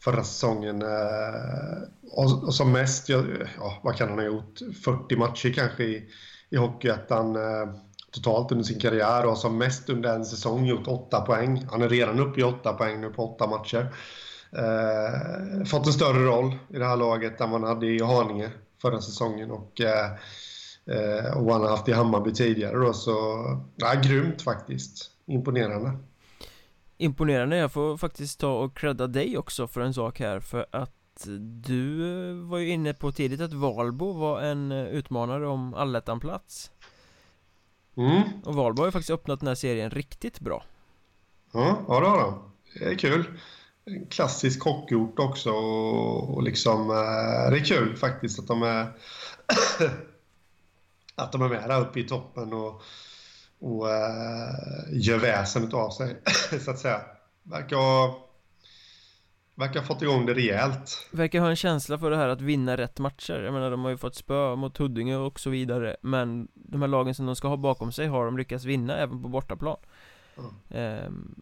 förra 0.01 0.25
säsongen. 0.25 0.83
Eh, 0.83 1.83
och, 2.11 2.45
och, 2.45 2.55
som 2.55 2.73
mest, 2.73 3.09
ja, 3.09 3.23
vad 3.83 3.97
kan 3.97 4.09
han 4.09 4.19
ha 4.19 4.27
gjort? 4.27 4.59
40 4.85 5.17
matcher 5.17 5.53
kanske 5.53 5.85
i, 5.85 6.09
i 6.51 6.57
Hockeyettan 6.57 7.37
eh, 7.37 7.75
totalt 8.11 8.53
under 8.53 8.65
sin 8.65 8.81
karriär 8.81 9.23
och 9.23 9.29
har 9.29 9.37
som 9.37 9.59
mest 9.59 9.91
under 9.91 10.15
en 10.15 10.25
säsong 10.25 10.67
gjort 10.67 10.89
8 10.89 11.21
poäng. 11.21 11.67
Han 11.71 11.83
är 11.83 11.89
redan 11.89 12.21
uppe 12.21 12.41
i 12.41 12.45
8 12.45 12.73
poäng 12.73 13.01
nu 13.01 13.11
på 13.11 13.35
8 13.35 13.47
matcher 13.47 13.93
eh, 14.53 15.65
fått 15.65 15.87
en 15.87 15.93
större 15.93 16.25
roll 16.25 16.57
i 16.69 16.79
det 16.79 16.85
här 16.85 16.97
laget 16.97 17.41
än 17.41 17.51
man 17.51 17.63
hade 17.63 17.87
i 17.87 18.03
Haninge 18.03 18.51
förra 18.83 19.01
säsongen 19.01 19.51
och, 19.51 19.81
eh, 19.81 20.11
eh 20.87 21.37
och 21.37 21.53
han 21.53 21.63
har 21.63 21.69
haft 21.69 21.89
i 21.89 21.93
Hammarby 21.93 22.33
tidigare 22.33 22.77
då, 22.77 22.93
så 22.93 23.13
ja, 23.77 23.95
grymt 24.05 24.43
faktiskt. 24.43 25.11
Imponerande. 25.27 25.93
Imponerande, 26.97 27.57
jag 27.57 27.73
får 27.73 27.97
faktiskt 27.97 28.41
ta 28.41 28.53
och 28.53 28.77
credda 28.77 29.07
dig 29.07 29.39
också 29.39 29.69
för 29.69 29.81
en 29.81 29.95
sak 29.95 30.21
här 30.21 30.41
för 30.41 30.67
att 30.71 30.95
du 31.67 32.03
var 32.33 32.59
ju 32.59 32.69
inne 32.69 32.95
på 32.95 33.13
tidigt 33.13 33.41
att 33.41 33.53
Valbo 33.53 34.13
var 34.13 34.41
en 34.41 34.73
utmanare 34.73 35.47
om 35.47 35.75
allettan-plats 35.75 36.71
mm. 37.99 38.23
Och 38.45 38.55
Valbo 38.55 38.83
har 38.83 38.87
ju 38.87 38.93
faktiskt 38.93 39.11
öppnat 39.11 39.41
den 39.41 39.49
här 39.49 39.55
serien 39.55 39.91
riktigt 39.91 40.41
bra 40.41 40.65
Ja, 41.53 41.85
ja 41.89 42.01
det 42.01 42.07
har 42.07 42.19
de. 42.19 42.53
Det 42.75 42.85
är 42.85 42.99
kul 42.99 43.39
klassisk 44.11 44.65
hockeyort 44.65 45.19
också 45.19 45.51
och, 45.51 46.35
och 46.35 46.43
liksom, 46.43 46.91
eh, 46.91 47.51
det 47.51 47.59
är 47.59 47.65
kul 47.65 47.97
faktiskt 47.97 48.39
att 48.39 48.47
de 48.47 48.63
är 48.63 48.83
att 51.15 51.33
de 51.33 51.43
är 51.43 51.49
med 51.49 51.69
där 51.69 51.81
uppe 51.81 52.01
i 52.01 52.05
toppen 52.05 52.53
och, 52.53 52.83
och 53.61 53.91
eh, 53.91 54.55
gör 54.93 55.19
väsen 55.19 55.75
av 55.75 55.91
sig, 55.91 56.17
så 56.65 56.71
att 56.71 56.79
säga. 56.79 57.01
Verkar 57.43 57.77
ha, 57.77 58.28
verkar 59.59 59.81
ha 59.81 59.87
fått 59.87 60.03
igång 60.03 60.27
det 60.27 60.35
rejält. 60.35 61.09
Verkar 61.11 61.41
ha 61.41 61.51
en 61.51 61.57
känsla 61.57 61.99
för 61.99 62.11
det 62.11 62.17
här 62.17 62.29
att 62.29 62.41
vinna 62.41 62.77
rätt 62.77 62.99
matcher. 62.99 63.43
Jag 63.43 63.55
menar, 63.55 63.71
de 63.71 63.85
har 63.85 63.91
ju 63.91 63.97
fått 63.97 64.15
spö 64.15 64.57
mot 64.57 64.79
Huddinge 64.79 65.17
och 65.17 65.41
så 65.41 65.51
vidare, 65.51 65.97
men 66.03 66.49
de 66.55 66.81
här 66.81 66.89
lagen 66.89 67.15
som 67.15 67.27
de 67.27 67.37
ska 67.37 67.49
ha 67.49 67.57
bakom 67.57 67.93
sig 67.93 68.07
har 68.07 68.25
de 68.25 68.39
lyckats 68.39 68.65
vinna 68.65 68.97
även 68.97 69.23
på 69.23 69.29
bortaplan. 69.29 69.77
Mm. 70.37 70.51
Ehm, 70.71 71.35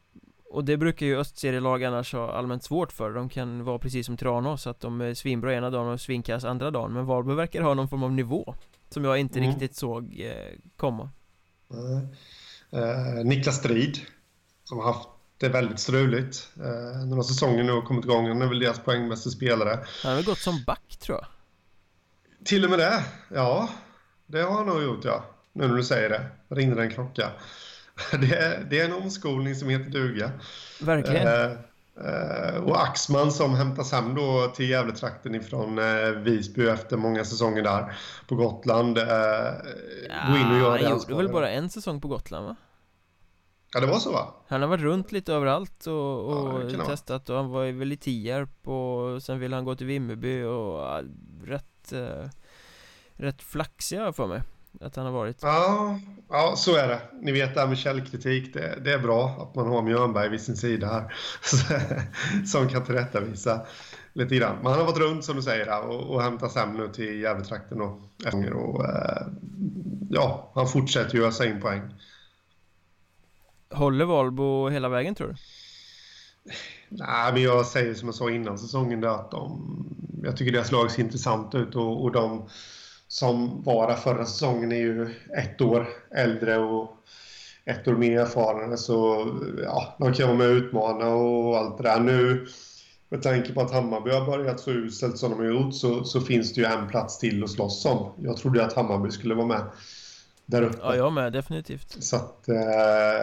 och 0.50 0.64
det 0.64 0.76
brukar 0.76 1.06
ju 1.06 1.18
östserielag 1.18 1.84
annars 1.84 2.12
ha 2.12 2.32
allmänt 2.32 2.64
svårt 2.64 2.92
för 2.92 3.10
De 3.10 3.28
kan 3.28 3.64
vara 3.64 3.78
precis 3.78 4.06
som 4.06 4.16
Tranås, 4.16 4.66
att 4.66 4.80
de 4.80 5.00
är 5.00 5.14
svinbra 5.14 5.54
ena 5.54 5.70
dagen 5.70 5.88
och 5.88 6.00
svinkass 6.00 6.44
andra 6.44 6.70
dagen 6.70 6.92
Men 6.92 7.06
Varberg 7.06 7.36
verkar 7.36 7.62
ha 7.62 7.74
någon 7.74 7.88
form 7.88 8.02
av 8.02 8.12
nivå 8.12 8.54
Som 8.88 9.04
jag 9.04 9.18
inte 9.18 9.38
mm. 9.38 9.50
riktigt 9.50 9.76
såg 9.76 10.20
eh, 10.20 10.58
komma 10.76 11.10
mm. 11.70 12.06
eh, 12.70 13.24
Niklas 13.24 13.56
Strid 13.56 13.98
Som 14.64 14.78
har 14.78 14.84
haft 14.84 15.08
det 15.38 15.48
väldigt 15.48 15.80
struligt 15.80 16.48
eh, 16.56 17.06
När 17.06 17.22
säsongen 17.22 17.66
nu 17.66 17.72
har 17.72 17.82
kommit 17.82 18.04
igång 18.04 18.28
Han 18.28 18.42
är 18.42 18.46
väl 18.46 18.58
deras 18.58 18.78
poängbästa 18.78 19.30
spelare 19.30 19.78
Han 20.02 20.10
har 20.10 20.16
väl 20.16 20.24
gått 20.24 20.38
som 20.38 20.64
back 20.66 20.96
tror 21.00 21.18
jag 21.18 21.26
Till 22.44 22.64
och 22.64 22.70
med 22.70 22.78
det, 22.78 23.04
ja 23.28 23.68
Det 24.26 24.42
har 24.42 24.52
han 24.52 24.66
nog 24.66 24.82
gjort 24.82 25.04
ja 25.04 25.24
Nu 25.52 25.68
när 25.68 25.74
du 25.74 25.84
säger 25.84 26.08
det, 26.08 26.54
ringde 26.54 26.82
en 26.82 26.90
klocka 26.90 27.30
det, 28.20 28.36
är, 28.36 28.64
det 28.70 28.80
är 28.80 28.84
en 28.84 28.92
omskolning 28.92 29.54
som 29.54 29.68
heter 29.68 29.90
duga. 29.90 30.30
Verkligen. 30.80 31.26
Eh, 31.26 31.52
eh, 32.06 32.56
och 32.56 32.82
Axman 32.82 33.32
som 33.32 33.54
hämtas 33.54 33.92
hem 33.92 34.14
då 34.14 34.52
till 34.56 34.70
Gävletrakten 34.70 35.34
ifrån 35.34 35.78
eh, 35.78 36.10
Visby 36.10 36.66
efter 36.66 36.96
många 36.96 37.24
säsonger 37.24 37.62
där 37.62 37.96
på 38.28 38.34
Gotland. 38.34 38.98
Eh, 38.98 39.04
ja, 39.04 40.32
gå 40.32 40.36
in 40.36 40.50
och 40.50 40.58
göra 40.58 40.88
Han 40.88 40.90
gjorde 40.90 41.14
väl 41.14 41.28
bara 41.28 41.50
en 41.50 41.70
säsong 41.70 42.00
på 42.00 42.08
Gotland 42.08 42.46
va? 42.46 42.56
Ja 43.76 43.80
det 43.80 43.86
var 43.86 43.98
så 43.98 44.12
va? 44.12 44.34
Han 44.48 44.60
har 44.62 44.68
varit 44.68 44.82
runt 44.82 45.12
lite 45.12 45.32
överallt 45.32 45.86
och, 45.86 46.24
och 46.24 46.70
ja, 46.70 46.84
testat 46.84 47.30
och 47.30 47.36
han 47.36 47.48
var 47.48 47.72
väl 47.72 47.92
i 47.92 47.96
Tierp 47.96 48.68
och 48.68 49.22
sen 49.22 49.38
ville 49.38 49.56
han 49.56 49.64
gå 49.64 49.74
till 49.74 49.86
Vimmerby 49.86 50.42
och 50.42 50.80
ja, 50.80 51.02
rätt 51.44 51.92
eh, 51.92 52.30
Rätt 53.16 53.42
flaxig 53.42 53.98
för 54.14 54.26
mig 54.26 54.42
att 54.80 54.96
han 54.96 55.04
har 55.04 55.12
varit. 55.12 55.38
Ja, 55.42 55.98
ja 56.28 56.54
så 56.56 56.76
är 56.76 56.88
det. 56.88 57.00
Ni 57.20 57.32
vet 57.32 57.54
det 57.54 57.60
här 57.60 57.68
med 57.68 57.78
källkritik, 57.78 58.54
det, 58.54 58.78
det 58.84 58.92
är 58.92 58.98
bra 58.98 59.28
att 59.28 59.54
man 59.54 59.66
har 59.66 59.82
Mjörnberg 59.82 60.28
vid 60.28 60.40
sin 60.40 60.56
sida 60.56 60.86
här. 60.86 61.14
som 62.46 62.68
kan 62.68 62.84
tillrättavisa 62.84 63.66
lite 64.12 64.36
grann. 64.36 64.56
Men 64.56 64.66
han 64.66 64.80
har 64.80 64.86
varit 64.86 64.98
runt 64.98 65.24
som 65.24 65.36
du 65.36 65.42
säger 65.42 65.88
och, 65.88 66.14
och 66.14 66.22
hämtats 66.22 66.56
hem 66.56 66.72
nu 66.72 66.88
till 66.88 67.20
Gävletrakten 67.20 67.80
och, 67.80 68.00
och 68.54 68.84
eh, 68.84 69.26
ja, 70.10 70.52
han 70.54 70.68
fortsätter 70.68 71.14
ju 71.14 71.26
ösa 71.26 71.46
in 71.46 71.60
poäng. 71.60 71.82
Håller 73.70 74.04
Valbo 74.04 74.68
hela 74.68 74.88
vägen 74.88 75.14
tror 75.14 75.28
du? 75.28 75.34
Nej, 76.88 77.32
men 77.32 77.42
jag 77.42 77.66
säger 77.66 77.94
som 77.94 78.08
jag 78.08 78.14
sa 78.14 78.30
innan 78.30 78.58
säsongen 78.58 79.00
där 79.00 79.08
att 79.08 79.30
de, 79.30 79.60
jag 80.22 80.36
tycker 80.36 80.52
deras 80.52 80.72
lag 80.72 80.90
ser 80.90 81.02
intressant 81.02 81.54
ut 81.54 81.76
och, 81.76 82.02
och 82.02 82.12
de 82.12 82.48
som 83.08 83.62
var 83.62 83.88
där 83.88 83.94
förra 83.96 84.24
säsongen 84.24 84.72
är 84.72 84.76
ju 84.76 85.14
ett 85.38 85.60
år 85.60 85.88
äldre 86.16 86.58
och 86.58 86.90
ett 87.64 87.88
år 87.88 87.94
mer 87.94 88.20
erfarna. 88.20 88.76
Så 88.76 89.26
ja, 89.64 89.96
de 89.98 90.12
kan 90.12 90.26
vara 90.26 90.38
med 90.38 90.48
och 90.48 90.54
utmana 90.54 91.06
och 91.06 91.56
allt 91.56 91.76
det 91.76 91.82
där. 91.82 92.00
Nu 92.00 92.46
med 93.08 93.22
tanke 93.22 93.52
på 93.52 93.60
att 93.60 93.72
Hammarby 93.72 94.10
har 94.10 94.26
börjat 94.26 94.60
så 94.60 94.70
uselt 94.70 95.18
som 95.18 95.30
de 95.30 95.38
har 95.38 95.46
gjort 95.46 95.74
så, 95.74 96.04
så 96.04 96.20
finns 96.20 96.54
det 96.54 96.60
ju 96.60 96.66
en 96.66 96.88
plats 96.88 97.18
till 97.18 97.44
att 97.44 97.50
slåss 97.50 97.86
om. 97.86 98.12
Jag 98.18 98.36
trodde 98.36 98.64
att 98.64 98.72
Hammarby 98.72 99.10
skulle 99.10 99.34
vara 99.34 99.46
med 99.46 99.62
där 100.46 100.62
uppe. 100.62 100.78
Ja, 100.82 100.96
jag 100.96 101.12
med, 101.12 101.32
definitivt. 101.32 102.02
Så 102.02 102.16
att, 102.16 102.48
eh, 102.48 102.56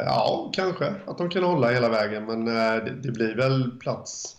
ja, 0.06 0.52
kanske 0.54 0.94
att 1.08 1.18
de 1.18 1.30
kan 1.30 1.44
hålla 1.44 1.72
hela 1.72 1.90
vägen. 1.90 2.26
Men 2.26 2.48
eh, 2.48 2.84
det, 2.84 2.96
det, 3.04 3.12
blir 3.12 3.36
väl 3.36 3.72
plats, 3.80 4.38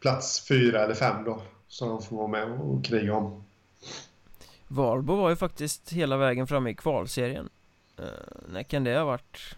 plats 0.00 0.48
fyra 0.48 0.84
eller 0.84 0.94
fem 0.94 1.24
då. 1.24 1.42
Som 1.68 1.88
de 1.88 2.02
får 2.02 2.16
vara 2.16 2.28
med 2.28 2.50
och 2.60 2.84
kriga 2.84 3.14
om. 3.14 3.44
Valbo 4.68 5.16
var 5.16 5.30
ju 5.30 5.36
faktiskt 5.36 5.92
hela 5.92 6.16
vägen 6.16 6.46
framme 6.46 6.70
i 6.70 6.74
kvalserien 6.74 7.48
uh, 8.00 8.06
När 8.48 8.62
kan 8.62 8.84
det 8.84 8.98
ha 8.98 9.04
varit? 9.04 9.56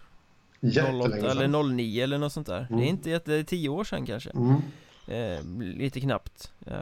08 0.61 1.31
eller 1.31 1.63
09 1.63 2.03
eller 2.03 2.17
något 2.17 2.33
sånt 2.33 2.47
där 2.47 2.57
mm. 2.57 2.67
Det 2.67 2.83
är 2.83 2.87
mm. 2.87 2.95
inte 2.95 3.09
jätte, 3.09 3.31
det 3.31 3.37
är 3.37 3.43
10 3.43 3.69
år 3.69 3.83
sedan 3.83 4.05
kanske 4.05 4.29
mm. 4.29 4.61
uh, 5.09 5.63
Lite 5.77 5.99
knappt 5.99 6.51
uh, 6.67 6.73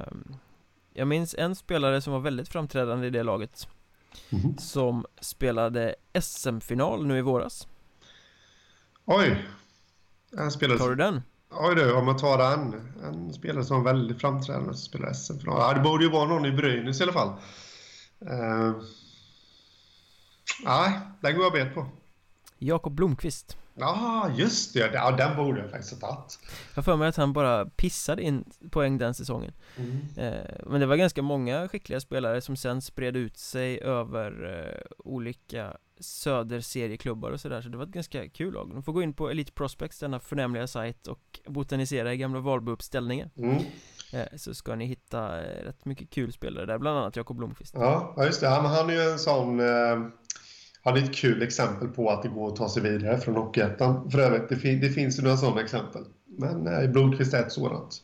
Jag 0.94 1.08
minns 1.08 1.36
en 1.38 1.56
spelare 1.56 2.02
som 2.02 2.14
var 2.14 2.20
väldigt 2.20 2.50
framträdande 2.50 3.08
i 3.08 3.10
det 3.10 3.24
laget 3.24 3.68
mm. 4.30 4.58
Som 4.58 5.06
spelade 5.22 5.96
SM-final 6.22 7.06
nu 7.06 7.18
i 7.18 7.22
våras 7.22 7.68
Oj! 9.06 9.46
Han 10.38 10.52
spelade... 10.52 10.80
Tar 10.80 10.90
du 10.90 10.96
den? 10.96 11.22
Oj 11.50 11.76
du, 11.76 11.94
om 11.94 12.06
man 12.06 12.18
tar 12.18 12.38
den 12.38 12.92
En 13.04 13.34
spelare 13.34 13.64
som 13.64 13.84
var 13.84 13.94
väldigt 13.94 14.22
framträdande 14.22 14.74
som 14.74 14.86
spelade 14.86 15.14
SM-final 15.14 15.58
Ja, 15.60 15.74
det 15.74 15.80
borde 15.80 16.04
ju 16.04 16.10
vara 16.10 16.28
någon 16.28 16.46
i 16.46 16.52
Brynäs 16.52 17.00
i 17.00 17.04
alla 17.04 17.14
fall 17.14 17.38
Uh, 18.32 18.82
nej, 20.66 21.00
den 21.22 21.36
går 21.36 21.44
jag 21.44 21.54
bet 21.54 21.74
på. 21.74 21.88
Jakob 22.58 22.94
Blomqvist. 22.94 23.58
Ja, 23.76 24.30
just 24.36 24.74
det. 24.74 24.92
Ja, 24.94 25.12
den 25.12 25.36
borde 25.36 25.62
jag 25.62 25.72
faktiskt 25.72 26.02
ha 26.02 26.10
tagit. 26.10 26.40
Jag 26.76 26.86
för 26.86 26.96
mig 26.96 27.08
att 27.08 27.16
han 27.16 27.34
bara 27.34 27.66
pissade 27.66 28.22
in 28.22 28.46
poäng 28.72 28.98
den 28.98 29.14
säsongen. 29.14 29.54
Mm. 29.78 30.00
Eh, 30.18 30.56
men 30.66 30.82
det 30.82 30.86
var 30.86 30.96
ganska 30.96 31.22
många 31.22 31.68
skickliga 31.68 32.00
spelare 32.00 32.42
som 32.42 32.56
sen 32.56 32.82
spred 32.82 33.18
ut 33.18 33.38
sig 33.38 33.82
över 33.82 34.60
eh, 34.66 34.92
olika 34.98 35.78
söderserieklubbar 36.00 37.32
och 37.32 37.40
sådär. 37.40 37.62
Så 37.62 37.70
det 37.70 37.78
var 37.78 37.86
ett 37.86 37.92
ganska 37.92 38.30
kul 38.30 38.54
lag. 38.54 38.70
De 38.74 38.84
får 38.84 38.94
gå 38.94 39.02
in 39.02 39.14
på 39.14 39.30
Elite 39.30 39.52
Prospects, 39.52 40.00
denna 40.00 40.20
förnämliga 40.20 40.68
sajt 40.68 41.08
och 41.08 41.40
botanisera 41.46 42.14
i 42.14 42.18
gamla 42.18 42.40
Valbo-uppställningar. 42.40 43.30
Mm. 43.38 43.64
Eh, 44.14 44.38
så 44.38 44.54
ska 44.54 44.76
ni 44.76 44.86
hitta 44.86 45.42
eh, 45.42 45.66
rätt 45.66 45.86
mycket 45.86 46.10
kul 46.10 46.34
spelare 46.34 46.66
där, 46.66 46.78
bland 46.78 46.98
annat 46.98 47.16
Jakob 47.16 47.38
Blomqvist. 47.38 47.74
Ja, 47.78 48.16
just 48.26 48.42
det. 48.42 48.48
Han, 48.48 48.66
han 48.66 48.90
är 48.90 48.94
ju 48.94 49.12
en 49.12 49.20
sån... 49.20 49.60
Han 50.84 50.98
är 50.98 51.04
ett 51.04 51.16
kul 51.16 51.42
exempel 51.42 51.88
på 51.88 52.10
att 52.10 52.24
det 52.24 52.30
går 52.30 52.48
att 52.48 52.56
ta 52.56 52.70
sig 52.70 52.84
vidare 52.84 53.18
från 53.18 53.36
Hockeyettan. 53.36 54.12
För 54.12 54.20
övrigt, 54.20 54.50
det, 54.50 54.56
fin 54.56 54.80
det 54.80 54.90
finns 54.90 55.20
ju 55.20 55.24
några 55.24 55.38
sådana 55.38 55.62
exempel. 55.62 56.04
Men 56.26 56.68
eh, 56.68 56.90
Blomqvist 56.90 57.34
är 57.34 57.40
ett 57.40 57.52
sådant. 57.52 58.02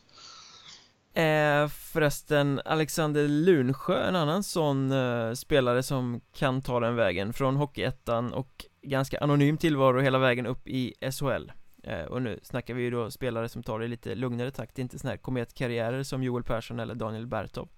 Eh, 1.14 1.68
förresten, 1.68 2.60
Alexander 2.64 3.28
Lunsjö, 3.28 4.08
en 4.08 4.16
annan 4.16 4.42
sån 4.42 4.92
eh, 4.92 5.32
spelare 5.32 5.82
som 5.82 6.20
kan 6.32 6.62
ta 6.62 6.80
den 6.80 6.96
vägen 6.96 7.32
från 7.32 7.56
Hockeyettan 7.56 8.32
och 8.32 8.64
ganska 8.82 9.18
anonym 9.18 9.56
tillvaro 9.56 10.00
hela 10.00 10.18
vägen 10.18 10.46
upp 10.46 10.68
i 10.68 10.94
SHL. 11.12 11.52
Eh, 11.82 12.04
och 12.04 12.22
nu 12.22 12.40
snackar 12.42 12.74
vi 12.74 12.82
ju 12.82 12.90
då 12.90 13.10
spelare 13.10 13.48
som 13.48 13.62
tar 13.62 13.78
det 13.78 13.84
i 13.84 13.88
lite 13.88 14.14
lugnare 14.14 14.50
takt, 14.50 14.78
inte 14.78 14.98
sådana 14.98 15.12
här 15.12 15.18
kometkarriärer 15.18 16.02
som 16.02 16.22
Joel 16.22 16.44
Persson 16.44 16.80
eller 16.80 16.94
Daniel 16.94 17.26
Bertov 17.26 17.68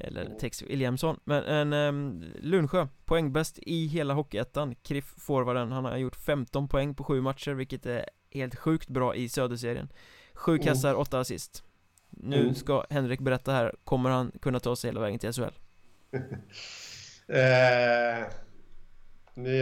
eller 0.00 0.38
Tex 0.40 0.62
Williamson 0.62 1.20
Men 1.24 1.44
en, 1.44 1.72
um, 1.72 2.24
Lundsjö, 2.40 2.86
poängbäst 3.04 3.58
i 3.62 3.86
hela 3.86 4.14
Hockeyettan 4.14 4.74
Kriff 4.74 5.14
forwarden, 5.18 5.72
han 5.72 5.84
har 5.84 5.96
gjort 5.96 6.16
15 6.16 6.68
poäng 6.68 6.94
på 6.94 7.04
sju 7.04 7.20
matcher 7.20 7.50
Vilket 7.50 7.86
är 7.86 8.04
helt 8.30 8.54
sjukt 8.54 8.88
bra 8.88 9.14
i 9.14 9.28
Söderserien 9.28 9.88
Sju 10.34 10.52
mm. 10.52 10.64
kassar, 10.64 10.88
mm. 10.88 11.00
åtta 11.00 11.20
assist 11.20 11.64
Nu 12.10 12.40
mm. 12.40 12.54
ska 12.54 12.84
Henrik 12.90 13.20
berätta 13.20 13.52
här, 13.52 13.74
kommer 13.84 14.10
han 14.10 14.32
kunna 14.42 14.60
ta 14.60 14.76
sig 14.76 14.88
hela 14.90 15.00
vägen 15.00 15.18
till 15.18 15.32
SHL? 15.32 15.42
eh, 17.28 18.26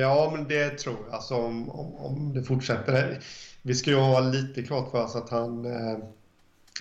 ja, 0.01 0.33
men 0.37 0.49
det 0.49 0.71
tror 0.71 0.97
jag, 1.07 1.15
alltså 1.15 1.35
om, 1.35 1.71
om, 1.71 1.95
om 1.95 2.35
det 2.35 2.43
fortsätter 2.43 3.19
Vi 3.63 3.75
ska 3.75 3.91
ju 3.91 3.97
ha 3.97 4.21
lite 4.21 4.63
klart 4.63 4.91
för 4.91 5.05
oss 5.05 5.17
att 5.17 5.31
han 5.31 5.65
eh, 5.65 5.99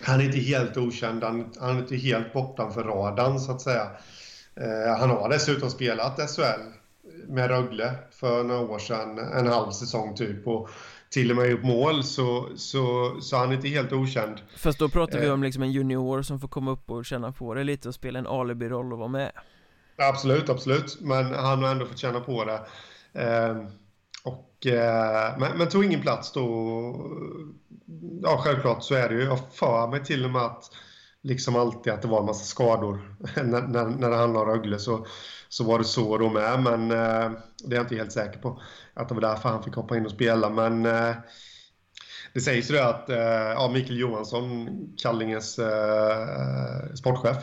han 0.01 0.21
är 0.21 0.25
inte 0.25 0.37
helt 0.37 0.77
okänd, 0.77 1.23
han, 1.23 1.53
han 1.59 1.75
är 1.75 1.79
inte 1.79 1.95
helt 1.95 2.33
bortanför 2.33 2.83
radarn 2.83 3.39
så 3.39 3.51
att 3.51 3.61
säga. 3.61 3.87
Eh, 4.55 4.99
han 4.99 5.09
har 5.09 5.29
dessutom 5.29 5.69
spelat 5.69 6.35
SHL 6.35 6.61
med 7.27 7.47
Rögle 7.47 7.93
för 8.11 8.43
några 8.43 8.61
år 8.61 8.79
sedan, 8.79 9.17
en 9.17 9.47
halv 9.47 9.71
säsong 9.71 10.15
typ. 10.15 10.47
Och 10.47 10.69
till 11.09 11.31
och 11.31 11.37
med 11.37 11.49
gjort 11.49 11.63
mål, 11.63 12.03
så, 12.03 12.49
så, 12.55 13.15
så 13.21 13.37
han 13.37 13.49
är 13.49 13.53
inte 13.55 13.67
helt 13.67 13.93
okänd. 13.93 14.41
Fast 14.57 14.79
då 14.79 14.89
pratar 14.89 15.19
vi 15.19 15.27
eh. 15.27 15.33
om 15.33 15.43
liksom 15.43 15.63
en 15.63 15.71
junior 15.71 16.21
som 16.21 16.39
får 16.39 16.47
komma 16.47 16.71
upp 16.71 16.91
och 16.91 17.05
känna 17.05 17.31
på 17.31 17.53
det 17.53 17.63
lite 17.63 17.87
och 17.87 17.95
spela 17.95 18.19
en 18.19 18.27
alibi-roll 18.27 18.93
och 18.93 18.99
vara 18.99 19.09
med. 19.09 19.31
Absolut, 19.97 20.49
absolut. 20.49 20.97
Men 21.01 21.33
han 21.33 21.63
har 21.63 21.71
ändå 21.71 21.85
fått 21.85 21.97
känna 21.97 22.19
på 22.19 22.45
det. 22.45 22.59
Och, 24.57 24.67
eh, 24.67 25.39
men, 25.39 25.57
men, 25.57 25.69
tog 25.69 25.85
ingen 25.85 26.01
plats 26.01 26.31
då. 26.31 26.43
Ja, 28.23 28.41
självklart 28.43 28.83
så 28.83 28.95
är 28.95 29.09
det 29.09 29.15
ju. 29.15 29.23
Jag 29.23 29.39
för 29.53 29.87
mig 29.87 30.03
till 30.03 30.25
och 30.25 30.31
med 30.31 30.41
att 30.41 30.71
liksom 31.21 31.55
alltid 31.55 31.93
att 31.93 32.01
det 32.01 32.07
var 32.07 32.19
en 32.19 32.25
massa 32.25 32.45
skador 32.45 33.15
när, 33.35 33.61
när, 33.61 33.85
när 33.85 34.09
det 34.09 34.15
handlar 34.15 34.41
om 34.41 34.47
Rögle 34.47 34.79
så, 34.79 35.05
så 35.49 35.63
var 35.63 35.79
det 35.79 35.85
så 35.85 36.17
då 36.17 36.29
med. 36.29 36.63
Men 36.63 36.91
eh, 36.91 37.31
det 37.63 37.75
är 37.75 37.75
jag 37.75 37.83
inte 37.83 37.95
helt 37.95 38.11
säker 38.11 38.39
på. 38.39 38.61
Att 38.93 39.09
det 39.09 39.15
var 39.15 39.21
därför 39.21 39.49
han 39.49 39.63
fick 39.63 39.75
hoppa 39.75 39.97
in 39.97 40.05
och 40.05 40.11
spela. 40.11 40.49
Men 40.49 40.85
eh, 40.85 41.15
det 42.33 42.41
sägs 42.41 42.71
ju 42.71 42.79
att 42.79 43.09
eh, 43.09 43.17
ja, 43.17 43.69
Mikael 43.73 43.99
Johansson, 43.99 44.69
Kallinges 44.97 45.59
eh, 45.59 46.93
sportchef, 46.95 47.37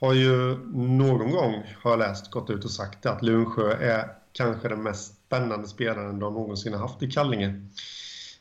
har 0.00 0.12
ju 0.12 0.58
någon 0.74 1.30
gång, 1.30 1.74
har 1.82 1.90
jag 1.90 1.98
läst, 1.98 2.30
gått 2.30 2.50
ut 2.50 2.64
och 2.64 2.70
sagt 2.70 3.06
att 3.06 3.22
Lundsjö 3.22 3.72
är 3.72 4.12
kanske 4.32 4.68
den 4.68 4.82
mest 4.82 5.17
spännande 5.28 5.68
spelaren 5.68 6.18
de 6.18 6.34
någonsin 6.34 6.72
har 6.72 6.80
haft 6.80 7.02
i 7.02 7.10
Kallinge. 7.10 7.60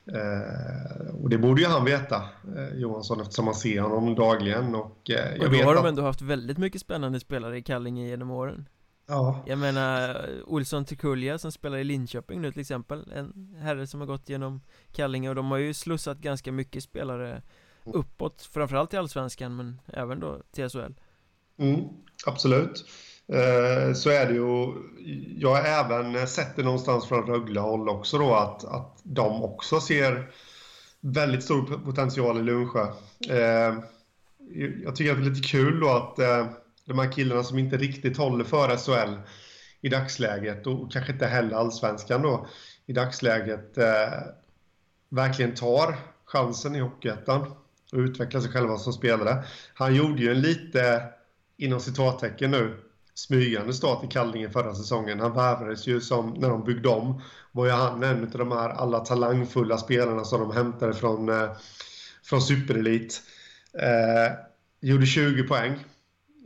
Eh, 0.08 1.16
och 1.24 1.30
det 1.30 1.38
borde 1.38 1.62
ju 1.62 1.68
han 1.68 1.86
veta, 1.86 2.16
eh, 2.58 2.80
Johansson, 2.80 3.22
eftersom 3.22 3.46
man 3.46 3.56
ser 3.56 3.82
honom 3.82 4.16
dagligen. 4.16 4.76
Och, 4.76 5.10
eh, 5.10 5.36
jag 5.36 5.46
och 5.46 5.52
då 5.52 5.64
har 5.64 5.76
de 5.76 5.86
ändå 5.86 6.02
haft 6.02 6.22
väldigt 6.22 6.58
mycket 6.58 6.82
spännande 6.82 7.20
spelare 7.20 7.58
i 7.58 7.62
Kallinge 7.62 8.08
genom 8.08 8.32
åren. 8.32 8.70
Ja. 9.08 9.44
Jag 9.46 9.60
menar, 9.60 10.26
Olsson 10.46 10.86
Tikulja 10.86 11.38
som 11.38 11.52
spelar 11.52 11.78
i 11.78 11.84
Linköping 11.84 12.42
nu 12.42 12.52
till 12.52 12.62
exempel 12.62 13.12
En 13.16 13.56
herre 13.60 13.88
som 13.88 14.00
har 14.00 14.08
gått 14.08 14.30
genom 14.30 14.62
Kallinge 14.92 15.30
och 15.30 15.36
de 15.36 15.52
har 15.52 15.58
ju 15.58 15.74
slussat 15.74 16.18
ganska 16.18 16.52
mycket 16.52 16.84
spelare 16.84 17.42
uppåt 17.86 18.50
Framförallt 18.54 18.94
i 18.94 18.98
Allsvenskan 18.98 19.56
men 19.56 19.82
även 19.86 20.20
då 20.20 20.42
till 20.52 20.70
SHL 20.70 20.94
mm, 21.58 21.84
Absolut 22.26 22.86
Eh, 23.34 23.94
så 23.94 24.10
är 24.10 24.26
det 24.26 24.34
ju. 24.34 24.74
Jag 25.38 25.56
har 25.56 25.62
även 25.62 26.28
sett 26.28 26.56
det 26.56 26.64
någonstans 26.64 27.08
från 27.08 27.28
Rögle-håll 27.28 27.90
också 27.90 28.18
då 28.18 28.36
att, 28.36 28.66
att 28.66 29.00
de 29.04 29.44
också 29.44 29.80
ser 29.80 30.32
väldigt 31.02 31.44
stor 31.44 31.86
potential 31.86 32.38
i 32.38 32.42
Lundsjö. 32.42 32.88
Eh, 33.30 33.80
jag 34.84 34.96
tycker 34.96 35.12
att 35.12 35.18
det 35.18 35.24
är 35.24 35.30
lite 35.30 35.48
kul 35.48 35.80
då 35.80 35.90
att 35.90 36.20
eh, 36.20 36.48
de 36.86 37.00
här 37.00 37.12
killarna 37.12 37.44
som 37.44 37.60
inte 37.60 37.78
riktigt 37.78 38.18
håller 38.18 38.44
för 38.44 38.78
SHL 38.78 39.14
i 39.82 39.90
dagsläget 39.90 40.68
och 40.68 40.92
kanske 40.92 41.12
inte 41.14 41.26
heller 41.26 41.56
allsvenskan 41.56 42.22
då 42.22 42.48
i 42.86 42.94
dagsläget 42.94 43.78
eh, 43.78 44.14
verkligen 45.10 45.56
tar 45.56 45.96
chansen 46.26 46.76
i 46.76 46.80
Hockeyettan 46.80 47.42
och 47.92 48.00
utvecklar 48.00 48.42
sig 48.42 48.52
själva 48.52 48.78
som 48.78 48.94
spelare. 48.94 49.44
Han 49.74 49.96
gjorde 49.96 50.22
ju 50.22 50.32
en 50.32 50.42
lite, 50.42 51.04
inom 51.58 51.80
citattecken 51.80 52.52
nu, 52.52 52.78
smygande 53.18 53.74
start 53.74 54.04
i 54.04 54.08
Kallinge 54.08 54.50
förra 54.50 54.76
säsongen. 54.76 55.20
Han 55.20 55.34
värvades 55.34 55.88
ju 55.88 56.02
som, 56.02 56.34
när 56.34 56.50
de 56.50 56.64
byggde 56.64 56.90
om, 56.90 57.22
var 57.52 57.66
ju 57.66 57.72
han 57.72 58.04
en 58.04 58.24
av 58.24 58.30
de 58.30 58.52
här 58.52 58.70
alla 58.70 59.00
talangfulla 59.00 59.78
spelarna 59.78 60.24
som 60.24 60.40
de 60.40 60.52
hämtade 60.52 60.94
från, 60.94 61.30
eh, 61.30 61.52
från 62.24 62.42
superelit. 62.42 63.22
Eh, 63.74 64.34
gjorde 64.80 65.06
20 65.06 65.44
poäng 65.44 65.72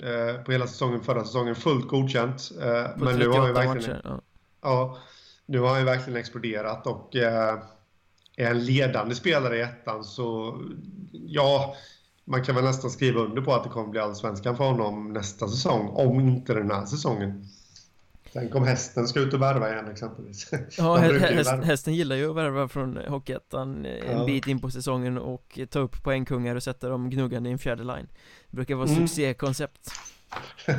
eh, 0.04 0.44
på 0.44 0.52
hela 0.52 0.68
säsongen 0.68 1.02
förra 1.02 1.26
säsongen, 1.26 1.56
fullt 1.56 1.88
godkänt. 1.88 2.52
Eh, 2.62 2.88
men 2.98 3.20
nu 3.20 3.28
har 3.28 3.40
han 3.40 3.54
verkligen... 3.54 3.78
Matcher, 3.78 4.02
ja. 4.04 4.22
ja. 4.62 4.98
nu 5.46 5.60
har 5.60 5.70
han 5.70 5.80
ju 5.80 5.86
verkligen 5.86 6.20
exploderat 6.20 6.88
och 6.88 7.16
eh, 7.16 7.60
är 8.38 8.52
en 8.52 8.66
ledande 8.66 9.16
spelare 9.16 9.58
i 9.58 9.62
ettan 9.62 10.04
så 10.04 10.60
ja, 11.12 11.76
man 12.26 12.44
kan 12.44 12.56
väl 12.56 12.64
nästan 12.64 12.92
skriva 12.92 13.22
under 13.22 13.42
på 13.42 13.54
att 13.54 13.64
det 13.64 13.70
kommer 13.70 13.88
bli 13.88 14.00
allsvenskan 14.00 14.58
för 14.58 14.64
honom 14.64 15.14
nästa 15.14 15.48
säsong, 15.48 15.88
om 15.88 16.20
inte 16.20 16.54
den 16.54 16.72
här 16.72 16.86
säsongen. 16.86 17.46
Tänk 18.34 18.56
om 18.56 18.64
hästen 18.64 19.08
ska 19.08 19.20
ut 19.20 19.34
och 19.34 19.42
värva 19.42 19.72
igen 19.72 19.92
exempelvis. 19.92 20.52
Ja, 20.78 20.96
häst, 20.96 21.52
hästen 21.64 21.94
gillar 21.94 22.16
ju 22.16 22.30
att 22.30 22.36
värva 22.36 22.68
från 22.68 22.98
Hockeyettan 23.08 23.86
en 23.86 24.18
ja. 24.18 24.26
bit 24.26 24.48
in 24.48 24.60
på 24.60 24.72
säsongen 24.72 25.18
och 25.18 25.60
ta 25.70 25.80
upp 25.80 26.04
poängkungar 26.04 26.56
och 26.56 26.64
sätta 26.64 26.90
dem 26.90 27.10
gnuggande 27.10 27.50
i 27.50 27.52
en 27.52 27.60
fjärde 27.60 27.84
line. 27.84 28.08
Det 28.50 28.56
brukar 28.56 28.76
vara 28.76 28.90
mm. 28.90 29.08
succékoncept. 29.08 29.92
uh, 30.68 30.76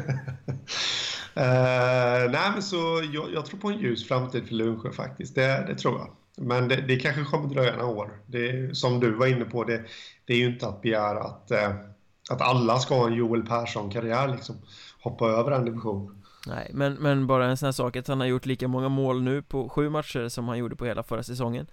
nej 2.32 2.50
men 2.52 2.62
så 2.62 3.02
jag, 3.12 3.32
jag, 3.34 3.46
tror 3.46 3.58
på 3.58 3.68
en 3.68 3.78
ljus 3.78 4.08
framtid 4.08 4.48
för 4.48 4.54
Lundsjö 4.54 4.92
faktiskt, 4.92 5.34
det, 5.34 5.64
det 5.68 5.74
tror 5.74 5.98
jag. 5.98 6.10
Men 6.36 6.68
det, 6.68 6.76
det 6.76 6.96
kanske 6.96 7.24
kommer 7.24 7.54
dröja 7.54 7.76
några 7.76 7.86
år. 7.86 8.20
Det, 8.26 8.76
som 8.76 9.00
du 9.00 9.10
var 9.10 9.26
inne 9.26 9.44
på, 9.44 9.64
det, 9.64 9.84
det 10.24 10.32
är 10.32 10.38
ju 10.38 10.46
inte 10.46 10.66
att 10.66 10.82
begära 10.82 11.22
att, 11.22 11.50
eh, 11.50 11.72
att 12.30 12.40
alla 12.40 12.78
ska 12.78 12.94
ha 12.94 13.06
en 13.06 13.14
Joel 13.14 13.46
Persson-karriär 13.46 14.28
liksom. 14.28 14.56
Hoppa 15.02 15.26
över 15.26 15.50
en 15.50 15.64
division. 15.64 16.22
Nej, 16.46 16.70
men, 16.74 16.94
men 16.94 17.26
bara 17.26 17.46
en 17.46 17.56
sån 17.56 17.66
här 17.66 17.72
sak 17.72 17.96
att 17.96 18.08
han 18.08 18.20
har 18.20 18.26
gjort 18.26 18.46
lika 18.46 18.68
många 18.68 18.88
mål 18.88 19.22
nu 19.22 19.42
på 19.42 19.68
sju 19.68 19.90
matcher 19.90 20.28
som 20.28 20.48
han 20.48 20.58
gjorde 20.58 20.76
på 20.76 20.86
hela 20.86 21.02
förra 21.02 21.22
säsongen. 21.22 21.66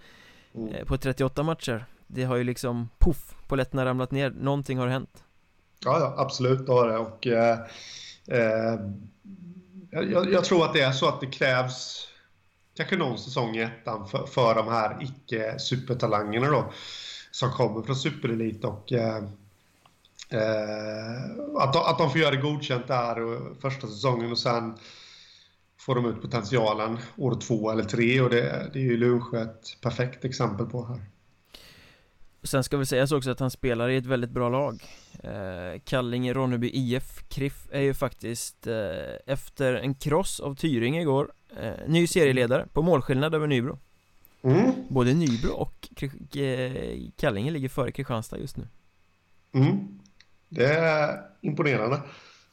Mm. 0.55 0.73
Eh, 0.73 0.85
på 0.85 0.97
38 0.97 1.43
matcher. 1.43 1.85
Det 2.07 2.23
har 2.23 2.35
ju 2.35 2.43
liksom, 2.43 2.89
poff, 2.97 3.35
polletterna 3.47 3.85
ramlat 3.85 4.11
ner. 4.11 4.29
Någonting 4.29 4.77
har 4.77 4.87
hänt. 4.87 5.23
Ja, 5.85 5.99
ja 5.99 6.15
absolut, 6.17 6.65
det 6.65 6.71
har 6.71 6.87
det. 6.87 6.97
Och, 6.97 7.27
eh, 7.27 7.59
eh, 8.27 8.79
jag, 9.91 10.31
jag, 10.31 10.43
tror 10.43 10.65
att 10.65 10.73
det 10.73 10.81
är 10.81 10.91
så 10.91 11.07
att 11.07 11.21
det 11.21 11.27
krävs 11.27 12.07
kanske 12.79 12.97
någon 12.97 13.17
säsong 13.17 13.55
i 13.55 13.61
ettan 13.61 14.07
för, 14.07 14.25
för 14.25 14.55
de 14.55 14.67
här 14.67 14.97
icke-supertalangerna 15.01 16.47
då 16.47 16.71
som 17.31 17.51
kommer 17.51 17.81
från 17.81 17.95
superelit 17.95 18.63
och 18.63 18.91
eh, 18.91 19.17
eh, 20.29 21.21
att, 21.57 21.73
de, 21.73 21.79
att 21.79 21.97
de 21.97 22.11
får 22.11 22.21
göra 22.21 22.35
det 22.35 22.41
godkänt 22.41 22.87
där 22.87 23.19
och 23.19 23.61
första 23.61 23.87
säsongen 23.87 24.31
och 24.31 24.39
sen 24.39 24.77
får 25.79 25.95
de 25.95 26.05
ut 26.05 26.21
potentialen 26.21 26.97
år 27.17 27.35
två 27.41 27.71
eller 27.71 27.83
tre 27.83 28.21
och 28.21 28.29
det, 28.29 28.69
det 28.73 28.79
är 28.79 28.83
ju 28.83 28.97
Lundsjö 28.97 29.41
ett 29.41 29.81
perfekt 29.81 30.25
exempel 30.25 30.65
på 30.65 30.85
här. 30.85 31.01
Sen 32.43 32.63
ska 32.63 32.77
vi 32.77 32.85
sägas 32.85 33.11
också 33.11 33.31
att 33.31 33.39
han 33.39 33.51
spelar 33.51 33.89
i 33.89 33.97
ett 33.97 34.05
väldigt 34.05 34.29
bra 34.29 34.49
lag. 34.49 34.83
Eh, 35.23 35.79
Kallinge 35.83 36.33
Ronneby 36.33 36.69
IF 36.73 37.23
Kriff 37.29 37.67
är 37.71 37.81
ju 37.81 37.93
faktiskt 37.93 38.67
eh, 38.67 38.75
efter 39.25 39.73
en 39.73 39.95
kross 39.95 40.39
av 40.39 40.55
Tyringe 40.55 41.01
igår 41.01 41.31
eh, 41.61 41.73
Ny 41.87 42.07
serieledare 42.07 42.67
på 42.73 42.81
målskillnad 42.81 43.35
över 43.35 43.47
Nybro. 43.47 43.77
Mm. 44.41 44.71
Både 44.89 45.13
Nybro 45.13 45.51
och 45.51 45.89
Kallinge 47.15 47.51
ligger 47.51 47.69
före 47.69 47.91
Kristianstad 47.91 48.37
just 48.37 48.57
nu. 48.57 48.67
Mm. 49.53 49.99
Det 50.49 50.65
är 50.65 51.21
imponerande. 51.41 52.01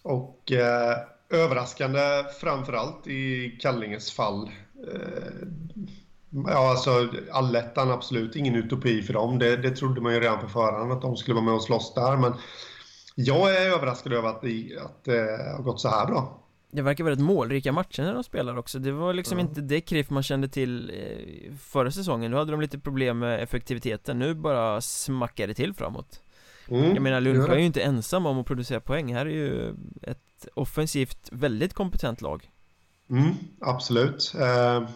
Och 0.03 0.53
eh, 0.53 0.97
överraskande 1.30 2.01
framförallt 2.41 3.07
i 3.07 3.51
Kallinges 3.61 4.12
fall. 4.12 4.51
Eh, 4.93 5.47
Ja, 6.31 6.70
alltså 6.70 7.09
allettan 7.33 7.91
absolut 7.91 8.37
ingen 8.37 8.55
utopi 8.55 9.03
för 9.03 9.12
dem. 9.12 9.39
Det, 9.39 9.57
det 9.57 9.70
trodde 9.70 10.01
man 10.01 10.14
ju 10.14 10.20
redan 10.20 10.41
på 10.41 10.49
förhand 10.49 10.93
att 10.93 11.03
de 11.03 11.16
skulle 11.16 11.35
vara 11.35 11.45
med 11.45 11.55
och 11.55 11.62
slåss 11.62 11.95
där. 11.95 12.16
Men 12.16 12.33
jag 13.14 13.57
är 13.57 13.70
överraskad 13.70 14.12
över 14.12 14.29
att 14.29 14.43
det, 14.43 14.79
att 14.85 15.05
det 15.05 15.53
har 15.57 15.62
gått 15.62 15.81
så 15.81 15.89
här 15.89 16.07
bra. 16.07 16.43
Det 16.70 16.83
verkar 16.83 17.05
väldigt 17.05 17.27
målrika 17.27 17.72
matcher 17.72 18.03
när 18.03 18.14
de 18.14 18.24
spelar 18.24 18.57
också 18.57 18.79
Det 18.79 18.93
var 18.93 19.14
liksom 19.14 19.39
mm. 19.39 19.49
inte 19.49 19.61
det 19.61 19.81
KRIF 19.81 20.11
man 20.11 20.22
kände 20.22 20.49
till 20.49 20.91
eh, 20.91 21.55
förra 21.57 21.91
säsongen 21.91 22.31
Då 22.33 22.39
hade 22.39 22.51
de 22.51 22.61
lite 22.61 22.79
problem 22.79 23.18
med 23.18 23.43
effektiviteten 23.43 24.18
Nu 24.18 24.35
bara 24.35 24.81
smackar 24.81 25.47
det 25.47 25.55
till 25.55 25.74
framåt 25.74 26.20
mm. 26.68 26.95
Jag 26.95 27.03
menar 27.03 27.20
Lundsjö 27.20 27.55
är 27.55 27.59
ju 27.59 27.64
inte 27.64 27.83
ensam 27.83 28.27
om 28.27 28.39
att 28.39 28.47
producera 28.47 28.81
poäng 28.81 29.14
Här 29.14 29.27
är 29.27 29.31
ju 29.31 29.74
ett 30.03 30.49
offensivt 30.55 31.29
väldigt 31.33 31.74
kompetent 31.74 32.20
lag 32.20 32.51
mm, 33.11 33.35
Absolut 33.61 34.35
eh, 34.41 34.89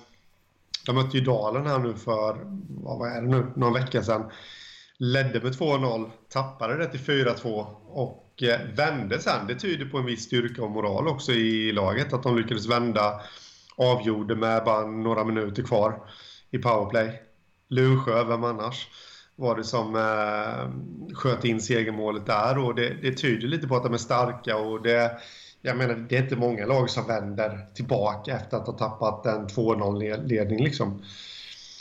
de 0.87 0.95
mötte 0.95 1.18
ju 1.18 1.24
Dalen 1.24 1.66
här 1.66 1.78
nu 1.78 1.95
för, 1.95 2.37
vad 2.68 3.12
är 3.12 3.22
det 3.22 3.28
nu, 3.28 3.47
någon 3.57 3.72
vecka 3.72 4.03
sedan 4.03 4.31
Ledde 5.03 5.41
med 5.41 5.53
2-0, 5.53 6.11
tappade 6.28 6.76
det 6.76 6.87
till 6.87 7.01
4-2 7.01 7.66
och 7.87 8.43
eh, 8.43 8.61
vände 8.76 9.18
sen. 9.18 9.47
Det 9.47 9.55
tyder 9.55 9.85
på 9.87 9.99
en 9.99 10.07
viss 10.07 10.24
styrka 10.24 10.62
och 10.62 10.70
moral 10.70 11.09
också 11.09 11.33
i 11.33 11.72
laget. 11.72 12.12
Att 12.12 12.22
de 12.22 12.37
lyckades 12.37 12.66
vända, 12.66 13.20
avgjorde 13.76 14.37
med 14.37 14.64
bara 14.64 14.87
några 14.87 15.24
minuter 15.24 15.62
kvar 15.62 16.11
i 16.51 16.59
powerplay. 16.59 17.22
Lunsjö, 17.68 18.24
vem 18.24 18.45
annars? 18.45 18.89
Var 19.37 19.57
det 19.57 19.64
som 19.64 19.97
eh, 19.97 21.14
sköt 21.14 21.45
in 21.45 21.61
segermålet 21.61 22.26
där 22.26 22.59
och 22.59 22.74
det, 22.74 22.95
det 23.03 23.12
tyder 23.12 23.49
lite 23.49 23.68
på 23.68 23.76
att 23.76 23.85
de 23.85 23.95
är 23.95 23.99
starka 23.99 24.57
och 24.57 24.83
det 24.83 25.12
jag 25.62 25.76
menar, 25.76 25.94
det 25.94 26.16
är 26.16 26.22
inte 26.22 26.36
många 26.36 26.66
lag 26.66 26.90
som 26.90 27.06
vänder 27.06 27.66
tillbaka 27.74 28.36
efter 28.36 28.56
att 28.56 28.66
ha 28.66 28.78
tappat 28.78 29.26
en 29.26 29.46
2-0-ledning 29.46 30.64
liksom. 30.64 31.02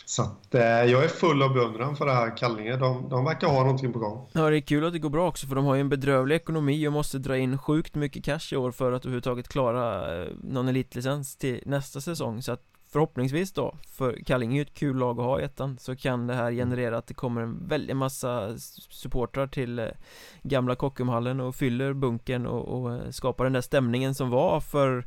Så 0.06 0.22
att, 0.22 0.56
eh, 0.56 0.62
jag 0.62 1.04
är 1.04 1.08
full 1.08 1.44
av 1.44 1.54
beundran 1.54 1.96
för 1.96 2.06
det 2.06 2.14
här 2.14 2.38
Kallinge. 2.38 2.78
De, 2.78 3.10
de 3.10 3.26
verkar 3.26 3.48
ha 3.48 3.64
någonting 3.64 3.94
på 3.94 4.00
gång. 4.00 4.30
Ja, 4.34 4.50
det 4.50 4.58
är 4.58 4.62
kul 4.62 4.86
att 4.86 4.94
det 4.94 5.00
går 5.00 5.10
bra 5.10 5.28
också 5.28 5.48
för 5.48 5.56
de 5.56 5.66
har 5.66 5.76
ju 5.76 5.82
en 5.82 5.90
bedrövlig 5.90 6.36
ekonomi 6.36 6.88
och 6.88 6.94
måste 6.94 7.18
dra 7.18 7.38
in 7.38 7.58
sjukt 7.58 7.96
mycket 7.96 8.24
cash 8.26 8.54
i 8.54 8.56
år 8.56 8.72
för 8.72 8.92
att 8.92 9.06
överhuvudtaget 9.06 9.48
klara 9.48 10.16
eh, 10.22 10.28
någon 10.44 10.68
elitlicens 10.68 11.36
till 11.36 11.64
nästa 11.66 12.02
säsong. 12.02 12.42
Så 12.42 12.52
att 12.52 12.64
förhoppningsvis 12.92 13.52
då, 13.52 13.76
för 13.88 14.24
Kallinge 14.26 14.54
är 14.54 14.56
ju 14.56 14.62
ett 14.62 14.74
kul 14.74 14.98
lag 14.98 15.20
att 15.20 15.26
ha 15.26 15.42
i 15.42 15.44
ettan, 15.44 15.78
så 15.78 15.96
kan 15.96 16.28
det 16.28 16.34
här 16.34 16.52
generera 16.52 16.98
att 16.98 17.08
det 17.08 17.14
kommer 17.14 17.42
en 17.42 17.68
väldig 17.68 17.96
massa 17.96 18.58
supportrar 18.90 19.48
till 19.48 19.80
eh, 19.80 19.88
gamla 20.44 20.76
Kockumhallen 20.76 21.40
och 21.40 21.56
fyller 21.56 21.94
bunkern 21.94 22.46
och, 22.46 22.82
och 22.82 22.94
eh, 22.94 23.10
skapar 23.10 23.44
den 23.44 23.54
där 23.54 23.62
stämningen 23.62 24.16
som 24.16 24.30
var 24.30 24.60
för 24.60 25.06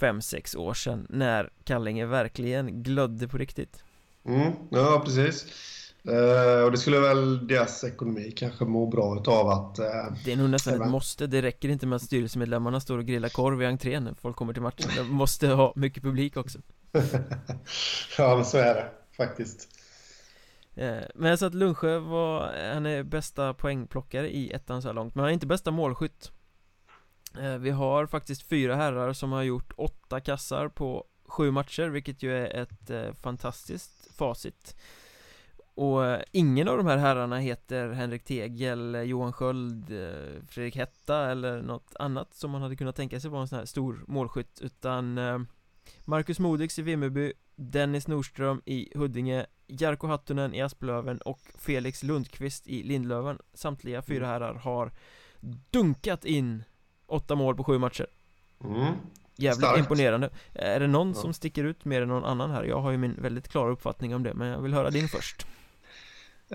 5-6 0.00 0.56
år 0.56 0.74
sedan 0.74 1.06
när 1.10 1.50
Kallinge 1.64 2.06
verkligen 2.06 2.82
glödde 2.82 3.28
på 3.28 3.38
riktigt. 3.38 3.84
Mm, 4.24 4.52
ja, 4.70 5.02
precis. 5.04 5.46
Uh, 6.08 6.64
och 6.64 6.70
det 6.70 6.78
skulle 6.78 7.00
väl 7.00 7.46
deras 7.46 7.84
ekonomi 7.84 8.32
kanske 8.36 8.64
må 8.64 8.86
bra 8.86 9.22
av 9.26 9.48
att... 9.48 9.78
Uh, 9.78 10.16
det 10.24 10.32
är 10.32 10.36
nog 10.36 10.50
nästan 10.50 10.82
ett 10.82 10.90
måste, 10.90 11.26
det 11.26 11.42
räcker 11.42 11.68
inte 11.68 11.86
med 11.86 11.96
att 11.96 12.02
styrelsemedlemmarna 12.02 12.80
står 12.80 12.98
och 12.98 13.06
grillar 13.06 13.28
korv 13.28 13.62
i 13.62 13.66
entrén 13.66 14.04
när 14.04 14.14
folk 14.14 14.36
kommer 14.36 14.52
till 14.52 14.62
matchen. 14.62 14.90
De 14.96 15.08
måste 15.08 15.48
ha 15.48 15.72
mycket 15.76 16.02
publik 16.02 16.36
också. 16.36 16.58
Ja, 18.18 18.36
men 18.36 18.44
så 18.44 18.58
är 18.58 18.74
det 18.74 18.90
faktiskt. 19.16 19.68
Uh, 20.78 21.00
Men 21.14 21.30
jag 21.30 21.38
sa 21.38 21.46
att 21.46 21.54
Lundsjö 21.54 21.98
var, 21.98 22.52
han 22.74 22.86
är 22.86 23.02
bästa 23.02 23.54
poängplockare 23.54 24.30
i 24.30 24.52
ettan 24.52 24.82
så 24.82 24.88
här 24.88 24.94
långt. 24.94 25.14
Men 25.14 25.20
han 25.20 25.28
är 25.28 25.34
inte 25.34 25.46
bästa 25.46 25.70
målskytt. 25.70 26.32
Vi 27.58 27.70
har 27.70 28.06
faktiskt 28.06 28.42
fyra 28.42 28.76
herrar 28.76 29.12
som 29.12 29.32
har 29.32 29.42
gjort 29.42 29.72
åtta 29.76 30.20
kassar 30.20 30.68
på 30.68 31.04
sju 31.26 31.50
matcher, 31.50 31.88
vilket 31.88 32.22
ju 32.22 32.36
är 32.36 32.62
ett 32.62 33.16
fantastiskt 33.22 34.16
facit 34.16 34.74
och 35.80 36.06
eh, 36.06 36.22
ingen 36.32 36.68
av 36.68 36.76
de 36.76 36.86
här 36.86 36.96
herrarna 36.96 37.38
heter 37.38 37.90
Henrik 37.90 38.24
Tegel, 38.24 38.94
Johan 39.04 39.32
Sköld, 39.32 39.90
eh, 39.90 40.42
Fredrik 40.48 40.76
Hetta 40.76 41.30
eller 41.30 41.62
något 41.62 41.96
annat 41.98 42.34
som 42.34 42.50
man 42.50 42.62
hade 42.62 42.76
kunnat 42.76 42.96
tänka 42.96 43.20
sig 43.20 43.30
vara 43.30 43.42
en 43.42 43.48
sån 43.48 43.58
här 43.58 43.66
stor 43.66 44.04
målskytt 44.08 44.60
utan 44.60 45.18
eh, 45.18 45.38
Marcus 46.04 46.38
Modigs 46.38 46.78
i 46.78 46.82
Vimmerby, 46.82 47.32
Dennis 47.56 48.08
Nordström 48.08 48.62
i 48.64 48.92
Huddinge, 48.94 49.46
Jarko 49.66 50.06
Hattunen 50.06 50.54
i 50.54 50.62
Asplöven 50.62 51.18
och 51.18 51.40
Felix 51.58 52.02
Lundqvist 52.02 52.66
i 52.66 52.82
Lindlöven 52.82 53.38
Samtliga 53.54 54.02
fyra 54.02 54.26
mm. 54.26 54.28
herrar 54.28 54.54
har 54.54 54.92
dunkat 55.70 56.24
in 56.24 56.64
åtta 57.06 57.34
mål 57.34 57.56
på 57.56 57.64
sju 57.64 57.78
matcher 57.78 58.06
mm. 58.64 58.94
Jävligt 59.36 59.66
Starkt. 59.66 59.78
imponerande 59.78 60.30
Är 60.52 60.80
det 60.80 60.86
någon 60.86 61.08
ja. 61.08 61.14
som 61.14 61.32
sticker 61.32 61.64
ut 61.64 61.84
mer 61.84 62.02
än 62.02 62.08
någon 62.08 62.24
annan 62.24 62.50
här? 62.50 62.64
Jag 62.64 62.80
har 62.80 62.90
ju 62.90 62.96
min 62.96 63.22
väldigt 63.22 63.48
klara 63.48 63.70
uppfattning 63.70 64.14
om 64.14 64.22
det 64.22 64.34
men 64.34 64.48
jag 64.48 64.60
vill 64.60 64.74
höra 64.74 64.90
din 64.90 65.08
först 65.08 65.46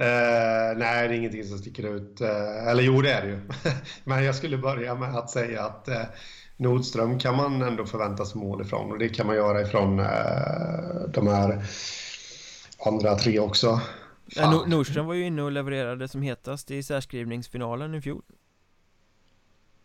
Uh, 0.01 0.77
nej, 0.77 1.07
det 1.07 1.13
är 1.13 1.17
ingenting 1.17 1.43
som 1.43 1.57
sticker 1.57 1.95
ut. 1.95 2.21
Uh, 2.21 2.67
eller 2.67 2.83
jo, 2.83 3.01
det 3.01 3.11
är 3.11 3.21
det 3.21 3.27
ju. 3.27 3.39
Men 4.03 4.23
jag 4.23 4.35
skulle 4.35 4.57
börja 4.57 4.95
med 4.95 5.15
att 5.15 5.29
säga 5.29 5.63
att 5.63 5.87
uh, 5.89 6.01
Nordström 6.57 7.19
kan 7.19 7.35
man 7.35 7.61
ändå 7.61 7.85
förvänta 7.85 8.25
sig 8.25 8.41
mål 8.41 8.61
ifrån 8.61 8.91
och 8.91 8.99
det 8.99 9.09
kan 9.09 9.27
man 9.27 9.35
göra 9.35 9.61
ifrån 9.61 9.97
de 11.13 11.27
här 11.27 11.65
andra 12.85 13.15
tre 13.15 13.39
också. 13.39 13.81
Ja, 14.25 14.65
Nordström 14.67 15.05
var 15.05 15.13
ju 15.13 15.25
inne 15.25 15.41
och 15.41 15.51
levererade 15.51 16.07
som 16.07 16.21
hetast 16.21 16.71
i 16.71 16.83
särskrivningsfinalen 16.83 17.95
i 17.95 18.01
fjol. 18.01 18.23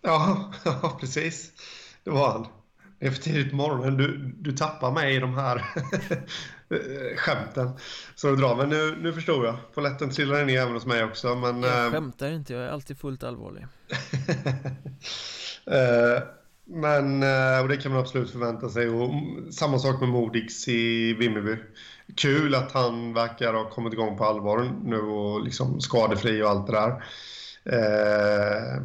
Ja, 0.02 0.52
ja 0.64 0.96
precis. 1.00 1.52
Det 2.04 2.10
var 2.10 2.32
han. 2.32 2.46
Det 2.98 3.06
är 3.06 3.10
för 3.10 3.22
tidigt 3.22 3.50
på 3.50 3.56
morgonen. 3.56 3.96
Du, 3.96 4.34
du 4.38 4.52
tappar 4.52 4.92
mig 4.92 5.16
i 5.16 5.18
de 5.18 5.34
här 5.34 5.64
skämten 7.16 7.70
som 8.14 8.30
du 8.30 8.36
drar. 8.36 8.56
Men 8.56 8.68
nu, 8.68 8.96
nu 9.00 9.12
förstår 9.12 9.46
jag. 9.46 9.56
Polletten 9.74 10.10
trillar 10.10 10.44
ner 10.44 10.60
även 10.60 10.74
hos 10.74 10.86
mig 10.86 11.04
också. 11.04 11.34
Men, 11.34 11.62
jag 11.62 11.86
äh... 11.86 11.90
skämtar 11.90 12.30
inte, 12.30 12.52
jag 12.52 12.62
är 12.62 12.68
alltid 12.68 12.98
fullt 12.98 13.22
allvarlig. 13.22 13.62
uh, 15.70 16.22
men, 16.80 17.22
och 17.62 17.68
det 17.68 17.76
kan 17.76 17.92
man 17.92 18.00
absolut 18.00 18.30
förvänta 18.30 18.68
sig. 18.68 18.88
Och 18.88 19.10
samma 19.54 19.78
sak 19.78 20.00
med 20.00 20.08
Modigs 20.08 20.68
i 20.68 21.12
Vimmerby. 21.14 21.56
Kul 22.16 22.54
att 22.54 22.72
han 22.72 23.14
verkar 23.14 23.54
ha 23.54 23.70
kommit 23.70 23.92
igång 23.92 24.16
på 24.16 24.24
allvar 24.24 24.72
nu 24.84 24.98
och 24.98 25.44
liksom 25.44 25.80
skadefri 25.80 26.42
och 26.42 26.48
allt 26.50 26.66
det 26.66 26.72
där. 26.72 26.90
Uh, 27.66 28.82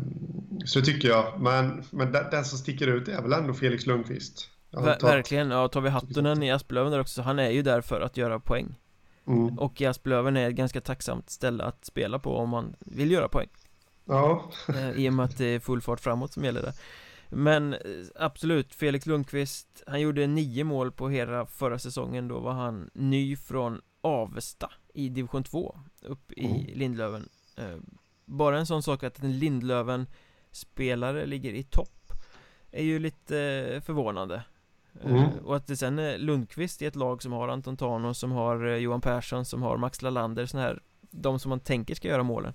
så 0.65 0.81
tycker 0.81 1.07
jag. 1.07 1.41
Men, 1.41 1.83
men 1.89 2.11
den, 2.11 2.25
den 2.31 2.45
som 2.45 2.57
sticker 2.57 2.88
ut 2.88 3.07
är 3.07 3.21
väl 3.21 3.33
ändå 3.33 3.53
Felix 3.53 3.86
Lundqvist. 3.86 4.49
Ver 4.84 4.99
verkligen, 5.01 5.51
ja 5.51 5.67
tar 5.67 5.82
vi 5.82 5.89
Hattunen 5.89 6.43
i 6.43 6.51
Asplöven 6.51 6.91
där 6.91 6.99
också 6.99 7.13
så 7.13 7.21
han 7.21 7.39
är 7.39 7.49
ju 7.49 7.61
där 7.61 7.82
för 7.82 8.01
att 8.01 8.17
göra 8.17 8.39
poäng. 8.39 8.76
Mm. 9.28 9.59
Och 9.59 9.82
i 9.82 9.86
Asplöven 9.86 10.38
är 10.38 10.49
ett 10.49 10.55
ganska 10.55 10.82
tacksamt 10.82 11.30
ställe 11.30 11.63
att 11.63 11.86
spela 11.86 12.19
på 12.19 12.38
om 12.38 12.49
man 12.49 12.76
vill 12.80 13.11
göra 13.11 13.28
poäng. 13.28 13.49
Ja. 14.05 14.51
Eh, 14.69 14.91
I 14.91 15.09
och 15.09 15.13
med 15.13 15.26
att 15.26 15.38
det 15.38 15.45
är 15.45 15.59
full 15.59 15.82
fart 15.82 15.99
framåt 15.99 16.34
som 16.34 16.43
gäller 16.43 16.61
där. 16.61 16.73
Men 17.30 17.73
eh, 17.73 17.80
absolut, 18.15 18.76
Felix 18.76 19.05
Lundqvist 19.05 19.84
Han 19.88 20.01
gjorde 20.01 20.28
nio 20.28 20.63
mål 20.63 20.91
på 20.91 21.09
hela 21.09 21.45
förra 21.45 21.80
säsongen. 21.80 22.28
Då 22.28 22.39
var 22.39 22.53
han 22.53 22.89
ny 22.93 23.36
från 23.36 23.82
Avesta 24.01 24.71
i 24.93 25.09
division 25.09 25.43
2 25.43 25.80
Upp 26.01 26.32
i 26.32 26.45
mm. 26.45 26.65
Lindlöven. 26.73 27.30
Eh, 27.57 27.78
Bara 28.26 28.59
en 28.59 28.65
sån 28.65 28.84
sak 28.84 29.03
att 29.03 29.23
en 29.23 29.39
Lindlöven 29.39 30.07
spelare 30.51 31.26
ligger 31.26 31.53
i 31.53 31.63
topp 31.63 32.11
är 32.71 32.84
ju 32.84 32.99
lite 32.99 33.36
förvånande 33.86 34.43
Mm. 35.03 35.15
Eh, 35.17 35.29
och 35.43 35.55
att 35.55 35.67
det 35.67 35.77
sen 35.77 35.99
är 35.99 36.17
Lundqvist 36.17 36.81
i 36.81 36.85
ett 36.85 36.95
lag 36.95 37.21
som 37.23 37.31
har 37.31 37.47
Anton 37.47 37.77
Tano, 37.77 38.13
som 38.13 38.31
har 38.31 38.65
eh, 38.67 38.75
Johan 38.75 39.01
Persson, 39.01 39.45
som 39.45 39.61
har 39.61 39.77
Max 39.77 40.01
Lalander, 40.01 40.45
sån 40.45 40.59
här 40.59 40.79
De 41.11 41.39
som 41.39 41.49
man 41.49 41.59
tänker 41.59 41.95
ska 41.95 42.07
göra 42.07 42.23
målen. 42.23 42.53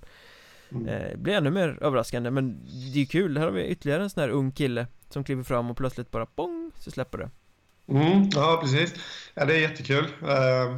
Mm. 0.71 0.87
eh, 0.89 1.17
Blir 1.17 1.35
ännu 1.35 1.51
mer 1.51 1.79
överraskande, 1.81 2.31
men 2.31 2.61
det 2.95 3.01
är 3.01 3.07
kul, 3.07 3.39
här 3.39 3.45
har 3.45 3.53
vi 3.53 3.65
ytterligare 3.67 4.03
en 4.03 4.11
sån 4.11 4.21
här 4.21 4.29
ung 4.29 4.53
kille 4.53 4.87
Som 5.09 5.25
kliver 5.25 5.43
fram 5.43 5.71
och 5.71 5.77
plötsligt 5.77 6.11
bara 6.11 6.27
bong, 6.35 6.71
så 6.79 6.91
släpper 6.91 7.19
det. 7.19 7.31
Mm, 7.89 8.29
Ja, 8.35 8.59
precis. 8.63 8.95
Ja, 9.35 9.45
det 9.45 9.55
är 9.55 9.61
jättekul. 9.61 10.05
Eh, 10.23 10.77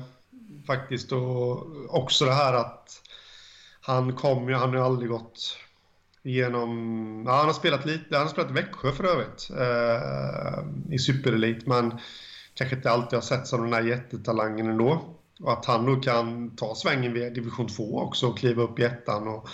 Faktiskt, 0.66 1.12
och 1.12 1.66
också 1.88 2.24
det 2.24 2.32
här 2.32 2.54
att 2.54 3.02
Han 3.80 4.12
kom 4.12 4.48
ju, 4.48 4.54
han 4.54 4.68
har 4.68 4.76
ju 4.76 4.82
aldrig 4.84 5.10
gått 5.10 5.56
genom... 6.22 7.24
Ja, 7.26 7.36
han 7.36 7.46
har 7.46 7.52
spelat 7.52 7.86
lite, 7.86 8.16
han 8.16 8.26
har 8.26 8.32
spelat 8.32 8.50
i 8.50 8.54
Växjö 8.54 8.92
för 8.92 9.04
övrigt 9.04 9.50
eh, 9.50 10.94
i 10.94 10.98
superelit 10.98 11.66
men 11.66 11.98
kanske 12.54 12.76
inte 12.76 12.90
alltid 12.90 13.16
har 13.16 13.22
sett 13.22 13.46
som 13.46 13.62
den 13.62 13.72
här 13.72 13.82
jättetalangen 13.82 14.70
ändå. 14.70 15.18
Och 15.40 15.52
att 15.52 15.64
han 15.64 15.86
då 15.86 15.96
kan 15.96 16.56
ta 16.56 16.74
svängen 16.74 17.12
via 17.12 17.30
division 17.30 17.68
2 17.68 17.98
också 17.98 18.26
och 18.26 18.38
kliva 18.38 18.62
upp 18.62 18.78
i 18.78 18.82
ettan 18.82 19.28
och, 19.28 19.48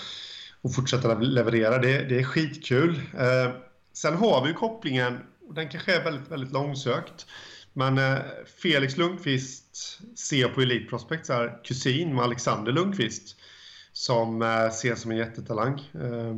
och 0.62 0.74
fortsätta 0.74 1.14
leverera, 1.14 1.78
det, 1.78 2.02
det 2.02 2.18
är 2.18 2.24
skitkul. 2.24 3.00
Eh, 3.18 3.52
sen 3.92 4.16
har 4.16 4.42
vi 4.42 4.48
ju 4.48 4.54
kopplingen, 4.54 5.18
och 5.48 5.54
den 5.54 5.68
kanske 5.68 5.96
är 5.96 6.04
väldigt, 6.04 6.30
väldigt 6.30 6.52
långsökt, 6.52 7.26
men 7.72 7.98
eh, 7.98 8.18
Felix 8.62 8.96
Lundqvist 8.96 9.98
ser 10.18 10.48
på 10.48 10.60
Elite 10.60 10.90
Prospects 10.90 11.30
är 11.30 11.64
kusin 11.64 12.14
med 12.14 12.24
Alexander 12.24 12.72
Lundqvist 12.72 13.36
som 13.92 14.42
eh, 14.42 14.64
ses 14.66 15.00
som 15.00 15.10
en 15.10 15.16
jättetalang. 15.16 15.90
Eh, 15.94 16.36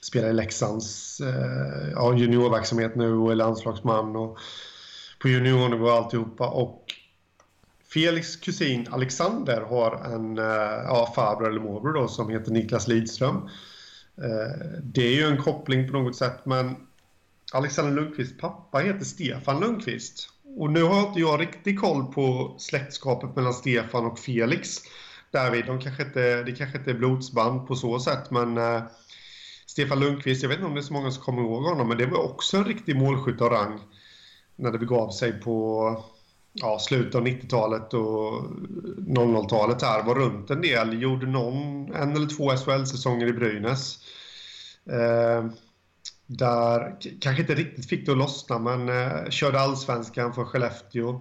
spelar 0.00 0.28
i 0.28 0.32
Leksands 0.32 1.20
eh, 1.20 1.90
ja, 1.94 2.14
juniorverksamhet 2.16 2.96
nu 2.96 3.12
och 3.12 3.32
är 3.32 3.34
landslagsman 3.34 4.16
och 4.16 4.38
på 5.18 5.28
juniornivå 5.28 5.84
och 5.86 5.92
alltihopa. 5.92 6.48
Och 6.48 6.84
Felix 7.92 8.36
kusin 8.36 8.86
Alexander 8.90 9.60
har 9.60 10.14
en 10.14 10.38
eh, 10.38 10.84
ja, 10.84 11.12
farbror 11.16 11.48
eller 11.48 11.60
morbror 11.60 11.92
då, 11.92 12.08
som 12.08 12.30
heter 12.30 12.50
Niklas 12.50 12.88
Lidström. 12.88 13.36
Eh, 14.16 14.78
det 14.82 15.02
är 15.02 15.14
ju 15.14 15.24
en 15.24 15.42
koppling 15.42 15.88
på 15.88 15.92
något 15.92 16.16
sätt, 16.16 16.46
men 16.46 16.76
Alexander 17.52 17.92
Lundqvists 17.92 18.40
pappa 18.40 18.78
heter 18.78 19.04
Stefan 19.04 19.60
Lundqvist. 19.60 20.28
Och 20.56 20.70
nu 20.70 20.82
har 20.82 21.08
inte 21.08 21.20
jag 21.20 21.40
riktigt 21.40 21.80
koll 21.80 22.12
på 22.12 22.54
släktskapet 22.58 23.36
mellan 23.36 23.54
Stefan 23.54 24.06
och 24.06 24.18
Felix 24.18 24.78
därvid. 25.30 25.66
De 25.66 25.80
kanske 25.80 26.02
inte, 26.02 26.42
det 26.42 26.52
kanske 26.52 26.78
inte 26.78 26.90
är 26.90 26.94
blodsband 26.94 27.66
på 27.66 27.76
så 27.76 28.00
sätt, 28.00 28.30
men 28.30 28.58
eh, 28.58 28.82
Stefan 29.70 30.00
Lundqvist, 30.00 30.42
jag 30.42 30.48
vet 30.48 30.58
inte 30.58 30.68
om 30.68 30.74
det 30.74 30.80
är 30.80 30.82
så 30.82 30.92
många 30.92 31.10
som 31.10 31.22
kommer 31.22 31.42
ihåg 31.42 31.64
honom, 31.64 31.88
men 31.88 31.98
det 31.98 32.06
var 32.06 32.18
också 32.18 32.56
en 32.56 32.64
riktig 32.64 32.96
målskytt 32.96 33.40
av 33.40 33.50
rang 33.50 33.80
när 34.56 34.72
det 34.72 34.78
begav 34.78 35.10
sig 35.10 35.40
på 35.40 36.04
ja, 36.52 36.78
slutet 36.78 37.14
av 37.14 37.26
90-talet 37.26 37.94
och 37.94 38.42
00-talet 38.98 39.82
här. 39.82 40.02
Var 40.02 40.14
runt 40.14 40.50
en 40.50 40.60
del, 40.60 41.02
gjorde 41.02 41.26
någon, 41.26 41.92
en 41.94 42.16
eller 42.16 42.26
två 42.26 42.50
SHL-säsonger 42.56 43.26
i 43.26 43.32
Brynäs. 43.32 43.98
Eh, 44.90 45.46
där 46.26 46.96
kanske 47.20 47.42
inte 47.42 47.54
riktigt 47.54 47.88
fick 47.88 48.06
det 48.06 48.12
att 48.12 48.18
lossna, 48.18 48.58
men 48.58 48.88
eh, 48.88 49.30
körde 49.30 49.60
allsvenskan 49.60 50.34
för 50.34 50.44
Skellefteå. 50.44 51.20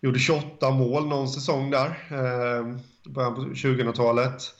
Gjorde 0.00 0.18
28 0.18 0.70
mål 0.70 1.06
någon 1.06 1.28
säsong 1.28 1.70
där, 1.70 1.88
eh, 2.10 2.76
början 3.12 3.34
på 3.34 3.40
2000-talet. 3.40 4.54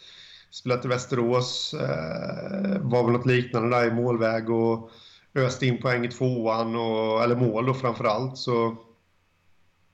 Spelade 0.50 0.84
i 0.84 0.88
Västerås, 0.88 1.74
eh, 1.74 2.80
var 2.80 3.04
väl 3.04 3.12
något 3.12 3.26
liknande 3.26 3.76
där 3.76 3.86
i 3.86 3.90
målväg 3.90 4.50
och 4.50 4.90
öste 5.34 5.66
in 5.66 5.82
poäng 5.82 6.04
i 6.04 6.08
tvåan, 6.08 6.76
och, 6.76 7.22
eller 7.22 7.36
mål 7.36 7.66
då 7.66 7.74
framför 7.74 8.04
allt. 8.04 8.38
Så 8.38 8.76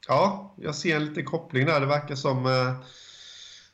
ja, 0.09 0.54
jag 0.57 0.74
ser 0.74 0.96
en 0.96 1.04
liten 1.04 1.24
koppling 1.24 1.66
där. 1.66 1.80
Det 1.80 1.86
verkar 1.86 2.14
som 2.14 2.46
eh, 2.46 2.74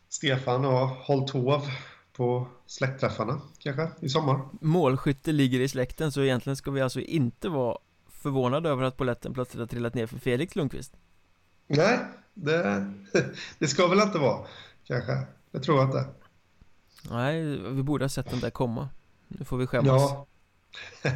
Stefan 0.08 0.64
har 0.64 0.86
hållit 0.86 1.30
hov 1.30 1.68
på 2.12 2.48
släktträffarna 2.66 3.40
kanske 3.58 3.88
i 4.00 4.08
sommar. 4.08 4.40
Målskytte 4.60 5.32
ligger 5.32 5.60
i 5.60 5.68
släkten 5.68 6.12
så 6.12 6.22
egentligen 6.22 6.56
ska 6.56 6.70
vi 6.70 6.80
alltså 6.80 7.00
inte 7.00 7.48
vara 7.48 7.78
förvånade 8.08 8.68
över 8.68 8.82
att 8.82 8.96
poletten 8.96 9.34
plötsligt 9.34 9.60
har 9.60 9.66
trillat 9.66 9.94
ner 9.94 10.06
för 10.06 10.18
Felix 10.18 10.56
Lundqvist. 10.56 10.96
Nej, 11.66 11.98
det, 12.34 12.92
det 13.58 13.68
ska 13.68 13.86
väl 13.86 14.00
inte 14.00 14.18
vara 14.18 14.46
kanske. 14.84 15.18
Det 15.50 15.60
tror 15.60 15.78
jag 15.78 15.88
inte. 15.88 16.21
Nej, 17.10 17.42
vi 17.56 17.82
borde 17.82 18.04
ha 18.04 18.08
sett 18.08 18.30
den 18.30 18.40
där 18.40 18.50
komma. 18.50 18.88
Nu 19.28 19.44
får 19.44 19.56
vi 19.56 19.66
skämmas. 19.66 20.02
Ja. 20.02 20.26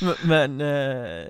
men, 0.00 0.14
men 0.24 0.60
eh, 0.60 1.28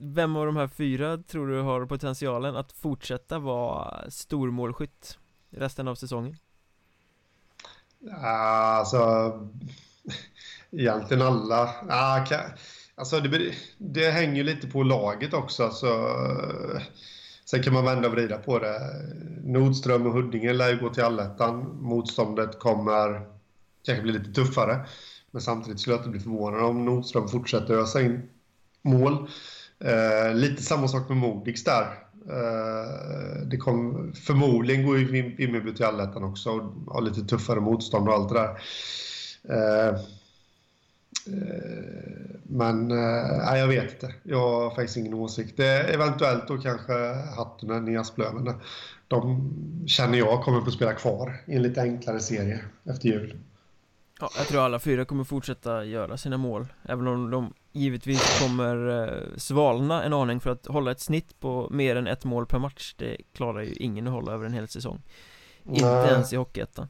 vem 0.00 0.36
av 0.36 0.46
de 0.46 0.56
här 0.56 0.68
fyra 0.68 1.18
tror 1.18 1.48
du 1.48 1.60
har 1.60 1.86
potentialen 1.86 2.56
att 2.56 2.72
fortsätta 2.72 3.38
vara 3.38 4.10
stormålskytt 4.10 5.18
resten 5.50 5.88
av 5.88 5.94
säsongen? 5.94 6.36
Alltså, 8.22 9.32
egentligen 10.70 11.22
alla. 11.22 11.70
Alltså 12.94 13.20
det, 13.20 13.54
det 13.78 14.10
hänger 14.10 14.44
lite 14.44 14.66
på 14.66 14.82
laget 14.82 15.34
också. 15.34 15.64
Alltså, 15.64 15.88
sen 17.50 17.62
kan 17.62 17.72
man 17.72 17.84
vända 17.84 18.08
och 18.08 18.14
vrida 18.14 18.38
på 18.38 18.58
det. 18.58 18.80
Nordström 19.44 20.06
och 20.06 20.12
Huddinge 20.12 20.52
lär 20.52 20.70
ju 20.70 20.80
gå 20.80 20.88
till 20.88 21.02
allettan. 21.02 21.78
Motståndet 21.80 22.58
kommer 22.58 23.26
kanske 23.82 24.02
bli 24.02 24.12
lite 24.12 24.32
tuffare. 24.32 24.86
Men 25.30 25.42
samtidigt 25.42 25.80
skulle 25.80 25.94
jag 25.96 26.00
inte 26.00 26.10
bli 26.10 26.20
förvånad 26.20 26.64
om 26.64 26.84
Nordström 26.84 27.28
fortsätter 27.28 27.74
ösa 27.74 28.00
in 28.00 28.28
mål. 28.82 29.28
Eh, 29.80 30.34
lite 30.34 30.62
samma 30.62 30.88
sak 30.88 31.08
med 31.08 31.18
Modigs 31.18 31.64
där. 31.64 31.82
Eh, 32.30 33.46
det 33.46 33.56
kom, 33.56 34.12
förmodligen 34.14 34.86
går 34.86 34.98
ju 34.98 35.34
Vimmerby 35.36 35.74
till 35.74 35.84
allettan 35.84 36.24
också 36.24 36.50
och 36.50 36.94
har 36.94 37.02
lite 37.02 37.20
tuffare 37.20 37.60
motstånd 37.60 38.08
och 38.08 38.14
allt 38.14 38.28
det 38.28 38.34
där. 38.34 38.50
Eh, 39.48 39.98
men 42.42 42.88
nej, 42.88 43.60
jag 43.60 43.68
vet 43.68 43.92
inte. 43.92 44.14
Jag 44.22 44.50
har 44.50 44.70
faktiskt 44.70 44.96
ingen 44.96 45.14
åsikt. 45.14 45.60
Eventuellt 45.60 46.48
då 46.48 46.58
kanske 46.58 46.92
Hattunen 47.36 47.88
i 47.88 47.96
Asplöven. 47.96 48.54
De 49.08 49.50
känner 49.86 50.18
jag 50.18 50.42
kommer 50.42 50.60
få 50.60 50.70
spela 50.70 50.92
kvar 50.92 51.42
i 51.46 51.56
en 51.56 51.62
lite 51.62 51.82
enklare 51.82 52.20
serie 52.20 52.60
efter 52.84 53.08
jul. 53.08 53.36
Ja, 54.20 54.30
jag 54.38 54.46
tror 54.46 54.60
alla 54.60 54.78
fyra 54.78 55.04
kommer 55.04 55.24
fortsätta 55.24 55.84
göra 55.84 56.16
sina 56.16 56.36
mål 56.36 56.66
Även 56.82 57.06
om 57.06 57.30
de 57.30 57.54
givetvis 57.72 58.40
kommer 58.40 59.02
eh, 59.02 59.36
svalna 59.36 60.02
en 60.02 60.12
aning 60.12 60.40
för 60.40 60.50
att 60.50 60.66
hålla 60.66 60.90
ett 60.90 61.00
snitt 61.00 61.40
på 61.40 61.68
mer 61.70 61.96
än 61.96 62.06
ett 62.06 62.24
mål 62.24 62.46
per 62.46 62.58
match 62.58 62.94
Det 62.98 63.16
klarar 63.32 63.62
ju 63.62 63.72
ingen 63.72 64.06
att 64.06 64.12
hålla 64.12 64.32
över 64.32 64.46
en 64.46 64.52
hel 64.52 64.68
säsong 64.68 65.02
Inte 65.64 66.08
ens 66.10 66.32
i 66.32 66.36
Hockeyettan 66.36 66.88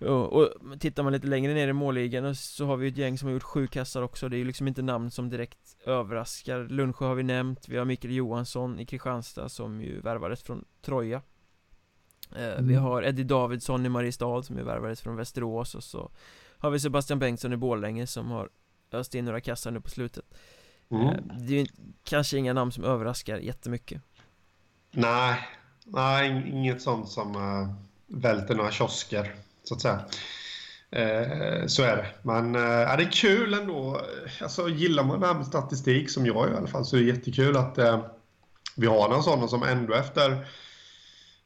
och, 0.00 0.32
och 0.32 0.50
tittar 0.80 1.02
man 1.02 1.12
lite 1.12 1.26
längre 1.26 1.54
ner 1.54 1.68
i 1.68 1.72
målligan 1.72 2.34
så 2.34 2.66
har 2.66 2.76
vi 2.76 2.88
ett 2.88 2.96
gäng 2.96 3.18
som 3.18 3.26
har 3.26 3.32
gjort 3.32 3.42
sju 3.42 3.66
kassar 3.66 4.02
också. 4.02 4.28
Det 4.28 4.36
är 4.36 4.38
ju 4.38 4.44
liksom 4.44 4.68
inte 4.68 4.82
namn 4.82 5.10
som 5.10 5.28
direkt 5.28 5.76
överraskar. 5.84 6.64
Lundsjö 6.64 7.06
har 7.06 7.14
vi 7.14 7.22
nämnt, 7.22 7.68
vi 7.68 7.76
har 7.76 7.84
Mikael 7.84 8.14
Johansson 8.14 8.80
i 8.80 8.86
Kristianstad 8.86 9.48
som 9.48 9.80
ju 9.80 10.00
värvades 10.00 10.42
från 10.42 10.64
Troja. 10.82 11.22
Eh, 12.36 12.44
mm. 12.44 12.68
Vi 12.68 12.74
har 12.74 13.02
Eddie 13.02 13.24
Davidsson 13.24 13.86
i 13.86 13.88
Mariestad 13.88 14.42
som 14.42 14.58
ju 14.58 14.64
värvades 14.64 15.00
från 15.00 15.16
Västerås 15.16 15.74
och 15.74 15.84
så 15.84 16.10
har 16.58 16.70
vi 16.70 16.80
Sebastian 16.80 17.18
Bengtsson 17.18 17.52
i 17.52 17.56
Borlänge 17.56 18.06
som 18.06 18.30
har 18.30 18.50
öst 18.92 19.14
in 19.14 19.24
några 19.24 19.40
kassar 19.40 19.70
nu 19.70 19.80
på 19.80 19.90
slutet. 19.90 20.24
Mm. 20.90 21.06
Eh, 21.06 21.14
det 21.38 21.54
är 21.54 21.60
ju 21.60 21.66
kanske 22.04 22.38
inga 22.38 22.52
namn 22.52 22.72
som 22.72 22.84
överraskar 22.84 23.38
jättemycket. 23.38 24.02
Nej, 24.90 25.48
nej 25.84 26.50
inget 26.50 26.82
sånt 26.82 27.08
som 27.08 27.36
uh, 27.36 27.74
välter 28.06 28.54
några 28.54 28.70
kiosker 28.70 29.34
så 29.68 29.74
att 29.74 29.80
säga 29.80 30.04
uh, 30.96 31.66
så 31.66 31.82
är 31.82 31.96
det. 31.96 32.06
Men 32.22 32.56
uh, 32.56 32.96
det 32.96 33.02
är 33.02 33.12
kul 33.12 33.54
ändå. 33.54 34.00
Alltså, 34.42 34.68
gillar 34.68 35.04
man 35.04 35.20
det 35.20 35.26
här 35.26 35.34
med 35.34 35.46
statistik, 35.46 36.10
som 36.10 36.26
jag 36.26 36.50
i 36.50 36.56
alla 36.56 36.66
fall, 36.66 36.84
så 36.84 36.96
är 36.96 37.00
det 37.00 37.06
jättekul 37.06 37.56
att 37.56 37.78
uh, 37.78 38.06
vi 38.76 38.86
har 38.86 39.08
någon 39.08 39.22
sån 39.22 39.48
som 39.48 39.62
ändå 39.62 39.94
efter 39.94 40.46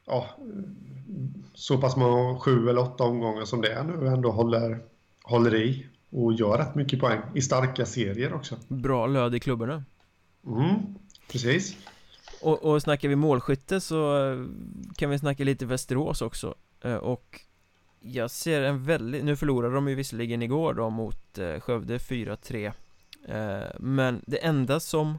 ja, 0.07 0.27
så 1.55 1.79
pass 1.79 1.97
många 1.97 2.39
sju 2.39 2.69
eller 2.69 2.81
åtta 2.81 3.05
omgångar 3.05 3.45
som 3.45 3.61
det 3.61 3.73
är 3.73 3.85
nu 3.85 4.07
ändå 4.07 4.31
håller, 4.31 4.79
håller 5.23 5.55
i 5.55 5.87
och 6.11 6.33
gör 6.33 6.59
rätt 6.59 6.75
mycket 6.75 7.01
poäng 7.01 7.21
i 7.35 7.43
starka 7.43 7.87
serier 7.87 8.35
också. 8.35 8.57
Bra 8.69 9.07
löd 9.07 9.35
i 9.35 9.41
klubborna. 9.41 9.85
Mm, 10.47 10.95
precis. 11.33 11.77
Och, 12.43 12.63
och 12.63 12.83
snackar 12.83 13.09
vi 13.09 13.17
målskytte 13.17 13.81
så 13.81 14.31
eh, 14.31 14.45
kan 14.97 15.11
vi 15.11 15.19
snacka 15.19 15.45
lite 15.45 15.67
Västerås 15.67 16.23
också. 16.23 16.55
Eh, 16.85 16.95
och 16.95 17.41
jag 18.01 18.31
ser 18.31 18.63
en 18.63 18.85
väldigt, 18.85 19.25
nu 19.25 19.37
förlorade 19.37 19.75
de 19.75 19.89
ju 19.89 19.95
visserligen 19.95 20.43
igår 20.43 20.75
då 20.75 20.91
mot 20.91 21.39
eh, 21.39 21.61
Skövde 21.61 21.99
4-3 21.99 22.73
Men 23.79 24.23
det 24.27 24.45
enda 24.45 24.81
som 24.81 25.19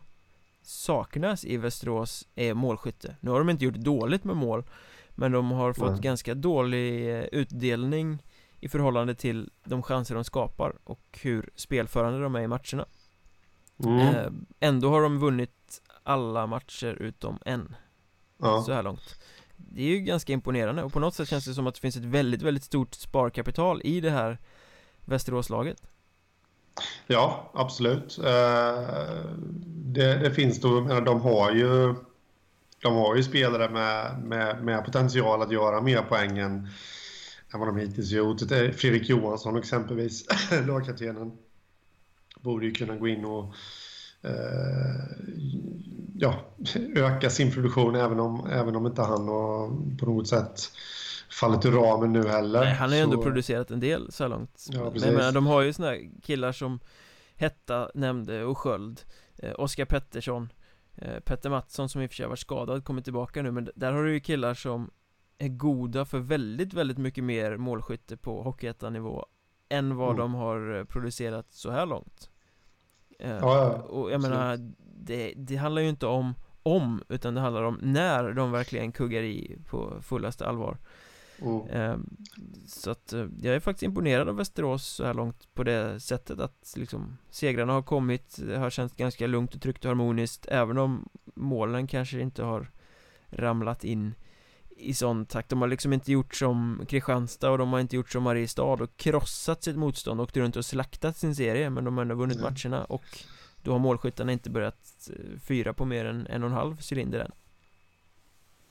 saknas 0.62 1.46
i 1.46 1.58
Västerås 1.58 2.28
är 2.36 2.54
målskytte 2.54 3.16
Nu 3.20 3.32
har 3.32 3.40
de 3.40 3.50
inte 3.50 3.66
gjort 3.66 3.76
dåligt 3.76 4.24
med 4.24 4.36
mål 4.36 4.64
Men 5.10 5.32
de 5.32 5.52
har 5.52 5.74
fått 5.74 5.90
mm. 5.90 6.02
ganska 6.02 6.36
dålig 6.36 7.18
eh, 7.18 7.24
utdelning 7.32 8.24
i 8.60 8.70
förhållande 8.70 9.16
till 9.16 9.50
de 9.64 9.84
chanser 9.84 10.16
de 10.16 10.24
skapar 10.24 10.74
och 10.84 11.20
hur 11.22 11.50
spelförande 11.56 12.22
de 12.22 12.36
är 12.36 12.42
i 12.42 12.48
matcherna 12.48 12.86
mm. 13.84 14.00
eh, 14.00 14.32
Ändå 14.60 14.90
har 14.90 15.02
de 15.02 15.20
vunnit 15.20 15.82
alla 16.04 16.48
matcher 16.48 16.98
utom 17.00 17.40
en 17.46 17.76
ja. 18.38 18.64
Så 18.64 18.74
här 18.74 18.84
långt 18.84 19.20
det 19.70 19.82
är 19.82 19.88
ju 19.88 19.99
ganska 19.99 20.34
imponerande 20.34 20.84
och 20.84 20.93
på 20.93 20.99
något 20.99 21.16
sätt 21.16 21.30
känns 21.30 21.45
det 21.45 21.53
som 21.53 21.68
att 21.68 21.76
det 21.76 21.82
finns 21.82 21.95
ett 21.95 22.03
väldigt, 22.03 22.41
väldigt 22.41 22.64
stort 22.64 22.93
sparkapital 22.93 23.82
i 23.84 24.01
det 24.01 24.12
här 24.12 24.38
Västeråslaget 25.05 25.82
Ja, 27.07 27.51
absolut. 27.53 28.18
Eh, 28.18 28.80
det, 29.68 30.18
det 30.18 30.32
finns 30.32 30.62
då, 30.62 30.82
menar, 30.82 31.01
de 31.01 31.22
har 31.22 31.51
ju 31.51 31.95
de 32.82 32.93
har 32.93 33.16
ju 33.16 33.24
spelare 33.24 33.70
med, 33.70 34.24
med, 34.24 34.64
med 34.64 34.86
potential 34.86 35.41
att 35.41 35.51
göra 35.51 35.82
mer 35.82 36.01
poäng 36.01 36.38
än, 36.38 36.68
än 37.53 37.59
vad 37.59 37.68
de 37.68 37.78
hittills 37.78 38.12
gjort. 38.12 38.41
Eh, 38.41 38.72
Fredrik 38.72 39.09
Johansson 39.09 39.57
exempelvis, 39.57 40.26
lagkaptenen, 40.68 41.32
borde 42.41 42.66
ju 42.66 42.72
kunna 42.74 42.95
gå 42.95 43.07
in 43.07 43.26
och 43.26 43.55
ja, 46.16 46.36
öka 46.96 47.30
sin 47.30 47.52
produktion 47.52 47.96
även 47.96 48.20
om, 48.20 48.48
även 48.52 48.76
om 48.76 48.86
inte 48.86 49.02
han 49.02 49.28
har 49.28 49.68
på 49.98 50.06
något 50.06 50.28
sätt 50.28 50.72
fallit 51.32 51.66
ur 51.66 51.72
ramen 51.72 52.14
nu 52.14 52.28
heller. 52.28 52.60
Nej, 52.60 52.74
han 52.74 52.90
har 52.90 52.96
ju 52.96 53.04
ändå 53.04 53.22
producerat 53.22 53.72
en 53.72 53.80
del 53.80 54.12
så 54.12 54.24
här 54.24 54.30
långt. 54.30 54.68
Ja, 54.70 54.92
Men 54.94 55.02
jag 55.02 55.14
menar, 55.14 55.32
de 55.32 55.48
har 55.48 55.62
ju 55.62 55.74
såna 55.74 55.96
killar 56.24 56.52
som 56.52 56.80
Hetta 57.36 57.92
nämnde 57.94 58.44
och 58.44 58.58
Sköld 58.58 59.02
eh, 59.38 59.54
Oskar 59.58 59.86
Pettersson 59.86 60.50
eh, 60.96 61.20
Petter 61.20 61.50
Mattsson 61.50 61.90
som 61.90 62.02
i 62.02 62.06
och 62.06 62.10
för 62.10 62.16
sig 62.16 62.28
varit 62.28 62.40
skadad 62.40 62.86
kommer 62.86 63.02
tillbaka 63.02 63.42
nu 63.42 63.52
men 63.52 63.70
där 63.76 63.92
har 63.92 64.04
du 64.04 64.14
ju 64.14 64.20
killar 64.20 64.54
som 64.54 64.92
är 65.38 65.48
goda 65.48 66.06
för 66.06 66.20
väldigt, 66.20 66.74
väldigt 66.74 66.98
mycket 66.98 67.24
mer 67.24 67.58
målskytte 67.58 68.18
på 68.18 68.44
Hockeyettan-nivå 68.44 69.26
än 69.70 69.96
vad 69.96 70.10
mm. 70.10 70.18
de 70.20 70.34
har 70.34 70.78
eh, 70.78 70.84
producerat 70.84 71.54
så 71.54 71.72
här 71.72 71.86
långt. 71.86 72.30
eh, 72.30 72.31
ja, 73.22 73.38
ja, 73.42 73.74
Och 73.74 74.12
jag 74.12 74.22
menar, 74.22 74.58
det, 74.96 75.34
det 75.36 75.56
handlar 75.56 75.82
ju 75.82 75.90
inte 75.90 76.06
om 76.08 76.34
om, 76.64 77.04
utan 77.10 77.34
det 77.34 77.42
handlar 77.42 77.64
om 77.64 77.80
när 77.82 78.34
de 78.34 78.52
verkligen 78.52 78.92
kuggar 78.92 79.22
i 79.22 79.58
på 79.70 80.02
fullaste 80.02 80.48
allvar. 80.48 80.78
Mm. 81.42 82.06
Så 82.68 82.92
att 82.92 83.14
eh, 83.14 83.26
jag 83.42 83.56
är 83.56 83.60
faktiskt 83.60 83.84
imponerad 83.84 84.30
av 84.30 84.36
Västerås 84.36 84.88
så 84.88 85.06
här 85.06 85.14
långt 85.14 85.54
på 85.54 85.64
det 85.64 86.00
sättet 86.00 86.40
att 86.40 86.74
liksom 86.76 87.18
segrarna 87.30 87.74
har 87.74 87.82
kommit, 87.82 88.40
det 88.48 88.58
har 88.58 88.70
känts 88.70 88.96
ganska 88.96 89.28
lugnt 89.28 89.56
och 89.56 89.62
tryggt 89.62 89.86
och 89.86 89.90
harmoniskt 89.90 90.46
även 90.50 90.78
om 90.78 91.10
målen 91.36 91.88
kanske 91.88 92.20
inte 92.20 92.44
har 92.44 92.72
ramlat 93.30 93.84
in 93.84 94.16
i 94.78 94.94
sån 94.94 95.26
takt. 95.26 95.50
De 95.50 95.62
har 95.62 95.68
liksom 95.68 95.94
inte 95.94 96.12
gjort 96.12 96.36
som 96.36 96.86
Kristianstad 96.88 97.52
och 97.52 97.58
de 97.58 97.74
har 97.74 97.80
inte 97.80 97.96
gjort 97.96 98.12
som 98.12 98.24
Mariestad 98.24 98.64
och 98.64 98.98
krossat 98.98 99.64
sitt 99.64 99.76
motstånd, 99.76 100.22
åkt 100.22 100.38
runt 100.38 100.56
och 100.56 100.66
slaktat 100.66 101.18
sin 101.18 101.36
serie 101.36 101.70
men 101.70 101.84
de 101.84 101.98
har 101.98 102.02
ändå 102.02 102.16
vunnit 102.16 102.38
mm. 102.38 102.54
matcherna 102.54 102.84
och 102.84 103.24
då 103.64 103.72
har 103.72 103.80
målskyttarna 103.80 104.32
inte 104.32 104.50
börjat 104.50 105.10
eh, 105.10 105.40
fyra 105.48 105.74
på 105.74 105.86
mer 105.86 106.06
än 106.06 106.28
en 106.28 106.44
och 106.44 106.50
en 106.50 106.56
halv 106.56 106.78
cylinder 106.92 107.20
än. 107.20 107.32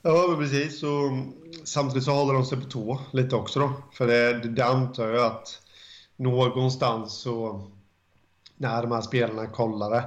Ja, 0.02 0.36
precis. 0.38 0.82
Och 0.82 1.10
samtidigt 1.64 2.04
så 2.04 2.12
håller 2.12 2.34
de 2.34 2.44
sig 2.44 2.60
på 2.60 2.64
tå 2.64 3.00
lite 3.12 3.36
också 3.36 3.60
då. 3.60 3.72
För 3.92 4.06
det, 4.06 4.48
det 4.48 4.64
antar 4.64 5.08
jag 5.08 5.26
att 5.26 5.62
någonstans 6.16 7.12
så 7.12 7.70
när 8.56 8.82
de 8.82 8.92
här 8.92 9.00
spelarna 9.00 9.46
kollade 9.46 10.04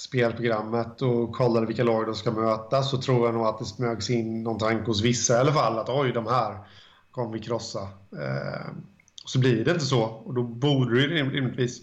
spelprogrammet 0.00 1.02
och 1.02 1.32
kollade 1.32 1.66
vilka 1.66 1.84
lag 1.84 2.06
de 2.06 2.14
ska 2.14 2.30
möta 2.30 2.82
så 2.82 3.02
tror 3.02 3.26
jag 3.26 3.34
nog 3.34 3.46
att 3.46 3.58
det 3.58 3.64
smögs 3.64 4.10
in 4.10 4.42
någon 4.42 4.58
tanke 4.58 4.84
hos 4.84 5.02
vissa 5.02 5.36
i 5.36 5.38
alla 5.38 5.52
fall 5.52 5.78
att 5.78 5.88
oj, 5.88 6.12
de 6.12 6.26
här 6.26 6.58
kommer 7.10 7.32
vi 7.32 7.40
krossa. 7.40 7.80
Eh, 8.12 8.70
så 9.24 9.38
blir 9.38 9.64
det 9.64 9.70
inte 9.70 9.84
så 9.84 10.02
och 10.02 10.34
då 10.34 10.42
borde 10.42 11.00
det 11.00 11.06
rimligtvis 11.06 11.80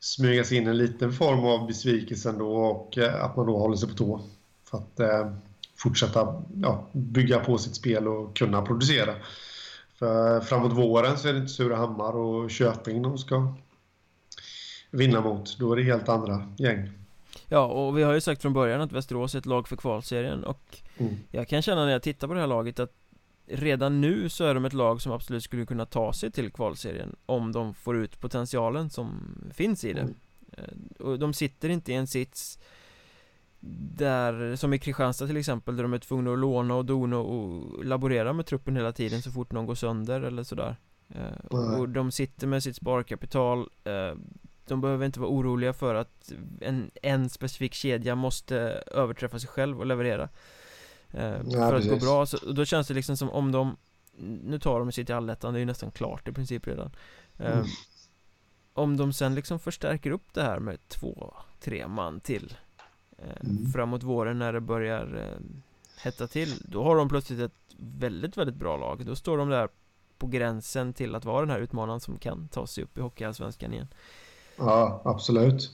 smygas 0.00 0.52
in 0.52 0.66
en 0.66 0.76
liten 0.76 1.12
form 1.12 1.44
av 1.44 1.66
besvikelse 1.66 2.28
ändå 2.28 2.56
och 2.56 2.98
eh, 2.98 3.24
att 3.24 3.36
man 3.36 3.46
då 3.46 3.58
håller 3.58 3.76
sig 3.76 3.88
på 3.88 3.94
tå 3.94 4.20
för 4.70 4.78
att 4.78 5.00
eh, 5.00 5.32
fortsätta 5.76 6.42
ja, 6.62 6.88
bygga 6.92 7.38
på 7.38 7.58
sitt 7.58 7.76
spel 7.76 8.08
och 8.08 8.36
kunna 8.36 8.62
producera. 8.62 9.14
För 9.98 10.40
framåt 10.40 10.72
våren 10.72 11.18
så 11.18 11.28
är 11.28 11.32
det 11.32 11.38
inte 11.38 11.52
Surahammar 11.52 12.16
och 12.16 12.50
Köping 12.50 13.02
de 13.02 13.18
ska 13.18 13.54
vinna 14.90 15.20
mot. 15.20 15.58
Då 15.58 15.72
är 15.72 15.76
det 15.76 15.82
helt 15.82 16.08
andra 16.08 16.48
gäng. 16.58 17.03
Ja, 17.48 17.66
och 17.66 17.98
vi 17.98 18.02
har 18.02 18.12
ju 18.12 18.20
sagt 18.20 18.42
från 18.42 18.52
början 18.52 18.80
att 18.80 18.92
Västerås 18.92 19.34
är 19.34 19.38
ett 19.38 19.46
lag 19.46 19.68
för 19.68 19.76
kvalserien 19.76 20.44
och 20.44 20.78
mm. 20.96 21.16
jag 21.30 21.48
kan 21.48 21.62
känna 21.62 21.84
när 21.84 21.92
jag 21.92 22.02
tittar 22.02 22.28
på 22.28 22.34
det 22.34 22.40
här 22.40 22.46
laget 22.46 22.78
att 22.78 22.92
redan 23.46 24.00
nu 24.00 24.28
så 24.28 24.44
är 24.44 24.54
de 24.54 24.64
ett 24.64 24.72
lag 24.72 25.02
som 25.02 25.12
absolut 25.12 25.44
skulle 25.44 25.66
kunna 25.66 25.86
ta 25.86 26.12
sig 26.12 26.30
till 26.30 26.50
kvalserien 26.50 27.16
om 27.26 27.52
de 27.52 27.74
får 27.74 27.96
ut 27.96 28.20
potentialen 28.20 28.90
som 28.90 29.34
finns 29.52 29.84
i 29.84 29.92
det. 29.92 30.00
Mm. 30.00 30.14
Eh, 30.52 31.06
och 31.06 31.18
de 31.18 31.32
sitter 31.32 31.68
inte 31.68 31.92
i 31.92 31.94
en 31.94 32.06
sits 32.06 32.58
där, 33.96 34.56
som 34.56 34.74
i 34.74 34.78
Kristianstad 34.78 35.26
till 35.26 35.36
exempel, 35.36 35.76
där 35.76 35.82
de 35.82 35.92
är 35.92 35.98
tvungna 35.98 36.32
att 36.32 36.38
låna 36.38 36.74
och 36.74 36.84
dona 36.84 37.18
och 37.18 37.84
laborera 37.84 38.32
med 38.32 38.46
truppen 38.46 38.76
hela 38.76 38.92
tiden 38.92 39.22
så 39.22 39.30
fort 39.30 39.52
någon 39.52 39.66
går 39.66 39.74
sönder 39.74 40.20
eller 40.20 40.42
sådär. 40.42 40.76
Mm. 41.14 41.80
Och 41.80 41.88
de 41.88 42.12
sitter 42.12 42.46
med 42.46 42.62
sitt 42.62 42.76
sparkapital 42.76 43.68
eh, 43.84 44.14
de 44.66 44.80
behöver 44.80 45.06
inte 45.06 45.20
vara 45.20 45.30
oroliga 45.30 45.72
för 45.72 45.94
att 45.94 46.32
en, 46.60 46.90
en 47.02 47.28
specifik 47.28 47.74
kedja 47.74 48.14
måste 48.14 48.56
överträffa 48.86 49.38
sig 49.38 49.48
själv 49.48 49.80
och 49.80 49.86
leverera 49.86 50.28
eh, 51.10 51.24
ja, 51.24 51.42
För 51.50 51.70
precis. 51.70 51.92
att 51.92 52.00
gå 52.00 52.06
bra, 52.06 52.26
så 52.26 52.52
då 52.52 52.64
känns 52.64 52.88
det 52.88 52.94
liksom 52.94 53.16
som 53.16 53.30
om 53.30 53.52
de 53.52 53.76
Nu 54.44 54.58
tar 54.58 54.78
de 54.78 54.92
sig 54.92 55.04
till 55.04 55.14
allettan, 55.14 55.52
det 55.52 55.58
är 55.58 55.60
ju 55.60 55.66
nästan 55.66 55.90
klart 55.90 56.28
i 56.28 56.32
princip 56.32 56.66
redan 56.66 56.90
eh, 57.38 57.52
mm. 57.52 57.66
Om 58.72 58.96
de 58.96 59.12
sen 59.12 59.34
liksom 59.34 59.58
förstärker 59.58 60.10
upp 60.10 60.34
det 60.34 60.42
här 60.42 60.58
med 60.58 60.88
två, 60.88 61.34
tre 61.60 61.88
man 61.88 62.20
till 62.20 62.56
eh, 63.18 63.48
mm. 63.50 63.72
Framåt 63.72 64.02
våren 64.02 64.38
när 64.38 64.52
det 64.52 64.60
börjar 64.60 65.16
eh, 65.16 65.38
hetta 66.02 66.26
till 66.26 66.62
Då 66.68 66.84
har 66.84 66.96
de 66.96 67.08
plötsligt 67.08 67.40
ett 67.40 67.74
väldigt, 67.78 68.36
väldigt 68.36 68.56
bra 68.56 68.76
lag 68.76 69.06
Då 69.06 69.16
står 69.16 69.38
de 69.38 69.48
där 69.48 69.68
på 70.18 70.26
gränsen 70.26 70.92
till 70.92 71.14
att 71.14 71.24
vara 71.24 71.40
den 71.40 71.50
här 71.50 71.60
utmanaren 71.60 72.00
som 72.00 72.18
kan 72.18 72.48
ta 72.48 72.66
sig 72.66 72.84
upp 72.84 72.98
i 72.98 73.00
Hockeyallsvenskan 73.00 73.72
igen 73.72 73.88
Ja, 74.56 75.02
absolut. 75.04 75.70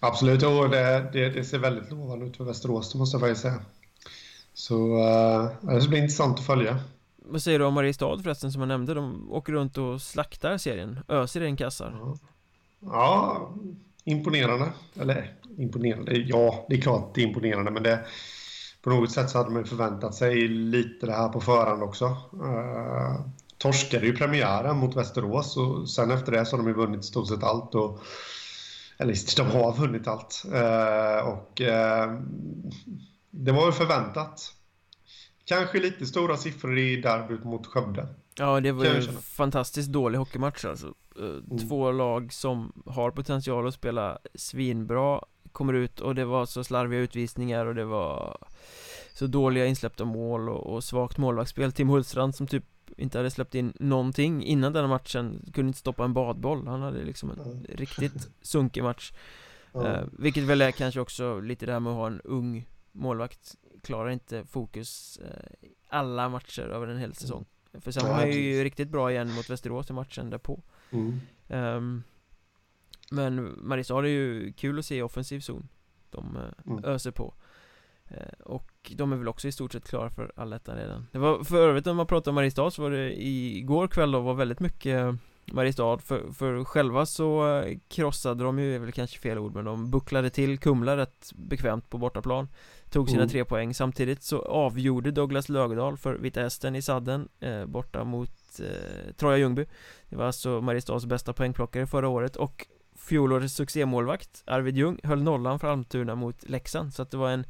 Absolut, 0.00 0.42
och 0.42 0.68
det, 0.70 1.10
det, 1.12 1.28
det, 1.28 1.44
ser 1.44 1.58
väldigt 1.58 1.90
lovande 1.90 2.26
ut 2.26 2.36
för 2.36 2.44
Västerås, 2.44 2.92
det 2.92 2.98
måste 2.98 3.14
jag 3.14 3.20
faktiskt 3.20 3.42
säga. 3.42 3.60
Så 4.54 4.74
uh, 4.74 5.80
det 5.80 5.88
blir 5.88 5.98
intressant 5.98 6.38
att 6.38 6.46
följa. 6.46 6.78
Vad 7.16 7.42
säger 7.42 7.58
du 7.58 7.64
om 7.64 7.74
Mariestad 7.74 8.18
förresten 8.22 8.52
som 8.52 8.62
jag 8.62 8.68
nämnde? 8.68 8.94
De 8.94 9.32
åker 9.32 9.52
runt 9.52 9.78
och 9.78 10.02
slaktar 10.02 10.58
serien, 10.58 10.98
öser 11.08 11.42
in 11.42 11.56
kassar. 11.56 11.98
Ja. 12.00 12.18
ja, 12.80 13.50
imponerande. 14.04 14.72
Eller 15.00 15.34
imponerande, 15.58 16.12
ja, 16.12 16.66
det 16.68 16.76
är 16.76 16.80
klart 16.80 17.14
det 17.14 17.22
är 17.22 17.26
imponerande, 17.26 17.70
men 17.70 17.82
det 17.82 18.00
på 18.82 18.90
något 18.90 19.10
sätt 19.10 19.30
så 19.30 19.38
hade 19.38 19.50
man 19.50 19.64
förväntat 19.64 20.14
sig 20.14 20.48
lite 20.48 21.06
det 21.06 21.12
här 21.12 21.28
på 21.28 21.40
förhand 21.40 21.82
också. 21.82 22.04
Uh, 22.34 23.20
torskade 23.62 24.06
ju 24.06 24.16
premiären 24.16 24.76
mot 24.76 24.96
Västerås 24.96 25.56
och 25.56 25.90
sen 25.90 26.10
efter 26.10 26.32
det 26.32 26.46
så 26.46 26.56
har 26.56 26.62
de 26.62 26.68
ju 26.68 26.74
vunnit 26.74 27.04
stort 27.04 27.28
sett 27.28 27.42
allt. 27.42 27.74
Och, 27.74 28.00
eller 28.98 29.36
de 29.36 29.42
har 29.42 29.76
vunnit 29.76 30.08
allt. 30.08 30.42
Eh, 30.52 31.28
och 31.28 31.60
eh, 31.60 32.18
det 33.30 33.52
var 33.52 33.64
väl 33.64 33.72
förväntat. 33.72 34.54
Kanske 35.44 35.80
lite 35.80 36.06
stora 36.06 36.36
siffror 36.36 36.78
i 36.78 36.96
derbyt 36.96 37.44
mot 37.44 37.66
Skövde. 37.66 38.08
Ja, 38.38 38.60
det 38.60 38.72
var 38.72 38.84
ju 38.84 38.90
en 38.90 39.22
fantastiskt 39.22 39.88
dålig 39.88 40.18
hockeymatch 40.18 40.64
alltså. 40.64 40.94
Eh, 41.18 41.24
mm. 41.24 41.68
Två 41.68 41.84
mm. 41.84 41.98
lag 41.98 42.32
som 42.32 42.82
har 42.86 43.10
potential 43.10 43.66
att 43.66 43.74
spela 43.74 44.18
svinbra 44.34 45.20
kommer 45.52 45.72
ut 45.72 46.00
och 46.00 46.14
det 46.14 46.24
var 46.24 46.46
så 46.46 46.64
slarviga 46.64 47.00
utvisningar 47.00 47.66
och 47.66 47.74
det 47.74 47.84
var 47.84 48.38
så 49.14 49.26
dåliga 49.26 49.66
insläppta 49.66 50.04
mål 50.04 50.48
och, 50.48 50.74
och 50.74 50.84
svagt 50.84 51.18
målvaktsspel. 51.18 51.72
Tim 51.72 51.88
Hultstrand 51.88 52.34
som 52.34 52.46
typ 52.46 52.64
inte 52.96 53.18
hade 53.18 53.30
släppt 53.30 53.54
in 53.54 53.72
någonting 53.80 54.44
innan 54.44 54.72
den 54.72 54.88
matchen 54.88 55.50
Kunde 55.52 55.68
inte 55.68 55.78
stoppa 55.78 56.04
en 56.04 56.14
badboll 56.14 56.66
Han 56.66 56.82
hade 56.82 57.04
liksom 57.04 57.30
en 57.30 57.40
mm. 57.40 57.64
riktigt 57.68 58.28
sunkig 58.42 58.82
match 58.82 59.12
mm. 59.74 59.86
eh, 59.86 60.04
Vilket 60.18 60.44
väl 60.44 60.60
är 60.60 60.70
kanske 60.70 61.00
också 61.00 61.40
lite 61.40 61.66
det 61.66 61.72
här 61.72 61.80
med 61.80 61.90
att 61.90 61.96
ha 61.96 62.06
en 62.06 62.20
ung 62.20 62.68
målvakt 62.92 63.56
Klarar 63.82 64.10
inte 64.10 64.44
fokus 64.44 65.18
eh, 65.18 65.68
alla 65.88 66.28
matcher 66.28 66.62
över 66.62 66.86
en 66.86 66.98
hel 66.98 67.14
säsong 67.14 67.44
För 67.80 67.90
sen 67.90 68.08
var 68.08 68.14
han 68.14 68.30
ju 68.30 68.64
riktigt 68.64 68.88
bra 68.88 69.12
igen 69.12 69.34
mot 69.34 69.50
Västerås 69.50 69.90
i 69.90 69.92
matchen 69.92 70.30
därpå 70.30 70.62
mm. 70.90 71.20
um, 71.48 72.02
Men 73.10 73.58
Mariestad 73.68 73.98
är 73.98 74.08
ju 74.08 74.52
kul 74.52 74.78
att 74.78 74.86
se 74.86 74.96
i 74.96 75.02
offensiv 75.02 75.40
zon 75.40 75.68
De 76.10 76.36
eh, 76.36 76.72
mm. 76.72 76.84
öser 76.84 77.10
på 77.10 77.34
Eh, 77.34 77.41
och 78.44 78.92
de 78.96 79.12
är 79.12 79.16
väl 79.16 79.28
också 79.28 79.48
i 79.48 79.52
stort 79.52 79.72
sett 79.72 79.88
klara 79.88 80.10
för 80.10 80.32
allettan 80.36 80.76
redan. 80.76 81.06
Det 81.12 81.18
var 81.18 81.44
för 81.44 81.68
övrigt 81.68 81.84
när 81.84 81.94
man 81.94 82.06
pratar 82.06 82.30
om 82.30 82.34
Mariestad 82.34 82.70
så 82.70 82.82
var 82.82 82.90
det 82.90 83.22
igår 83.26 83.88
kväll 83.88 84.12
då 84.12 84.20
var 84.20 84.34
väldigt 84.34 84.60
mycket 84.60 85.14
Mariestad. 85.52 85.98
För, 85.98 86.32
för 86.32 86.64
själva 86.64 87.06
så 87.06 87.58
eh, 87.58 87.78
krossade 87.88 88.44
de 88.44 88.58
ju, 88.58 88.74
är 88.74 88.78
väl 88.78 88.92
kanske 88.92 89.18
fel 89.18 89.38
ord 89.38 89.54
men 89.54 89.64
de 89.64 89.90
bucklade 89.90 90.30
till 90.30 90.58
Kumla 90.58 90.96
rätt 90.96 91.32
bekvämt 91.34 91.90
på 91.90 91.98
bortaplan. 91.98 92.48
Tog 92.90 93.08
sina 93.08 93.22
mm. 93.22 93.30
tre 93.30 93.44
poäng. 93.44 93.74
Samtidigt 93.74 94.22
så 94.22 94.42
avgjorde 94.42 95.10
Douglas 95.10 95.48
Lögedal 95.48 95.96
för 95.96 96.14
Vita 96.14 96.40
Hästen 96.40 96.76
i 96.76 96.82
sadden 96.82 97.28
eh, 97.40 97.66
borta 97.66 98.04
mot 98.04 98.60
eh, 98.60 99.14
Troja 99.16 99.36
Ljungby. 99.36 99.66
Det 100.08 100.16
var 100.16 100.26
alltså 100.26 100.60
Mariestads 100.60 101.06
bästa 101.06 101.32
poängplockare 101.32 101.86
förra 101.86 102.08
året. 102.08 102.36
Och 102.36 102.66
fjolårets 102.96 103.54
succémålvakt 103.54 104.42
Arvid 104.46 104.76
Ljung 104.76 105.00
höll 105.02 105.22
nollan 105.22 105.58
för 105.58 105.68
Almtuna 105.68 106.14
mot 106.14 106.48
Leksand. 106.48 106.94
Så 106.94 107.02
att 107.02 107.10
det 107.10 107.16
var 107.16 107.30
en 107.30 107.44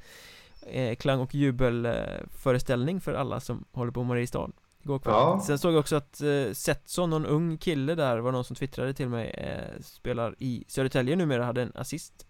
eh, 0.66 0.96
klang 0.96 1.20
och 1.20 1.34
jubelföreställning 1.34 3.00
för 3.00 3.14
alla 3.14 3.40
som 3.40 3.64
håller 3.72 3.92
på 3.92 4.02
Mariestad 4.02 4.50
Igår 4.84 4.98
kväll. 4.98 5.14
Ja. 5.14 5.42
Sen 5.46 5.58
såg 5.58 5.72
jag 5.72 5.80
också 5.80 5.96
att 5.96 6.20
eh, 6.20 6.52
Setson, 6.52 7.10
någon 7.10 7.26
ung 7.26 7.58
kille 7.58 7.94
där, 7.94 8.18
var 8.18 8.32
någon 8.32 8.44
som 8.44 8.56
twittrade 8.56 8.94
till 8.94 9.08
mig 9.08 9.30
eh, 9.30 9.80
Spelar 9.80 10.34
i 10.38 10.64
Södertälje 10.68 11.16
numera, 11.16 11.44
hade 11.44 11.62
en 11.62 11.72
assist 11.74 12.26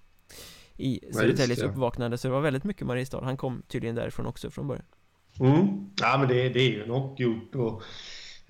I 0.76 1.01
Södertäljes 1.12 1.59
ja, 1.59 1.66
uppvaknande, 1.66 2.18
så 2.18 2.28
det 2.28 2.35
var 2.35 2.41
väldigt 2.41 2.64
mycket 2.64 2.87
Mariestad 2.87 3.24
Han 3.24 3.37
kom 3.37 3.62
tydligen 3.68 3.95
därifrån 3.95 4.26
också 4.26 4.51
från 4.51 4.68
början 4.68 4.85
Mm. 5.41 5.91
Ja 6.01 6.18
men 6.18 6.28
det, 6.28 6.49
det 6.49 6.61
är 6.61 6.70
ju 6.70 6.87
nog 6.87 7.20
gjort 7.20 7.55
och 7.55 7.83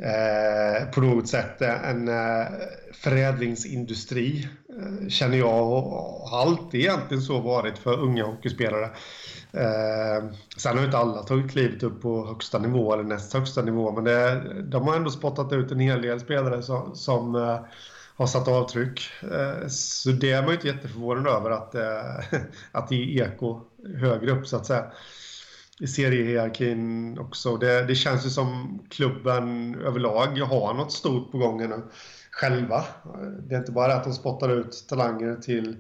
eh, 0.03 0.91
på 0.95 1.01
något 1.01 1.29
sätt 1.29 1.63
eh, 1.63 1.91
en 1.91 2.09
eh, 2.09 2.47
förädlingsindustri 2.93 4.49
eh, 4.69 5.09
känner 5.09 5.39
jag 5.39 5.73
och 5.73 6.29
har 6.29 6.41
alltid 6.41 6.81
egentligen 6.81 7.23
så 7.23 7.41
varit 7.41 7.79
för 7.79 8.01
unga 8.01 8.25
hockeyspelare. 8.25 8.91
Eh, 9.53 10.25
sen 10.57 10.79
har 10.79 10.85
inte 10.85 10.99
alla 10.99 11.23
tagit 11.23 11.51
klivet 11.53 11.83
upp 11.83 12.03
på 12.03 12.27
högsta 12.27 12.59
nivå 12.59 12.93
eller 12.93 13.05
näst 13.05 13.35
högsta 13.35 13.63
nivå 13.63 13.93
men 13.93 14.05
det, 14.05 14.43
de 14.63 14.89
har 14.89 14.97
ändå 14.97 15.11
spottat 15.11 15.53
ut 15.53 15.73
en 15.73 15.81
hel 15.81 16.03
del 16.03 16.21
spelare 16.21 16.63
som, 16.63 16.95
som 16.95 17.35
eh, 17.35 17.59
har 18.17 18.27
satt 18.27 18.49
avtryck. 18.49 19.01
Eh, 19.23 19.69
så 19.69 20.11
det 20.11 20.33
är 20.33 20.43
man 20.43 20.51
ju 20.51 20.55
inte 20.55 20.69
jätteförvånad 20.69 21.27
över 21.27 21.51
att, 21.51 21.75
eh, 21.75 22.41
att 22.73 22.89
det 22.89 22.95
är 22.95 23.23
eko 23.23 23.61
högre 23.97 24.31
upp 24.31 24.47
så 24.47 24.57
att 24.57 24.67
säga. 24.67 24.85
I 25.81 25.87
seriehierarkin 25.87 27.19
också. 27.19 27.57
Det, 27.57 27.87
det 27.87 27.95
känns 27.95 28.27
ju 28.27 28.31
som 28.31 28.79
klubben 28.91 29.75
överlag 29.75 30.39
har 30.39 30.75
något 30.75 30.93
stort 30.93 31.33
på 31.33 31.39
gång 31.39 31.59
nu 31.59 31.83
själva. 32.31 32.85
Det 33.49 33.55
är 33.55 33.59
inte 33.59 33.73
bara 33.73 33.95
att 33.95 34.05
de 34.05 34.13
spottar 34.13 34.49
ut 34.49 34.85
talanger 34.89 35.37
till 35.37 35.77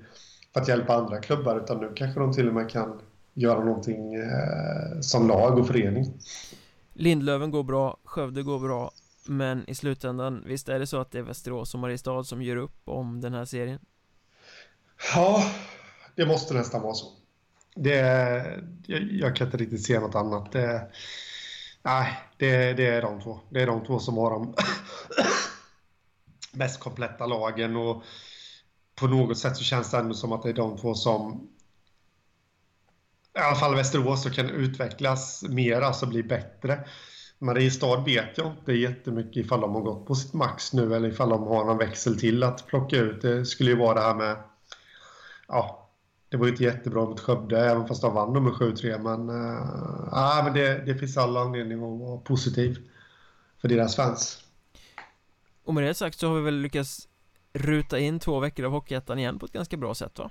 för 0.52 0.60
att 0.60 0.68
hjälpa 0.68 0.96
andra 0.96 1.20
klubbar 1.20 1.60
utan 1.64 1.78
nu 1.78 1.92
kanske 1.96 2.20
de 2.20 2.32
till 2.32 2.48
och 2.48 2.54
med 2.54 2.70
kan 2.70 3.00
göra 3.34 3.64
någonting 3.64 4.14
eh, 4.14 5.00
som 5.00 5.28
lag 5.28 5.58
och 5.58 5.66
förening. 5.66 6.12
Lindlöven 6.94 7.50
går 7.50 7.62
bra, 7.62 7.96
Skövde 8.04 8.42
går 8.42 8.58
bra 8.58 8.90
Men 9.26 9.70
i 9.70 9.74
slutändan, 9.74 10.44
visst 10.46 10.68
är 10.68 10.78
det 10.78 10.86
så 10.86 11.00
att 11.00 11.10
det 11.10 11.18
är 11.18 11.22
Västerås 11.22 11.74
och 11.74 11.80
Mariestad 11.80 12.24
som 12.24 12.42
gör 12.42 12.56
upp 12.56 12.80
om 12.84 13.20
den 13.20 13.34
här 13.34 13.44
serien? 13.44 13.78
Ja, 15.14 15.44
det 16.16 16.26
måste 16.26 16.54
nästan 16.54 16.82
vara 16.82 16.94
så. 16.94 17.06
Det, 17.74 17.98
jag, 18.86 19.02
jag 19.02 19.36
kan 19.36 19.46
inte 19.46 19.56
riktigt 19.56 19.86
se 19.86 20.00
något 20.00 20.14
annat. 20.14 20.52
Det, 20.52 20.90
nej, 21.82 22.18
det, 22.36 22.72
det 22.72 22.86
är 22.86 23.02
de 23.02 23.20
två. 23.20 23.40
Det 23.50 23.62
är 23.62 23.66
de 23.66 23.84
två 23.84 23.98
som 23.98 24.16
har 24.16 24.30
de 24.30 24.54
mest 26.52 26.80
kompletta 26.80 27.26
lagen 27.26 27.76
och 27.76 28.04
på 28.94 29.06
något 29.06 29.38
sätt 29.38 29.56
så 29.56 29.64
känns 29.64 29.90
det 29.90 29.98
ändå 29.98 30.14
som 30.14 30.32
att 30.32 30.42
det 30.42 30.48
är 30.48 30.54
de 30.54 30.78
två 30.78 30.94
som 30.94 31.48
i 33.34 33.38
alla 33.38 33.56
fall 33.56 33.74
Västerås 33.74 34.22
så 34.22 34.30
kan 34.30 34.50
utvecklas 34.50 35.42
mer, 35.48 35.80
alltså 35.80 36.06
bli 36.06 36.22
bättre. 36.22 36.84
Mariestad 37.38 38.04
vet 38.04 38.38
jag 38.38 38.46
inte 38.46 38.72
jättemycket 38.72 39.44
ifall 39.44 39.60
de 39.60 39.74
har 39.74 39.80
gått 39.80 40.06
på 40.06 40.14
sitt 40.14 40.32
max 40.32 40.72
nu 40.72 40.94
eller 40.94 41.08
ifall 41.08 41.28
de 41.28 41.42
har 41.42 41.64
någon 41.64 41.78
växel 41.78 42.20
till 42.20 42.42
att 42.42 42.66
plocka 42.66 42.96
ut. 42.96 43.22
Det 43.22 43.46
skulle 43.46 43.70
ju 43.70 43.76
vara 43.76 43.94
det 43.94 44.00
här 44.00 44.14
med... 44.14 44.36
Ja, 45.48 45.81
det 46.32 46.38
var 46.38 46.46
ju 46.46 46.52
inte 46.52 46.64
jättebra 46.64 47.04
mot 47.04 47.20
Skövde 47.20 47.58
även 47.58 47.88
fast 47.88 48.02
de 48.02 48.14
vann 48.14 48.32
nummer 48.32 48.50
7-3 48.50 48.98
men... 49.02 49.28
Äh, 49.28 50.44
men 50.44 50.54
det, 50.54 50.84
det 50.86 50.94
finns 50.94 51.16
all 51.16 51.36
anledning 51.36 51.78
att 51.78 52.00
vara 52.00 52.20
positiv 52.20 52.78
för 53.60 53.68
deras 53.68 53.96
fans. 53.96 54.44
Och 55.64 55.74
med 55.74 55.84
det 55.84 55.94
sagt 55.94 56.18
så 56.18 56.28
har 56.28 56.34
vi 56.34 56.42
väl 56.42 56.54
lyckats 56.54 57.08
ruta 57.52 57.98
in 57.98 58.20
två 58.20 58.40
veckor 58.40 58.66
av 58.66 58.72
Hockeyettan 58.72 59.18
igen 59.18 59.38
på 59.38 59.46
ett 59.46 59.52
ganska 59.52 59.76
bra 59.76 59.94
sätt 59.94 60.18
va? 60.18 60.30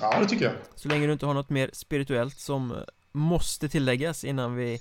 Ja, 0.00 0.20
det 0.20 0.26
tycker 0.26 0.44
jag. 0.44 0.54
Så 0.74 0.88
länge 0.88 1.06
du 1.06 1.12
inte 1.12 1.26
har 1.26 1.34
något 1.34 1.50
mer 1.50 1.70
spirituellt 1.72 2.38
som 2.38 2.74
måste 3.12 3.68
tilläggas 3.68 4.24
innan 4.24 4.56
vi 4.56 4.80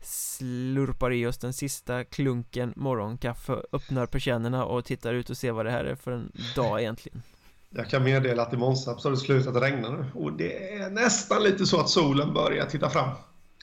slurpar 0.00 1.12
i 1.12 1.26
oss 1.26 1.38
den 1.38 1.52
sista 1.52 2.04
klunken 2.04 2.72
morgonkaffe, 2.76 3.62
öppnar 3.72 4.06
persiennerna 4.06 4.64
och 4.64 4.84
tittar 4.84 5.14
ut 5.14 5.30
och 5.30 5.36
ser 5.36 5.52
vad 5.52 5.66
det 5.66 5.70
här 5.70 5.84
är 5.84 5.94
för 5.94 6.12
en 6.12 6.32
dag 6.56 6.80
egentligen. 6.80 7.22
Jag 7.70 7.90
kan 7.90 8.04
meddela 8.04 8.42
att 8.42 8.52
i 8.52 8.56
Månsarp 8.56 9.00
så 9.00 9.08
har 9.08 9.10
det 9.10 9.16
slutat 9.16 9.62
regna 9.62 9.90
nu 9.90 10.06
och 10.14 10.32
det 10.32 10.74
är 10.74 10.90
nästan 10.90 11.42
lite 11.42 11.66
så 11.66 11.80
att 11.80 11.88
solen 11.88 12.34
börjar 12.34 12.66
titta 12.66 12.90
fram. 12.90 13.10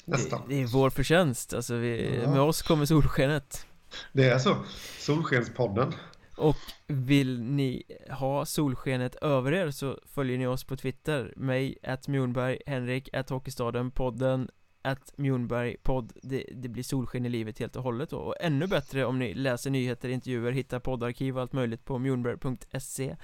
Nästan. 0.06 0.42
Det, 0.48 0.56
det 0.56 0.62
är 0.62 0.68
vår 0.68 0.90
förtjänst, 0.90 1.54
alltså 1.54 1.76
vi, 1.76 2.20
ja. 2.24 2.32
med 2.32 2.42
oss 2.42 2.62
kommer 2.62 2.86
solskenet. 2.86 3.68
Det 4.14 4.30
är 4.30 4.40
så. 4.40 4.56
Solskenspodden. 5.00 5.94
Och 6.38 6.56
vill 6.88 7.42
ni 7.42 7.84
ha 8.10 8.46
solskenet 8.46 9.16
över 9.16 9.52
er 9.52 9.72
så 9.72 10.00
följer 10.06 10.38
ni 10.38 10.48
oss 10.48 10.64
på 10.64 10.78
Twitter 10.78 11.34
Mig, 11.38 11.78
att 11.84 12.08
Mjornberg, 12.08 12.60
Henrik, 12.66 13.10
att 13.14 13.30
Hockeystaden, 13.30 13.92
podden 13.92 14.50
att 14.82 15.14
Mjornberg 15.18 15.78
podd, 15.84 16.14
det, 16.24 16.46
det, 16.54 16.70
blir 16.70 16.84
solsken 16.84 17.26
i 17.26 17.30
livet 17.30 17.60
helt 17.60 17.76
och 17.76 17.84
hållet 17.84 18.10
då. 18.10 18.18
Och 18.18 18.36
ännu 18.40 18.68
bättre 18.68 19.06
om 19.06 19.20
ni 19.20 19.34
läser 19.34 19.70
nyheter, 19.70 20.10
intervjuer, 20.10 20.52
hittar 20.52 20.80
poddarkiv 20.80 21.36
och 21.36 21.42
allt 21.42 21.54
möjligt 21.54 21.86
på 21.86 22.00
mjornberg.se 22.00 23.16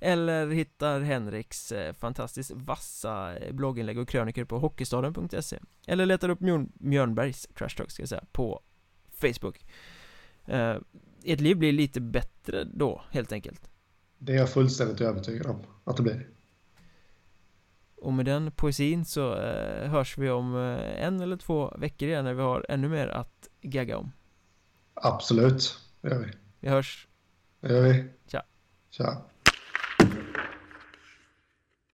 Eller 0.00 0.46
hittar 0.46 1.00
Henriks 1.00 1.72
eh, 1.72 1.92
fantastiskt 1.92 2.50
vassa 2.54 3.36
eh, 3.36 3.52
blogginlägg 3.52 3.98
och 3.98 4.08
krönikor 4.08 4.44
på 4.44 4.58
hockeystaden.se 4.58 5.58
Eller 5.86 6.06
letar 6.06 6.28
upp 6.28 6.40
Mjörn, 6.40 6.72
Mjörnbergs 6.74 7.48
trash 7.54 7.76
talk 7.76 7.90
ska 7.90 8.02
jag 8.02 8.08
säga 8.08 8.24
på 8.32 8.62
Facebook 9.10 9.64
eh, 10.46 10.76
ert 11.24 11.40
liv 11.40 11.56
blir 11.56 11.72
lite 11.72 12.00
bättre 12.00 12.64
då, 12.64 13.02
helt 13.10 13.32
enkelt. 13.32 13.70
Det 14.18 14.32
är 14.32 14.36
jag 14.36 14.50
fullständigt 14.50 15.00
övertygad 15.00 15.46
om 15.46 15.62
att 15.84 15.96
det 15.96 16.02
blir. 16.02 16.28
Och 17.96 18.12
med 18.12 18.24
den 18.24 18.52
poesin 18.52 19.04
så 19.04 19.36
eh, 19.36 19.90
hörs 19.90 20.18
vi 20.18 20.30
om 20.30 20.56
eh, 20.56 21.04
en 21.04 21.20
eller 21.20 21.36
två 21.36 21.74
veckor 21.78 22.08
igen 22.08 22.24
när 22.24 22.34
vi 22.34 22.42
har 22.42 22.66
ännu 22.68 22.88
mer 22.88 23.08
att 23.08 23.48
gagga 23.60 23.98
om. 23.98 24.12
Absolut, 24.94 25.78
det 26.00 26.08
gör 26.08 26.18
vi. 26.18 26.32
Vi 26.60 26.68
hörs. 26.68 27.08
Det 27.60 27.72
gör 27.72 27.82
vi. 27.82 28.04
Tja. 28.26 28.42
Tja. 28.90 29.22